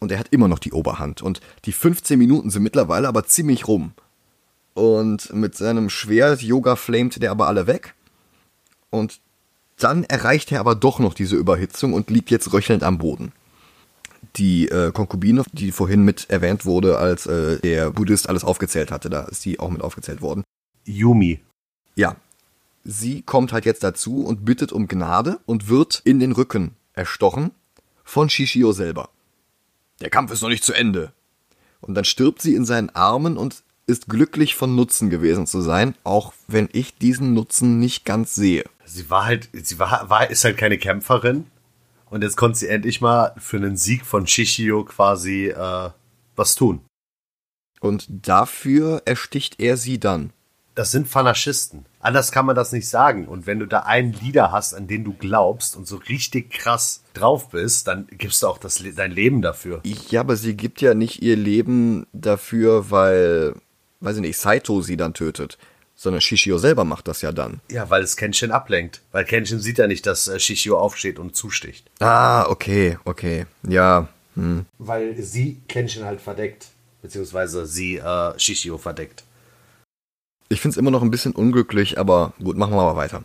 Und 0.00 0.10
er 0.10 0.18
hat 0.18 0.28
immer 0.32 0.48
noch 0.48 0.58
die 0.58 0.72
Oberhand. 0.72 1.22
Und 1.22 1.40
die 1.66 1.72
15 1.72 2.18
Minuten 2.18 2.50
sind 2.50 2.64
mittlerweile 2.64 3.06
aber 3.06 3.24
ziemlich 3.24 3.68
rum. 3.68 3.92
Und 4.74 5.32
mit 5.32 5.56
seinem 5.56 5.88
Schwert 5.88 6.42
Yoga 6.42 6.74
flamet 6.74 7.22
der 7.22 7.30
aber 7.30 7.46
alle 7.46 7.68
weg. 7.68 7.94
Und 8.88 9.20
dann 9.78 10.02
erreicht 10.04 10.50
er 10.50 10.60
aber 10.60 10.74
doch 10.74 10.98
noch 10.98 11.14
diese 11.14 11.36
Überhitzung 11.36 11.92
und 11.92 12.10
liegt 12.10 12.30
jetzt 12.30 12.52
röchelnd 12.52 12.82
am 12.82 12.98
Boden 12.98 13.32
die 14.36 14.68
äh, 14.68 14.92
Konkubine, 14.92 15.44
die 15.52 15.72
vorhin 15.72 16.02
mit 16.04 16.30
erwähnt 16.30 16.64
wurde, 16.64 16.98
als 16.98 17.26
äh, 17.26 17.58
der 17.60 17.90
Buddhist 17.90 18.28
alles 18.28 18.44
aufgezählt 18.44 18.90
hatte, 18.90 19.10
da 19.10 19.22
ist 19.22 19.44
die 19.44 19.58
auch 19.58 19.70
mit 19.70 19.82
aufgezählt 19.82 20.20
worden. 20.20 20.44
Yumi. 20.84 21.40
Ja. 21.94 22.16
Sie 22.82 23.22
kommt 23.22 23.52
halt 23.52 23.66
jetzt 23.66 23.84
dazu 23.84 24.24
und 24.24 24.44
bittet 24.44 24.72
um 24.72 24.88
Gnade 24.88 25.38
und 25.44 25.68
wird 25.68 26.00
in 26.04 26.18
den 26.18 26.32
Rücken 26.32 26.76
erstochen 26.94 27.50
von 28.04 28.30
Shishio 28.30 28.72
selber. 28.72 29.10
Der 30.00 30.08
Kampf 30.08 30.32
ist 30.32 30.40
noch 30.40 30.48
nicht 30.48 30.64
zu 30.64 30.72
Ende. 30.72 31.12
Und 31.82 31.94
dann 31.94 32.04
stirbt 32.04 32.40
sie 32.40 32.54
in 32.54 32.64
seinen 32.64 32.90
Armen 32.90 33.36
und 33.36 33.62
ist 33.86 34.08
glücklich 34.08 34.54
von 34.54 34.76
Nutzen 34.76 35.10
gewesen 35.10 35.46
zu 35.46 35.60
sein, 35.60 35.94
auch 36.04 36.32
wenn 36.46 36.68
ich 36.72 36.96
diesen 36.96 37.34
Nutzen 37.34 37.78
nicht 37.78 38.04
ganz 38.04 38.34
sehe. 38.34 38.64
Sie 38.84 39.10
war 39.10 39.26
halt, 39.26 39.48
sie 39.52 39.78
war, 39.78 40.08
war 40.08 40.30
ist 40.30 40.44
halt 40.44 40.56
keine 40.56 40.78
Kämpferin, 40.78 41.46
und 42.10 42.22
jetzt 42.22 42.36
konnte 42.36 42.58
sie 42.58 42.68
endlich 42.68 43.00
mal 43.00 43.34
für 43.38 43.56
einen 43.56 43.76
Sieg 43.76 44.04
von 44.04 44.26
Shishio 44.26 44.84
quasi 44.84 45.48
äh, 45.48 45.90
was 46.36 46.54
tun. 46.54 46.80
Und 47.80 48.06
dafür 48.08 49.02
ersticht 49.06 49.60
er 49.60 49.76
sie 49.76 49.98
dann. 49.98 50.32
Das 50.74 50.92
sind 50.92 51.08
Fanaschisten. 51.08 51.86
Anders 51.98 52.30
kann 52.32 52.46
man 52.46 52.56
das 52.56 52.72
nicht 52.72 52.88
sagen. 52.88 53.26
Und 53.26 53.46
wenn 53.46 53.58
du 53.58 53.66
da 53.66 53.80
einen 53.80 54.12
Leader 54.12 54.52
hast, 54.52 54.74
an 54.74 54.86
den 54.86 55.04
du 55.04 55.12
glaubst 55.12 55.76
und 55.76 55.86
so 55.86 55.96
richtig 55.96 56.50
krass 56.50 57.02
drauf 57.12 57.50
bist, 57.50 57.88
dann 57.88 58.06
gibst 58.10 58.42
du 58.42 58.46
auch 58.46 58.58
das, 58.58 58.82
dein 58.96 59.12
Leben 59.12 59.42
dafür. 59.42 59.80
Ja, 59.84 60.20
aber 60.20 60.36
sie 60.36 60.56
gibt 60.56 60.80
ja 60.80 60.94
nicht 60.94 61.22
ihr 61.22 61.36
Leben 61.36 62.06
dafür, 62.12 62.90
weil, 62.90 63.54
weiß 64.00 64.16
ich 64.16 64.22
nicht, 64.22 64.38
Saito 64.38 64.80
sie 64.82 64.96
dann 64.96 65.14
tötet. 65.14 65.58
Sondern 66.02 66.22
Shishio 66.22 66.56
selber 66.56 66.84
macht 66.84 67.08
das 67.08 67.20
ja 67.20 67.30
dann. 67.30 67.60
Ja, 67.70 67.90
weil 67.90 68.02
es 68.02 68.16
Kenshin 68.16 68.52
ablenkt. 68.52 69.02
Weil 69.12 69.26
Kenshin 69.26 69.60
sieht 69.60 69.76
ja 69.76 69.86
nicht, 69.86 70.06
dass 70.06 70.28
äh, 70.28 70.40
Shishio 70.40 70.78
aufsteht 70.78 71.18
und 71.18 71.36
zusticht. 71.36 71.90
Ah, 72.00 72.46
okay, 72.48 72.96
okay. 73.04 73.44
Ja. 73.68 74.08
Hm. 74.34 74.64
Weil 74.78 75.20
sie 75.20 75.60
Kenshin 75.68 76.06
halt 76.06 76.22
verdeckt. 76.22 76.68
Beziehungsweise 77.02 77.66
sie 77.66 77.98
äh, 77.98 78.38
Shishio 78.38 78.78
verdeckt. 78.78 79.24
Ich 80.48 80.62
find's 80.62 80.78
immer 80.78 80.90
noch 80.90 81.02
ein 81.02 81.10
bisschen 81.10 81.32
unglücklich, 81.32 81.98
aber 81.98 82.32
gut, 82.42 82.56
machen 82.56 82.72
wir 82.72 82.82
mal 82.82 82.96
weiter. 82.96 83.22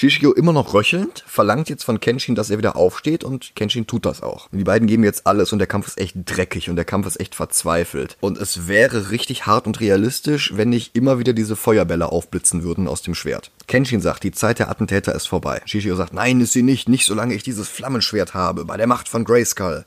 Shishio 0.00 0.32
immer 0.32 0.54
noch 0.54 0.72
röchelnd, 0.72 1.22
verlangt 1.26 1.68
jetzt 1.68 1.84
von 1.84 2.00
Kenshin, 2.00 2.34
dass 2.34 2.48
er 2.48 2.56
wieder 2.56 2.74
aufsteht 2.74 3.22
und 3.22 3.54
Kenshin 3.54 3.86
tut 3.86 4.06
das 4.06 4.22
auch. 4.22 4.48
Die 4.50 4.64
beiden 4.64 4.88
geben 4.88 5.04
jetzt 5.04 5.26
alles 5.26 5.52
und 5.52 5.58
der 5.58 5.66
Kampf 5.66 5.88
ist 5.88 5.98
echt 5.98 6.14
dreckig 6.24 6.70
und 6.70 6.76
der 6.76 6.86
Kampf 6.86 7.06
ist 7.06 7.20
echt 7.20 7.34
verzweifelt. 7.34 8.16
Und 8.20 8.38
es 8.38 8.66
wäre 8.66 9.10
richtig 9.10 9.44
hart 9.44 9.66
und 9.66 9.78
realistisch, 9.78 10.56
wenn 10.56 10.70
nicht 10.70 10.96
immer 10.96 11.18
wieder 11.18 11.34
diese 11.34 11.54
Feuerbälle 11.54 12.10
aufblitzen 12.10 12.62
würden 12.62 12.88
aus 12.88 13.02
dem 13.02 13.14
Schwert. 13.14 13.50
Kenshin 13.66 14.00
sagt, 14.00 14.24
die 14.24 14.32
Zeit 14.32 14.58
der 14.58 14.70
Attentäter 14.70 15.14
ist 15.14 15.26
vorbei. 15.26 15.60
Shishio 15.66 15.94
sagt, 15.96 16.14
nein, 16.14 16.40
ist 16.40 16.54
sie 16.54 16.62
nicht, 16.62 16.88
nicht 16.88 17.04
solange 17.04 17.34
ich 17.34 17.42
dieses 17.42 17.68
Flammenschwert 17.68 18.32
habe, 18.32 18.64
bei 18.64 18.78
der 18.78 18.86
Macht 18.86 19.06
von 19.06 19.24
Grayskull. 19.24 19.84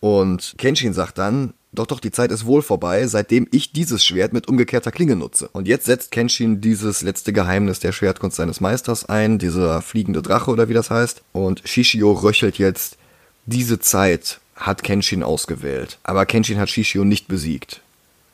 Und 0.00 0.54
Kenshin 0.56 0.94
sagt 0.94 1.18
dann, 1.18 1.52
doch, 1.72 1.86
doch, 1.86 2.00
die 2.00 2.10
Zeit 2.10 2.30
ist 2.30 2.46
wohl 2.46 2.62
vorbei, 2.62 3.06
seitdem 3.06 3.46
ich 3.50 3.72
dieses 3.72 4.04
Schwert 4.04 4.32
mit 4.32 4.48
umgekehrter 4.48 4.92
Klinge 4.92 5.16
nutze. 5.16 5.48
Und 5.52 5.68
jetzt 5.68 5.84
setzt 5.84 6.10
Kenshin 6.10 6.60
dieses 6.60 7.02
letzte 7.02 7.32
Geheimnis 7.32 7.80
der 7.80 7.92
Schwertkunst 7.92 8.36
seines 8.36 8.60
Meisters 8.60 9.04
ein, 9.06 9.38
dieser 9.38 9.82
fliegende 9.82 10.22
Drache 10.22 10.50
oder 10.50 10.68
wie 10.68 10.74
das 10.74 10.90
heißt. 10.90 11.22
Und 11.32 11.62
Shishio 11.64 12.12
röchelt 12.12 12.58
jetzt, 12.58 12.96
diese 13.44 13.78
Zeit 13.78 14.40
hat 14.54 14.82
Kenshin 14.82 15.22
ausgewählt. 15.22 15.98
Aber 16.02 16.24
Kenshin 16.24 16.58
hat 16.58 16.70
Shishio 16.70 17.04
nicht 17.04 17.28
besiegt. 17.28 17.82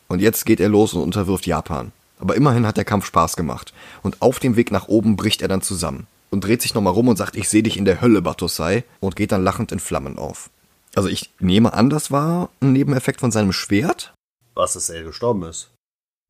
Und 0.08 0.20
jetzt 0.20 0.46
geht 0.46 0.60
er 0.60 0.68
los 0.68 0.94
und 0.94 1.02
unterwirft 1.02 1.46
Japan. 1.46 1.90
Aber 2.20 2.36
immerhin 2.36 2.66
hat 2.66 2.76
der 2.76 2.84
Kampf 2.84 3.06
Spaß 3.06 3.34
gemacht. 3.34 3.72
Und 4.02 4.22
auf 4.22 4.38
dem 4.38 4.54
Weg 4.54 4.70
nach 4.70 4.86
oben 4.86 5.16
bricht 5.16 5.42
er 5.42 5.48
dann 5.48 5.62
zusammen. 5.62 6.06
Und 6.30 6.44
dreht 6.44 6.62
sich 6.62 6.74
nochmal 6.74 6.92
rum 6.92 7.08
und 7.08 7.16
sagt, 7.16 7.36
ich 7.36 7.48
sehe 7.48 7.64
dich 7.64 7.76
in 7.76 7.84
der 7.84 8.00
Hölle, 8.00 8.22
Batosai. 8.22 8.84
Und 9.00 9.16
geht 9.16 9.32
dann 9.32 9.42
lachend 9.42 9.72
in 9.72 9.80
Flammen 9.80 10.18
auf. 10.18 10.50
Also 10.94 11.08
ich 11.08 11.30
nehme 11.38 11.72
an, 11.72 11.90
das 11.90 12.10
war 12.10 12.50
ein 12.60 12.72
Nebeneffekt 12.72 13.20
von 13.20 13.30
seinem 13.32 13.52
Schwert, 13.52 14.12
Was, 14.54 14.74
dass 14.74 14.90
er 14.90 15.02
gestorben 15.04 15.42
ist. 15.44 15.70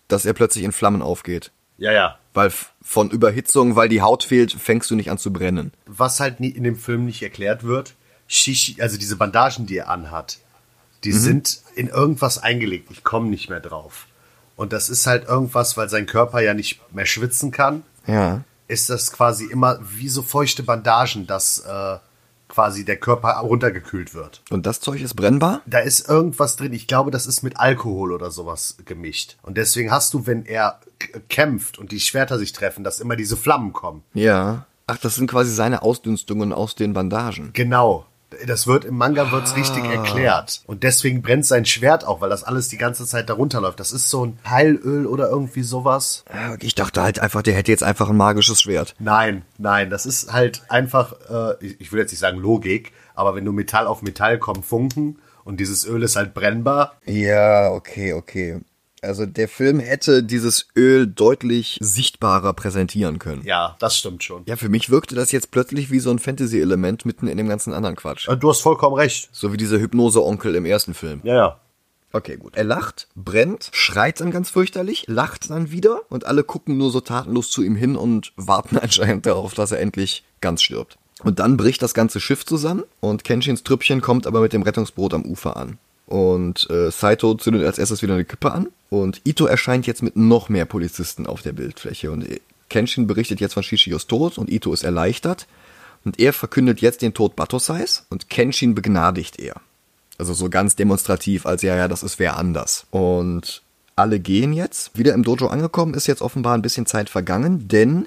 dass 0.09 0.25
er 0.25 0.33
plötzlich 0.35 0.65
in 0.65 0.73
Flammen 0.73 1.03
aufgeht. 1.03 1.51
Ja, 1.79 1.91
ja. 1.93 2.19
Weil 2.35 2.53
von 2.83 3.11
Überhitzung, 3.11 3.75
weil 3.77 3.89
die 3.89 4.03
Haut 4.03 4.23
fehlt, 4.25 4.53
fängst 4.53 4.91
du 4.91 4.95
nicht 4.95 5.11
an 5.11 5.19
zu 5.19 5.33
brennen. 5.33 5.73
Was 5.87 6.21
halt 6.21 6.39
in 6.41 6.65
dem 6.65 6.77
Film 6.77 7.05
nicht 7.07 7.23
erklärt 7.23 7.65
wird, 7.65 7.95
Shishi, 8.29 8.81
also 8.81 8.97
diese 8.99 9.17
Bandagen, 9.17 9.67
die 9.67 9.77
er 9.79 9.89
anhat, 9.91 10.39
die 11.05 11.13
sind 11.13 11.61
in 11.75 11.89
irgendwas 11.89 12.39
eingelegt. 12.39 12.91
Ich 12.91 13.03
komme 13.03 13.29
nicht 13.29 13.51
mehr 13.51 13.61
drauf. 13.61 14.07
Und 14.55 14.73
das 14.73 14.89
ist 14.89 15.07
halt 15.07 15.27
irgendwas, 15.29 15.77
weil 15.77 15.89
sein 15.89 16.07
Körper 16.07 16.41
ja 16.41 16.55
nicht 16.55 16.81
mehr 16.95 17.07
schwitzen 17.07 17.51
kann, 17.51 17.83
Ja. 18.07 18.45
ist 18.69 18.89
das 18.91 19.11
quasi 19.11 19.45
immer 19.47 19.79
wie 19.83 20.09
so 20.09 20.23
feuchte 20.23 20.63
Bandagen, 20.63 21.27
dass 21.27 21.59
äh, 21.59 21.99
quasi 22.53 22.85
der 22.85 22.99
Körper 22.99 23.31
runtergekühlt 23.39 24.15
wird. 24.15 24.43
Und 24.51 24.67
das 24.67 24.81
Zeug 24.81 25.01
ist 25.01 25.15
brennbar? 25.15 25.63
Da 25.65 25.79
ist 25.79 26.07
irgendwas 26.09 26.57
drin. 26.57 26.75
Ich 26.75 26.87
glaube, 26.87 27.11
das 27.11 27.27
ist 27.27 27.43
mit 27.43 27.59
Alkohol 27.59 28.13
oder 28.13 28.31
sowas 28.31 28.77
gemischt. 28.85 29.39
Und 29.43 29.57
deswegen 29.57 29.91
hast 29.91 30.13
du, 30.13 30.27
wenn 30.27 30.45
er 30.45 30.79
kämpft 31.31 31.79
und 31.79 31.93
die 31.93 32.01
Schwerter 32.01 32.39
sich 32.39 32.53
treffen, 32.53 32.85
dass 32.85 33.01
immer 33.01 33.17
diese 33.17 33.39
Flammen 33.39 33.73
kommen. 33.73 34.03
Ja. 34.13 34.67
Ach, 34.87 34.99
das 34.99 35.15
sind 35.15 35.31
quasi 35.31 35.51
seine 35.51 35.83
Ausdünstungen 35.83 36.53
aus 36.53 36.75
den 36.75 36.93
Bandagen. 36.93 37.51
Genau. 37.55 38.05
Das 38.47 38.67
wird 38.67 38.85
im 38.85 38.97
Manga 38.97 39.31
wird's 39.33 39.57
richtig 39.57 39.85
erklärt. 39.85 40.63
Und 40.67 40.83
deswegen 40.83 41.23
brennt 41.23 41.47
sein 41.47 41.65
Schwert 41.65 42.07
auch, 42.07 42.21
weil 42.21 42.31
das 42.31 42.45
alles 42.45 42.69
die 42.69 42.79
ganze 42.79 43.07
Zeit 43.07 43.29
darunter 43.29 43.61
läuft. 43.61 43.81
Das 43.81 43.93
ist 43.93 44.09
so 44.11 44.27
ein 44.27 44.39
Heilöl 44.49 45.07
oder 45.07 45.29
irgendwie 45.29 45.63
sowas. 45.63 46.25
Ja, 46.33 46.57
Ich 46.61 46.75
dachte 46.75 47.03
halt 47.03 47.19
einfach, 47.21 47.43
der 47.43 47.55
hätte 47.55 47.71
jetzt 47.71 47.83
einfach 47.83 48.11
ein 48.11 48.17
magisches 48.17 48.63
Schwert. 48.63 48.95
Nein, 48.99 49.43
nein, 49.59 49.91
das 49.91 50.07
ist 50.07 50.33
halt 50.33 50.63
einfach, 50.69 51.15
äh, 51.31 51.65
ich 51.65 51.81
ich 51.81 51.93
will 51.93 52.01
jetzt 52.01 52.13
nicht 52.13 52.21
sagen 52.21 52.39
Logik, 52.39 52.93
aber 53.15 53.35
wenn 53.35 53.45
du 53.45 53.53
Metall 53.53 53.87
auf 53.87 54.03
Metall 54.03 54.39
kommen 54.39 54.63
Funken 54.63 55.19
und 55.45 55.61
dieses 55.61 55.85
Öl 55.87 56.03
ist 56.03 56.17
halt 56.17 56.35
brennbar, 56.35 56.95
Ja, 57.05 57.71
okay, 57.71 58.13
okay. 58.15 58.61
Also 59.03 59.27
der 59.27 59.49
Film 59.49 59.81
hätte 59.81 60.23
dieses 60.23 60.69
Öl 60.77 61.09
deutlich 61.09 61.77
sichtbarer 61.81 62.53
präsentieren 62.53 63.19
können. 63.19 63.43
ja, 63.45 63.77
das 63.81 63.99
stimmt 63.99 64.23
schon. 64.23 64.45
Ja, 64.47 64.55
für 64.55 64.69
mich 64.69 64.91
wirkte 64.91 65.17
das 65.17 65.33
jetzt 65.33 65.51
plötzlich 65.51 65.91
wie 65.91 65.99
so 65.99 66.11
ein 66.11 66.21
Fantasy-Element 66.21 67.05
mitten 67.05 67.27
in 67.27 67.37
dem 67.37 67.49
ganzen 67.49 67.73
anderen 67.73 67.97
Quatsch. 67.97 68.29
Du 68.39 68.49
hast 68.49 68.61
vollkommen 68.61 68.95
recht. 68.95 69.29
So 69.33 69.53
wie 69.53 69.57
dieser 69.57 69.81
Hypnose-Onkel 69.81 70.55
im 70.55 70.65
ersten 70.65 70.95
Film. 70.95 71.21
Ja, 71.25 71.35
ja. 71.35 71.61
Okay, 72.13 72.37
gut. 72.37 72.55
Er 72.57 72.65
lacht, 72.65 73.09
brennt, 73.17 73.71
schreit 73.73 74.21
dann 74.21 74.31
ganz 74.31 74.51
fürchterlich, 74.51 75.05
lacht 75.09 75.51
dann 75.51 75.73
wieder 75.73 76.03
und 76.09 76.27
alle 76.27 76.45
gucken 76.45 76.77
nur 76.77 76.91
so 76.91 77.01
tatenlos 77.01 77.51
zu 77.51 77.63
ihm 77.63 77.75
hin 77.75 77.97
und 77.97 78.33
warten 78.37 78.79
anscheinend 78.83 79.27
darauf, 79.27 79.55
dass 79.55 79.73
er 79.73 79.81
endlich 79.81 80.23
ganz 80.41 80.63
stirbt. 80.63 80.97
Und 81.25 81.41
dann 81.41 81.57
bricht 81.57 81.83
das 81.83 81.95
ganze 81.95 82.21
Schiff 82.21 82.47
zusammen 82.47 82.85
und 83.01 83.25
Kenshins 83.25 83.65
Trüppchen 83.65 84.01
kommt 84.01 84.27
aber 84.27 84.41
mit 84.41 84.53
dem 84.53 84.63
Rettungsboot 84.63 85.15
am 85.15 85.25
Ufer 85.25 85.57
an. 85.57 85.79
Und 86.13 86.69
äh, 86.69 86.91
Saito 86.91 87.37
zündet 87.37 87.65
als 87.65 87.79
erstes 87.79 88.03
wieder 88.03 88.13
eine 88.13 88.27
Kippe 88.27 88.53
an 88.53 88.69
und 88.91 89.23
Ito 89.25 89.47
erscheint 89.47 89.87
jetzt 89.87 90.03
mit 90.03 90.15
noch 90.15 90.51
mehr 90.51 90.67
Polizisten 90.67 91.27
auf 91.27 91.41
der 91.41 91.55
Bildfläche 91.55 92.11
und 92.11 92.29
äh, 92.29 92.41
Kenshin 92.69 93.07
berichtet 93.07 93.41
jetzt 93.41 93.55
von 93.55 93.63
Shishios 93.63 94.09
Tod 94.09 94.37
und 94.37 94.51
Ito 94.51 94.75
ist 94.75 94.83
erleichtert 94.83 95.47
und 96.05 96.21
er 96.21 96.35
verkündet 96.35 96.83
jetzt 96.83 97.01
den 97.01 97.15
Tod 97.15 97.35
Batosais 97.35 98.05
und 98.11 98.29
Kenshin 98.29 98.75
begnadigt 98.75 99.39
er. 99.39 99.55
Also 100.19 100.35
so 100.35 100.51
ganz 100.51 100.77
demonstrativ, 100.77 101.47
als 101.47 101.63
ja, 101.63 101.77
ja, 101.77 101.89
das 101.89 102.03
ist 102.03 102.19
wer 102.19 102.37
anders. 102.37 102.85
Und 102.91 103.63
alle 103.97 104.21
gehen 104.21 104.53
jetzt. 104.53 104.91
Wieder 104.99 105.15
im 105.15 105.23
Dojo 105.23 105.47
angekommen, 105.47 105.95
ist 105.95 106.09
jetzt 106.09 106.21
offenbar 106.21 106.59
ein 106.59 106.63
bisschen 106.63 106.85
Zeit 106.85 107.09
vergangen, 107.09 107.69
denn 107.69 108.07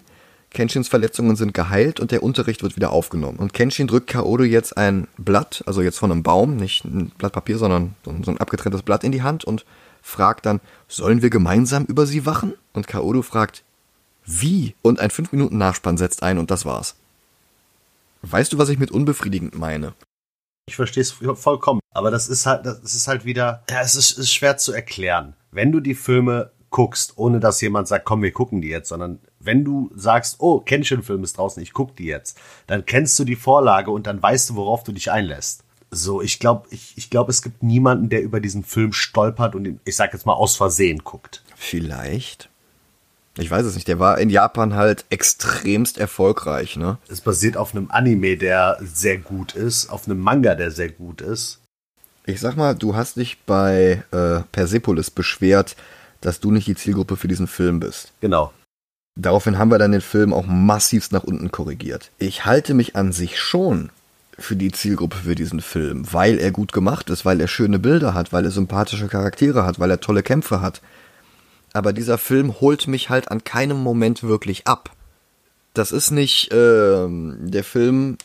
Kenshins 0.56 0.88
Verletzungen 0.88 1.36
sind 1.36 1.54
geheilt 1.54 2.00
und 2.00 2.12
der 2.12 2.24
Unterricht 2.24 2.64
wird 2.64 2.76
wieder 2.76 2.92
aufgenommen. 2.92 3.38
Und 3.38 3.54
Kenshin 3.54 3.88
drückt 3.88 4.08
Kaoru 4.08 4.44
jetzt 4.44 4.78
ein 4.78 5.08
Blatt, 5.18 5.64
also 5.68 5.82
jetzt 5.82 6.00
von 6.00 6.12
einem 6.12 6.24
Baum, 6.24 6.56
nicht 6.56 6.86
ein 6.86 7.12
Blatt 7.18 7.34
Papier, 7.34 7.58
sondern 7.58 7.96
so 8.04 8.32
ein 8.32 8.38
abgetrenntes 8.38 8.82
Blatt 8.82 9.04
in 9.04 9.12
die 9.12 9.22
Hand 9.22 9.44
und 9.44 9.66
fragt 10.02 10.46
dann, 10.46 10.62
sollen 10.88 11.22
wir 11.22 11.30
gemeinsam 11.30 11.84
über 11.86 12.06
sie 12.06 12.26
wachen? 12.26 12.54
Und 12.74 12.88
Kaoru 12.88 13.22
fragt, 13.22 13.64
wie? 14.26 14.76
Und 14.82 15.00
ein 15.00 15.12
5 15.12 15.34
Minuten 15.34 15.58
Nachspann 15.58 15.98
setzt 15.98 16.24
ein 16.24 16.40
und 16.40 16.50
das 16.50 16.66
war's. 16.66 16.96
Weißt 18.22 18.54
du, 18.54 18.58
was 18.58 18.70
ich 18.70 18.80
mit 18.80 18.92
unbefriedigend 18.92 19.58
meine? 19.58 19.94
Ich 20.68 20.78
verstehe 20.78 21.04
es 21.04 21.12
vollkommen. 21.12 21.82
Aber 21.94 22.12
das 22.12 22.28
ist 22.28 22.46
halt, 22.46 22.66
das 22.66 22.96
ist 22.96 23.08
halt 23.08 23.26
wieder, 23.26 23.64
ja, 23.70 23.82
es 23.82 23.96
ist, 23.96 24.18
ist 24.18 24.34
schwer 24.34 24.58
zu 24.58 24.72
erklären. 24.72 25.36
Wenn 25.52 25.72
du 25.72 25.80
die 25.80 25.96
Filme 25.96 26.52
guckst, 26.76 27.14
ohne 27.16 27.40
dass 27.40 27.62
jemand 27.62 27.88
sagt, 27.88 28.04
komm, 28.04 28.22
wir 28.22 28.34
gucken 28.34 28.60
die 28.60 28.68
jetzt, 28.68 28.90
sondern 28.90 29.20
wenn 29.40 29.64
du 29.64 29.90
sagst, 29.96 30.36
oh, 30.40 30.60
Kenshin-Film 30.60 31.24
ist 31.24 31.38
draußen, 31.38 31.64
ich 31.64 31.72
guck 31.72 31.96
die 31.96 32.04
jetzt, 32.04 32.38
dann 32.68 32.86
kennst 32.86 33.18
du 33.18 33.24
die 33.24 33.38
Vorlage 33.38 33.92
und 33.92 34.08
dann 34.08 34.22
weißt 34.22 34.50
du, 34.50 34.56
worauf 34.56 34.84
du 34.84 34.92
dich 34.92 35.10
einlässt. 35.10 35.64
So, 35.90 36.22
ich 36.22 36.38
glaube, 36.38 36.68
ich, 36.72 36.92
ich 36.98 37.10
glaube, 37.10 37.32
es 37.32 37.42
gibt 37.42 37.64
niemanden, 37.64 38.10
der 38.10 38.24
über 38.24 38.42
diesen 38.42 38.66
Film 38.66 38.92
stolpert 38.92 39.56
und 39.56 39.64
ihn, 39.64 39.80
ich 39.86 39.96
sag 39.96 40.12
jetzt 40.12 40.26
mal 40.26 40.34
aus 40.34 40.58
Versehen 40.58 41.06
guckt. 41.06 41.44
Vielleicht. 41.56 42.50
Ich 43.38 43.50
weiß 43.50 43.66
es 43.66 43.76
nicht. 43.76 43.88
Der 43.88 44.00
war 44.00 44.18
in 44.18 44.30
Japan 44.30 44.74
halt 44.74 45.06
extremst 45.10 45.98
erfolgreich, 45.98 46.76
ne? 46.76 46.98
Es 47.08 47.22
basiert 47.22 47.56
auf 47.56 47.74
einem 47.74 47.90
Anime, 47.90 48.36
der 48.36 48.80
sehr 48.82 49.18
gut 49.18 49.56
ist, 49.56 49.90
auf 49.90 50.10
einem 50.10 50.20
Manga, 50.20 50.56
der 50.56 50.72
sehr 50.72 50.90
gut 50.90 51.22
ist. 51.22 51.62
Ich 52.26 52.42
sag 52.42 52.58
mal, 52.58 52.76
du 52.76 52.98
hast 52.98 53.16
dich 53.16 53.38
bei 53.46 54.04
äh, 54.12 54.42
Persepolis 54.52 55.10
beschwert, 55.10 55.78
dass 56.26 56.40
du 56.40 56.50
nicht 56.50 56.68
die 56.68 56.76
Zielgruppe 56.76 57.18
für 57.18 57.28
diesen 57.28 57.46
Film 57.46 57.80
bist. 57.80 58.12
Genau. 58.20 58.52
Daraufhin 59.16 59.60
haben 59.60 59.70
wir 59.70 59.78
dann 59.78 59.92
den 59.92 60.02
Film 60.02 60.34
auch 60.34 60.48
massivst 60.48 61.12
nach 61.12 61.24
unten 61.24 61.52
korrigiert. 61.52 62.10
Ich 62.18 62.46
halte 62.46 62.74
mich 62.74 62.96
an 62.96 63.12
sich 63.12 63.40
schon 63.40 63.92
für 64.38 64.56
die 64.56 64.72
Zielgruppe 64.72 65.18
für 65.18 65.36
diesen 65.36 65.62
Film, 65.62 66.12
weil 66.12 66.40
er 66.40 66.52
gut 66.52 66.74
gemacht 66.74 67.12
ist, 67.12 67.26
weil 67.26 67.40
er 67.40 67.48
schöne 67.48 67.78
Bilder 67.78 68.16
hat, 68.16 68.34
weil 68.34 68.44
er 68.44 68.52
sympathische 68.52 69.08
Charaktere 69.08 69.66
hat, 69.66 69.80
weil 69.80 69.92
er 69.92 70.02
tolle 70.02 70.24
Kämpfe 70.24 70.62
hat. 70.62 70.82
Aber 71.74 71.94
dieser 71.94 72.18
Film 72.18 72.60
holt 72.60 72.88
mich 72.88 73.10
halt 73.10 73.30
an 73.30 73.44
keinem 73.44 73.78
Moment 73.78 74.24
wirklich 74.24 74.66
ab. 74.66 74.90
Das 75.76 75.92
ist 75.92 76.10
nicht, 76.10 76.50
ähm, 76.52 77.38
der 77.40 77.64
Film 77.64 78.18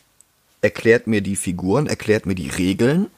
erklärt 0.62 1.07
mir 1.07 1.20
die 1.20 1.36
Figuren, 1.36 1.86
erklärt 1.86 2.24
mir 2.24 2.34
die 2.34 2.48
Regeln 2.48 3.09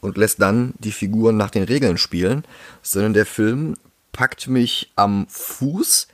und 0.00 0.16
lässt 0.16 0.40
dann 0.40 0.72
die 0.78 0.92
Figuren 0.92 1.36
nach 1.36 1.50
den 1.50 1.64
Regeln 1.64 1.98
spielen, 1.98 2.44
sondern 2.82 3.12
der 3.12 3.26
Film 3.26 3.76
packt 4.12 4.48
mich 4.48 4.92
am 4.96 5.26
Fuß, 5.28 6.08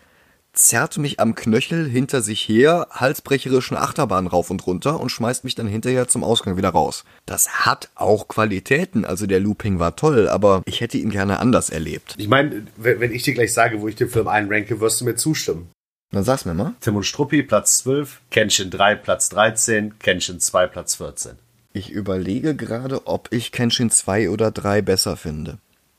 zerrt 0.53 0.99
mich 0.99 1.21
am 1.21 1.35
Knöchel 1.35 1.89
hinter 1.89 2.23
sich 2.23 2.49
her, 2.49 2.89
halsbrecherischen 2.91 3.77
Achterbahn 3.77 4.27
rauf 4.27 4.51
und 4.51 4.67
runter 4.67 4.99
und 5.01 5.11
schmeißt 5.11 5.45
mich 5.45 5.55
dann 5.55 5.67
hinterher 5.67 6.09
zum 6.09 6.25
Ausgang 6.25 6.57
wieder 6.57 6.71
raus. 6.71 7.05
Das 7.27 7.67
hat 7.67 7.91
auch 7.95 8.29
Qualitäten, 8.29 9.05
also 9.05 9.27
der 9.27 9.41
Looping 9.41 9.79
war 9.79 9.97
toll, 9.97 10.29
aber 10.29 10.63
ich 10.65 10.81
hätte 10.81 10.99
ihn 10.99 11.11
gerne 11.11 11.41
anders 11.41 11.71
erlebt. 11.71 12.15
Ich 12.19 12.29
meine, 12.29 12.67
wenn 12.77 13.13
ich 13.13 13.23
dir 13.23 13.35
gleich 13.35 13.53
sage, 13.53 13.81
wo 13.81 13.89
ich 13.89 13.97
den 13.97 14.09
Film 14.09 14.29
einranke, 14.29 14.81
wirst 14.81 15.01
du 15.01 15.05
mir 15.05 15.17
zustimmen. 15.17 15.71
Dann 16.13 16.25
sag's 16.25 16.45
mir 16.45 16.55
mal. 16.55 16.75
Tim 16.81 16.97
und 16.97 17.05
Struppi, 17.05 17.43
Platz 17.43 17.79
12, 17.79 18.21
Kenshin 18.31 18.71
3, 18.71 18.95
Platz 18.95 19.29
13, 19.29 19.99
Kenshin 19.99 20.41
2, 20.41 20.67
Platz 20.69 20.95
14. 20.95 21.33
Ich 21.73 21.91
überlege 21.91 22.55
gerade, 22.55 23.07
ob 23.07 23.29
ich 23.33 23.53
Kenshin 23.53 23.91
2 23.91 24.31
oder 24.31 24.51
3 24.51 24.81
besser 24.81 25.19
finde. 25.19 25.59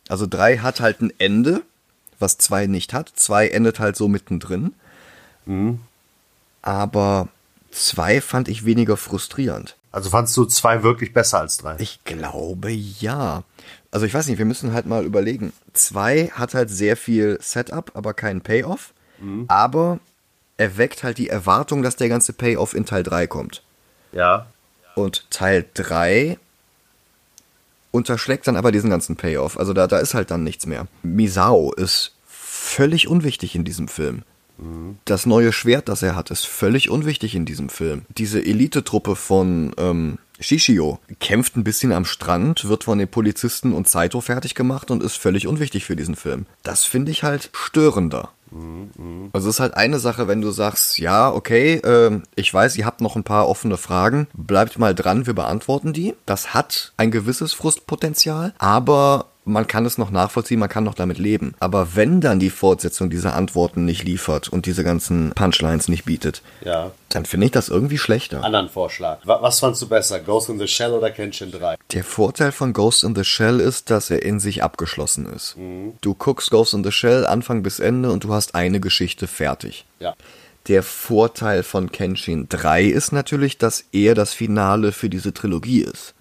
Also 0.10 0.26
3 0.26 0.58
hat 0.58 0.80
halt 0.80 1.02
ein 1.02 1.14
Ende, 1.20 1.62
was 2.20 2.38
2 2.38 2.68
nicht 2.68 2.94
hat. 2.94 3.12
2 3.16 3.50
endet 3.50 3.80
halt 3.80 3.96
so 3.96 4.08
mittendrin. 4.08 4.74
Aber 6.62 7.28
2 7.72 8.22
fand 8.22 8.48
ich 8.48 8.66
weniger 8.66 8.98
frustrierend. 8.98 9.76
Also 9.92 10.10
fandst 10.10 10.36
du 10.38 10.46
2 10.46 10.84
wirklich 10.84 11.14
besser 11.14 11.40
als 11.40 11.58
3? 11.58 11.78
Ich 11.80 12.04
glaube 12.04 12.70
ja. 12.72 13.44
Also 13.92 14.06
ich 14.06 14.14
weiß 14.14 14.28
nicht, 14.28 14.38
wir 14.38 14.46
müssen 14.46 14.74
halt 14.74 14.86
mal 14.86 15.06
überlegen. 15.06 15.54
2 15.74 16.32
hat 16.34 16.54
halt 16.54 16.70
sehr 16.70 16.98
viel 16.98 17.38
Setup, 17.42 17.92
aber 17.94 18.14
keinen 18.14 18.42
Payoff. 18.42 18.94
Aber 19.48 20.00
er 20.58 20.78
weckt 20.78 21.04
halt 21.04 21.18
die 21.18 21.30
Erwartung, 21.30 21.82
dass 21.82 21.96
der 21.96 22.10
ganze 22.10 22.34
Payoff 22.34 22.74
in 22.76 22.86
Teil 22.86 23.04
3 23.04 23.26
kommt. 23.28 23.64
Ja. 24.12 24.48
Und 24.96 25.30
Teil 25.32 25.66
3 25.74 26.38
unterschlägt 27.98 28.48
dann 28.48 28.56
aber 28.56 28.72
diesen 28.72 28.90
ganzen 28.90 29.16
Payoff. 29.16 29.60
Also 29.60 29.74
da, 29.74 29.88
da 29.88 30.00
ist 30.00 30.14
halt 30.14 30.32
dann 30.32 30.44
nichts 30.44 30.66
mehr. 30.66 30.88
Misao 31.04 31.74
ist 31.74 32.16
völlig 32.26 33.08
unwichtig 33.08 33.56
in 33.56 33.64
diesem 33.66 33.88
Film. 33.88 34.24
Das 35.06 35.28
neue 35.28 35.54
Schwert, 35.54 35.88
das 35.88 36.02
er 36.02 36.16
hat, 36.16 36.32
ist 36.32 36.48
völlig 36.48 36.90
unwichtig 36.90 37.36
in 37.36 37.46
diesem 37.46 37.70
Film. 37.70 38.06
Diese 38.18 38.44
Elitetruppe 38.44 39.16
von 39.16 39.72
ähm, 39.78 40.18
Shishio 40.40 41.00
kämpft 41.20 41.56
ein 41.56 41.64
bisschen 41.64 41.92
am 41.92 42.06
Strand, 42.06 42.68
wird 42.68 42.84
von 42.84 42.98
den 42.98 43.08
Polizisten 43.08 43.74
und 43.74 43.88
Saito 43.88 44.22
fertig 44.22 44.56
gemacht 44.56 44.92
und 44.92 45.04
ist 45.04 45.18
völlig 45.18 45.48
unwichtig 45.48 45.86
für 45.86 45.96
diesen 45.96 46.16
Film. 46.16 46.46
Das 46.64 46.84
finde 46.84 47.12
ich 47.12 47.24
halt 47.24 47.50
störender. 47.54 48.30
Also 49.34 49.50
es 49.50 49.56
ist 49.56 49.60
halt 49.60 49.76
eine 49.76 50.00
Sache, 50.00 50.28
wenn 50.28 50.42
du 50.42 50.52
sagst, 50.52 51.00
ja, 51.00 51.32
okay, 51.32 51.82
ähm, 51.84 52.24
ich 52.36 52.54
weiß, 52.54 52.78
ihr 52.78 52.86
habt 52.86 53.02
noch 53.02 53.16
ein 53.16 53.24
paar 53.24 53.48
offene 53.50 53.78
Fragen, 53.78 54.28
bleibt 54.34 54.80
mal 54.80 54.96
dran, 54.96 55.26
wir 55.26 55.34
beantworten 55.34 55.92
die. 55.92 56.16
Das 56.26 56.54
hat 56.54 56.94
ein 56.98 57.12
gewisses 57.12 57.54
Frustpotenzial, 57.54 58.54
aber 58.58 59.26
man 59.48 59.66
kann 59.68 59.86
es 59.86 59.98
noch 59.98 60.12
nachvollziehen, 60.12 60.60
man 60.60 60.70
kann 60.70 60.84
noch 60.84 60.94
damit 60.94 61.18
leben. 61.18 61.54
Aber 61.60 61.96
wenn 61.96 62.22
dann 62.22 62.40
die 62.40 62.50
Fortsetzung 62.50 63.10
dieser 63.10 63.36
Antworten 63.36 63.86
nicht 63.86 64.04
liefert 64.04 64.50
und 64.50 64.66
diese 64.66 64.84
ganzen 64.84 65.32
Punchlines 65.34 65.88
nicht 65.88 66.06
bietet, 66.06 66.42
Ja. 66.64 66.92
dann 67.10 67.26
finde 67.26 67.46
ich 67.48 67.52
das 67.52 67.70
irgendwie 67.70 67.98
schlechter. 67.98 68.44
Anderen 68.44 68.70
Vorschlag. 68.70 69.20
Wa- 69.26 69.42
Was 69.42 69.60
fandst 69.60 69.82
du 69.82 69.88
besser? 69.88 70.20
Ghost 70.20 70.50
in 70.50 70.60
the 70.60 70.68
Shell 70.68 70.92
oder 70.92 71.10
Kenshin 71.10 71.52
3? 71.52 71.76
Der 71.94 72.04
Vorteil 72.04 72.52
von 72.52 72.74
Ghost 72.74 73.04
in 73.04 73.16
the 73.16 73.24
Shell 73.24 73.60
ist, 73.60 73.90
dass 73.90 74.10
er 74.10 74.22
in 74.24 74.40
sich 74.40 74.64
abgeschlossen 74.64 75.26
ist. 75.26 75.56
Du 76.02 76.14
guckst 76.14 76.52
Ghost 76.52 76.74
in 76.74 76.84
the 76.84 76.92
Shell 76.92 77.26
Anfang 77.26 77.64
bis 77.64 77.80
Ende 77.80 78.12
und 78.12 78.24
du 78.24 78.34
hast 78.34 78.54
eine 78.56 78.80
Geschichte 78.80 79.28
fertig. 79.28 79.86
Ja. 80.00 80.14
Der 80.68 80.84
Vorteil 80.84 81.64
von 81.64 81.94
Kenshin 81.94 82.50
3 82.50 82.84
ist 82.84 83.14
natürlich, 83.14 83.58
dass 83.58 83.86
er 83.94 84.16
das 84.16 84.34
Finale 84.34 84.92
für 84.92 85.10
diese 85.10 85.34
Trilogie 85.34 85.80
ist. 85.82 86.14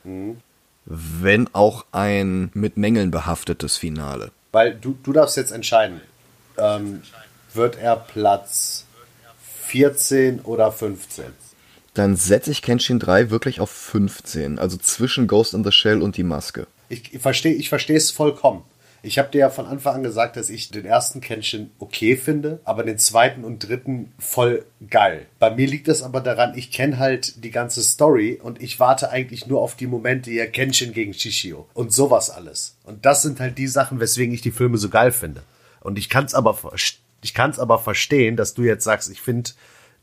Wenn 0.87 1.53
auch 1.53 1.84
ein 1.93 2.51
mit 2.55 2.76
Mängeln 2.76 3.11
behaftetes 3.11 3.76
Finale. 3.76 4.30
Weil 4.53 4.74
du, 4.74 4.97
du 5.03 5.12
darfst 5.12 5.37
jetzt 5.37 5.51
entscheiden. 5.51 6.01
Ähm, 6.57 7.03
wird 7.53 7.78
er 7.78 7.97
Platz 7.97 8.87
14 9.66 10.41
oder 10.41 10.70
15? 10.70 11.24
Dann 11.95 12.14
setze 12.14 12.51
ich 12.51 12.62
Kenshin 12.62 12.99
3 12.99 13.30
wirklich 13.30 13.61
auf 13.61 13.70
15, 13.70 14.59
also 14.59 14.76
zwischen 14.76 15.26
Ghost 15.26 15.55
in 15.55 15.64
the 15.64 15.72
Shell 15.72 16.03
und 16.03 16.16
die 16.16 16.22
Maske. 16.22 16.66
Ich, 16.89 17.14
ich 17.14 17.22
verstehe 17.22 17.55
ich 17.55 17.68
verstehe 17.68 17.97
es 17.97 18.11
vollkommen. 18.11 18.62
Ich 19.07 19.20
habe 19.20 19.30
dir 19.30 19.38
ja 19.38 19.50
von 19.50 19.66
Anfang 19.66 19.94
an 19.94 20.02
gesagt, 20.02 20.36
dass 20.36 20.50
ich 20.50 20.72
den 20.72 20.84
ersten 20.84 21.20
Kenshin 21.20 21.70
okay 21.78 22.16
finde, 22.16 22.59
aber 22.64 22.82
den 22.82 22.98
zweiten 22.98 23.44
und 23.44 23.61
dritten 23.61 24.12
voll 24.18 24.66
geil. 24.90 25.26
Bei 25.38 25.54
mir 25.54 25.68
liegt 25.68 25.86
es 25.86 26.02
aber 26.02 26.20
daran, 26.20 26.59
ich 26.59 26.72
kenne 26.72 26.98
halt 26.98 27.44
die 27.44 27.52
ganze 27.52 27.84
Story 27.84 28.40
und 28.42 28.61
ich 28.61 28.80
warte 28.80 29.11
eigentlich 29.11 29.46
nur 29.46 29.61
auf 29.61 29.76
die 29.76 29.86
Momente 29.86 30.32
hier 30.32 30.50
Kenshin 30.50 30.92
gegen 30.92 31.14
Shishio 31.14 31.68
und 31.72 31.92
sowas 31.92 32.30
alles. 32.30 32.78
Und 32.82 33.07
das 33.07 33.22
sind 33.22 33.38
halt 33.38 33.59
die 33.59 33.68
Sachen, 33.68 34.00
weswegen 34.00 34.34
ich 34.34 34.42
die 34.42 34.50
Filme 34.50 34.76
so 34.76 34.88
geil 34.88 35.12
finde. 35.12 35.44
Und 35.82 36.00
ich 36.00 36.09
kann 36.09 36.24
es 36.24 36.34
aber, 36.34 36.59
ich 37.22 37.32
kann's 37.32 37.61
aber 37.61 37.78
verstehen, 37.78 38.34
dass 38.34 38.54
du 38.54 38.62
jetzt 38.62 38.82
sagst, 38.82 39.09
ich 39.09 39.20
finde 39.20 39.52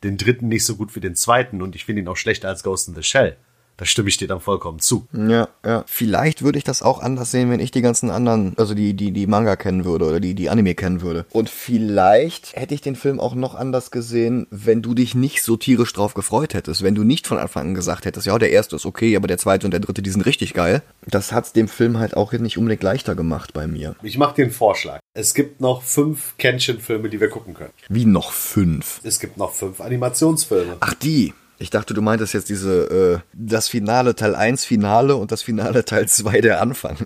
den 0.06 0.16
dritten 0.16 0.48
nicht 0.48 0.66
so 0.66 0.78
gut 0.78 0.96
wie 0.96 1.02
den 1.02 1.16
zweiten 1.16 1.62
und 1.62 1.76
ich 1.76 1.84
finde 1.84 2.04
ihn 2.04 2.08
auch 2.08 2.16
schlechter 2.16 2.48
als 2.48 2.64
Ghost 2.64 2.88
in 2.88 2.96
the 2.96 3.04
Shell. 3.04 3.36
Da 3.78 3.86
stimme 3.86 4.10
ich 4.10 4.18
dir 4.18 4.28
dann 4.28 4.40
vollkommen 4.40 4.80
zu. 4.80 5.08
Ja, 5.14 5.50
ja. 5.66 5.84
Vielleicht 5.88 6.44
würde 6.44 6.58
ich 6.58 6.64
das 6.64 6.84
auch 6.84 7.02
anders 7.02 7.32
sehen, 7.32 7.50
wenn 7.50 7.60
ich 7.60 7.72
die 7.72 7.82
ganzen 7.82 8.12
anderen, 8.12 8.54
also 8.58 8.74
die, 8.76 8.94
die, 8.94 9.12
die 9.12 9.28
Manga 9.28 9.56
kennen 9.56 9.84
würde 9.84 10.06
oder 10.06 10.20
die, 10.20 10.36
die 10.36 10.50
Anime 10.50 10.76
kennen 10.76 11.02
würde. 11.02 11.26
Und 11.32 11.50
vielleicht 11.50 12.56
hätte 12.56 12.74
ich 12.76 12.82
den 12.82 12.96
Film 12.96 13.20
auch 13.20 13.36
noch 13.36 13.56
anders 13.56 13.90
gesehen, 13.90 14.48
wenn 14.52 14.82
du 14.82 14.94
dich 14.94 15.16
nicht 15.16 15.42
so 15.42 15.58
tierisch 15.58 15.92
drauf 15.94 16.14
gefreut 16.14 16.54
hättest. 16.54 16.84
Wenn 16.84 16.96
du 16.96 17.04
nicht 17.04 17.26
von 17.26 17.38
Anfang 17.38 17.68
an 17.68 17.74
gesagt 17.74 18.06
hättest, 18.06 18.28
ja, 18.28 18.38
der 18.38 18.52
erste 18.52 18.76
ist 18.76 18.86
okay, 18.86 19.16
aber 19.16 19.28
der 19.28 19.38
zweite 19.38 19.66
und 19.66 19.72
der 19.72 19.80
dritte, 19.80 20.02
die 20.02 20.10
sind 20.12 20.26
richtig 20.26 20.54
geil. 20.54 20.84
Das 21.08 21.32
hat's 21.32 21.54
dem 21.54 21.68
Film 21.68 21.98
halt 21.98 22.16
auch 22.16 22.32
nicht 22.34 22.58
unbedingt 22.58 22.84
leichter 22.84 23.16
gemacht 23.16 23.54
bei 23.54 23.68
mir. 23.68 23.96
Ich 24.04 24.18
mache 24.18 24.36
dir 24.36 24.44
einen 24.44 24.52
Vorschlag. 24.52 25.00
Es 25.14 25.34
gibt 25.34 25.62
noch 25.62 25.82
fünf 25.84 26.36
Kenshin-Filme, 26.38 27.10
die 27.10 27.20
wir 27.20 27.30
gucken 27.30 27.54
können. 27.54 27.74
Wie 27.90 28.06
noch 28.06 28.32
fünf. 28.32 29.02
Es 29.04 29.20
gibt 29.20 29.38
noch 29.38 29.54
fünf 29.54 29.82
Animationsfilme. 29.82 30.78
Ach, 30.80 30.94
die. 30.94 31.34
Ich 31.64 31.70
dachte, 31.70 31.94
du 31.94 32.02
meintest 32.02 32.34
jetzt 32.34 32.50
diese, 32.50 33.22
äh, 33.24 33.30
das 33.32 33.70
Finale 33.70 34.16
Teil 34.16 34.36
1 34.36 34.66
Finale 34.66 35.16
und 35.16 35.32
das 35.32 35.44
Finale 35.44 35.86
Teil 35.86 36.10
2 36.10 36.42
der 36.42 36.62
Anfang. 36.62 36.98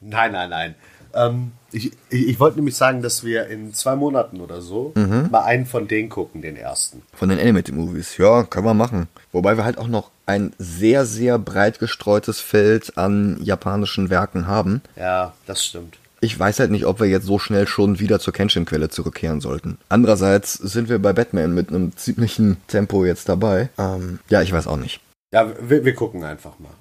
Nein, 0.00 0.32
nein, 0.32 0.50
nein. 0.50 0.74
Ähm, 1.14 1.52
ich, 1.70 1.92
ich, 2.08 2.26
ich 2.26 2.40
wollte 2.40 2.56
nämlich 2.56 2.74
sagen, 2.74 3.02
dass 3.02 3.22
wir 3.22 3.46
in 3.46 3.72
zwei 3.72 3.94
Monaten 3.94 4.40
oder 4.40 4.62
so 4.62 4.92
mal 5.30 5.44
einen 5.44 5.64
von 5.64 5.86
denen 5.86 6.08
gucken, 6.08 6.42
den 6.42 6.56
ersten. 6.56 7.02
Von 7.14 7.28
den 7.28 7.38
Animated 7.38 7.72
Movies. 7.72 8.16
Ja, 8.16 8.42
können 8.42 8.66
wir 8.66 8.74
machen. 8.74 9.06
Wobei 9.30 9.56
wir 9.56 9.62
halt 9.62 9.78
auch 9.78 9.86
noch 9.86 10.10
ein 10.26 10.54
sehr, 10.58 11.06
sehr 11.06 11.38
breit 11.38 11.78
gestreutes 11.78 12.40
Feld 12.40 12.98
an 12.98 13.38
japanischen 13.40 14.10
Werken 14.10 14.48
haben. 14.48 14.82
Ja, 14.96 15.34
das 15.46 15.64
stimmt. 15.64 15.98
Ich 16.22 16.38
weiß 16.38 16.60
halt 16.60 16.70
nicht, 16.70 16.84
ob 16.84 17.00
wir 17.00 17.06
jetzt 17.06 17.24
so 17.26 17.38
schnell 17.38 17.66
schon 17.66 17.98
wieder 17.98 18.20
zur 18.20 18.34
Kenshin-Quelle 18.34 18.90
zurückkehren 18.90 19.40
sollten. 19.40 19.78
Andererseits 19.88 20.52
sind 20.54 20.88
wir 20.90 20.98
bei 20.98 21.12
Batman 21.14 21.54
mit 21.54 21.70
einem 21.70 21.96
ziemlichen 21.96 22.58
Tempo 22.68 23.04
jetzt 23.06 23.28
dabei. 23.28 23.70
Ähm, 23.78 24.18
ja, 24.28 24.42
ich 24.42 24.52
weiß 24.52 24.66
auch 24.66 24.76
nicht. 24.76 25.00
Ja, 25.32 25.50
wir, 25.60 25.84
wir 25.84 25.94
gucken 25.94 26.22
einfach 26.24 26.58
mal. 26.58 26.72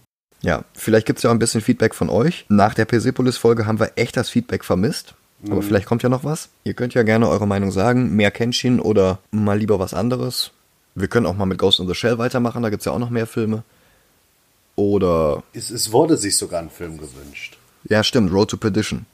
Ja, 0.42 0.64
vielleicht 0.74 1.06
gibt's 1.06 1.24
ja 1.24 1.30
auch 1.30 1.34
ein 1.34 1.40
bisschen 1.40 1.62
Feedback 1.62 1.96
von 1.96 2.10
euch. 2.10 2.46
Nach 2.50 2.74
der 2.74 2.86
Persepolis-Folge 2.86 3.66
haben 3.66 3.80
wir 3.80 3.92
echt 3.96 4.18
das 4.18 4.30
Feedback 4.30 4.66
vermisst. 4.66 5.16
Aber 5.50 5.62
vielleicht 5.62 5.86
kommt 5.86 6.04
ja 6.04 6.10
noch 6.10 6.26
was. 6.26 6.50
Ihr 6.66 6.74
könnt 6.74 6.94
ja 6.96 7.04
gerne 7.04 7.30
eure 7.30 7.48
Meinung 7.48 7.72
sagen. 7.72 8.14
Mehr 8.14 8.30
Kenshin 8.32 8.82
oder 8.82 9.20
mal 9.32 9.58
lieber 9.58 9.80
was 9.80 9.94
anderes. 9.94 10.52
Wir 10.96 11.08
können 11.08 11.26
auch 11.26 11.36
mal 11.38 11.46
mit 11.46 11.58
Ghost 11.58 11.80
in 11.80 11.88
the 11.88 11.96
Shell 11.96 12.18
weitermachen. 12.18 12.62
Da 12.62 12.70
gibt's 12.70 12.84
ja 12.86 12.92
auch 12.92 13.00
noch 13.00 13.10
mehr 13.10 13.26
Filme. 13.26 13.64
Oder, 14.76 15.44
Es, 15.54 15.70
es 15.70 15.92
wurde 15.94 16.18
sich 16.18 16.36
sogar 16.36 16.62
ein 16.62 16.70
Film 16.70 16.98
gewünscht. 16.98 17.58
ja 17.86 18.04
stimmt, 18.04 18.34
Road 18.34 18.50
to 18.50 18.58
Perdition. 18.58 19.06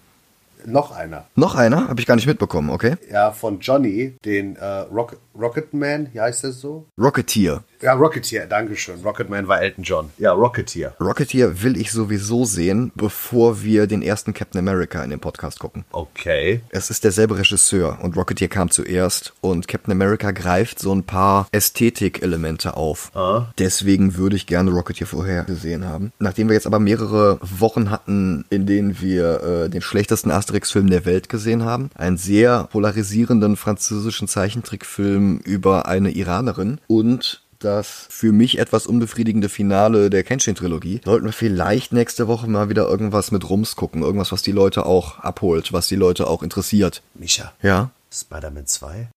Noch 0.65 0.91
einer. 0.91 1.25
Noch 1.35 1.55
einer? 1.55 1.87
Habe 1.87 1.99
ich 1.99 2.05
gar 2.05 2.15
nicht 2.15 2.27
mitbekommen, 2.27 2.69
okay? 2.69 2.95
Ja, 3.11 3.31
von 3.31 3.59
Johnny, 3.59 4.15
den 4.25 4.55
äh, 4.55 4.65
Rock, 4.65 5.17
Rocketman, 5.39 6.09
wie 6.13 6.21
heißt 6.21 6.43
der 6.43 6.51
so? 6.51 6.87
Rocketeer. 6.97 7.63
Ja, 7.81 7.93
Rocketeer, 7.93 8.47
Dankeschön. 8.47 9.01
Rocketman 9.01 9.47
war 9.47 9.61
Elton 9.61 9.83
John. 9.83 10.09
Ja, 10.17 10.31
Rocketeer. 10.31 10.95
Rocketeer 10.99 11.61
will 11.61 11.77
ich 11.77 11.91
sowieso 11.91 12.45
sehen, 12.45 12.91
bevor 12.95 13.61
wir 13.63 13.85
den 13.85 14.01
ersten 14.01 14.33
Captain 14.33 14.59
America 14.59 15.03
in 15.03 15.09
dem 15.09 15.19
Podcast 15.19 15.59
gucken. 15.59 15.83
Okay. 15.91 16.61
Es 16.69 16.89
ist 16.89 17.03
derselbe 17.03 17.37
Regisseur 17.37 17.99
und 18.01 18.15
Rocketeer 18.15 18.47
kam 18.47 18.71
zuerst 18.71 19.33
und 19.41 19.67
Captain 19.67 19.91
America 19.91 20.31
greift 20.31 20.79
so 20.79 20.95
ein 20.95 21.03
paar 21.03 21.47
Ästhetik-Elemente 21.51 22.77
auf. 22.77 23.11
Deswegen 23.59 24.15
würde 24.15 24.37
ich 24.37 24.47
gerne 24.47 24.71
Rocketeer 24.71 25.07
vorher 25.07 25.43
gesehen 25.43 25.85
haben. 25.85 26.13
Nachdem 26.17 26.47
wir 26.47 26.53
jetzt 26.55 26.67
aber 26.67 26.79
mehrere 26.79 27.39
Wochen 27.41 27.91
hatten, 27.91 28.45
in 28.49 28.65
denen 28.65 29.01
wir 29.01 29.43
äh, 29.43 29.69
den 29.69 29.81
schlechtesten 29.81 30.31
Asterix-Film 30.31 30.89
der 30.89 31.05
Welt 31.05 31.27
gesehen 31.27 31.65
haben, 31.65 31.89
einen 31.95 32.17
sehr 32.17 32.69
polarisierenden 32.71 33.57
französischen 33.57 34.27
Zeichentrickfilm 34.27 35.24
über 35.39 35.87
eine 35.87 36.11
Iranerin 36.11 36.79
und 36.87 37.41
das 37.59 38.07
für 38.09 38.31
mich 38.31 38.59
etwas 38.59 38.85
unbefriedigende 38.85 39.49
Finale 39.49 40.09
der 40.09 40.23
Kenshin-Trilogie, 40.23 41.01
sollten 41.03 41.25
wir 41.25 41.33
vielleicht 41.33 41.93
nächste 41.93 42.27
Woche 42.27 42.47
mal 42.47 42.69
wieder 42.69 42.87
irgendwas 42.87 43.31
mit 43.31 43.49
Rums 43.49 43.75
gucken. 43.75 44.03
Irgendwas, 44.03 44.31
was 44.31 44.41
die 44.41 44.51
Leute 44.51 44.85
auch 44.85 45.19
abholt, 45.19 45.73
was 45.73 45.87
die 45.87 45.95
Leute 45.95 46.27
auch 46.27 46.43
interessiert. 46.43 47.01
Misha, 47.15 47.53
Ja? 47.61 47.91
Spider-Man 48.11 48.65
2? 48.65 49.09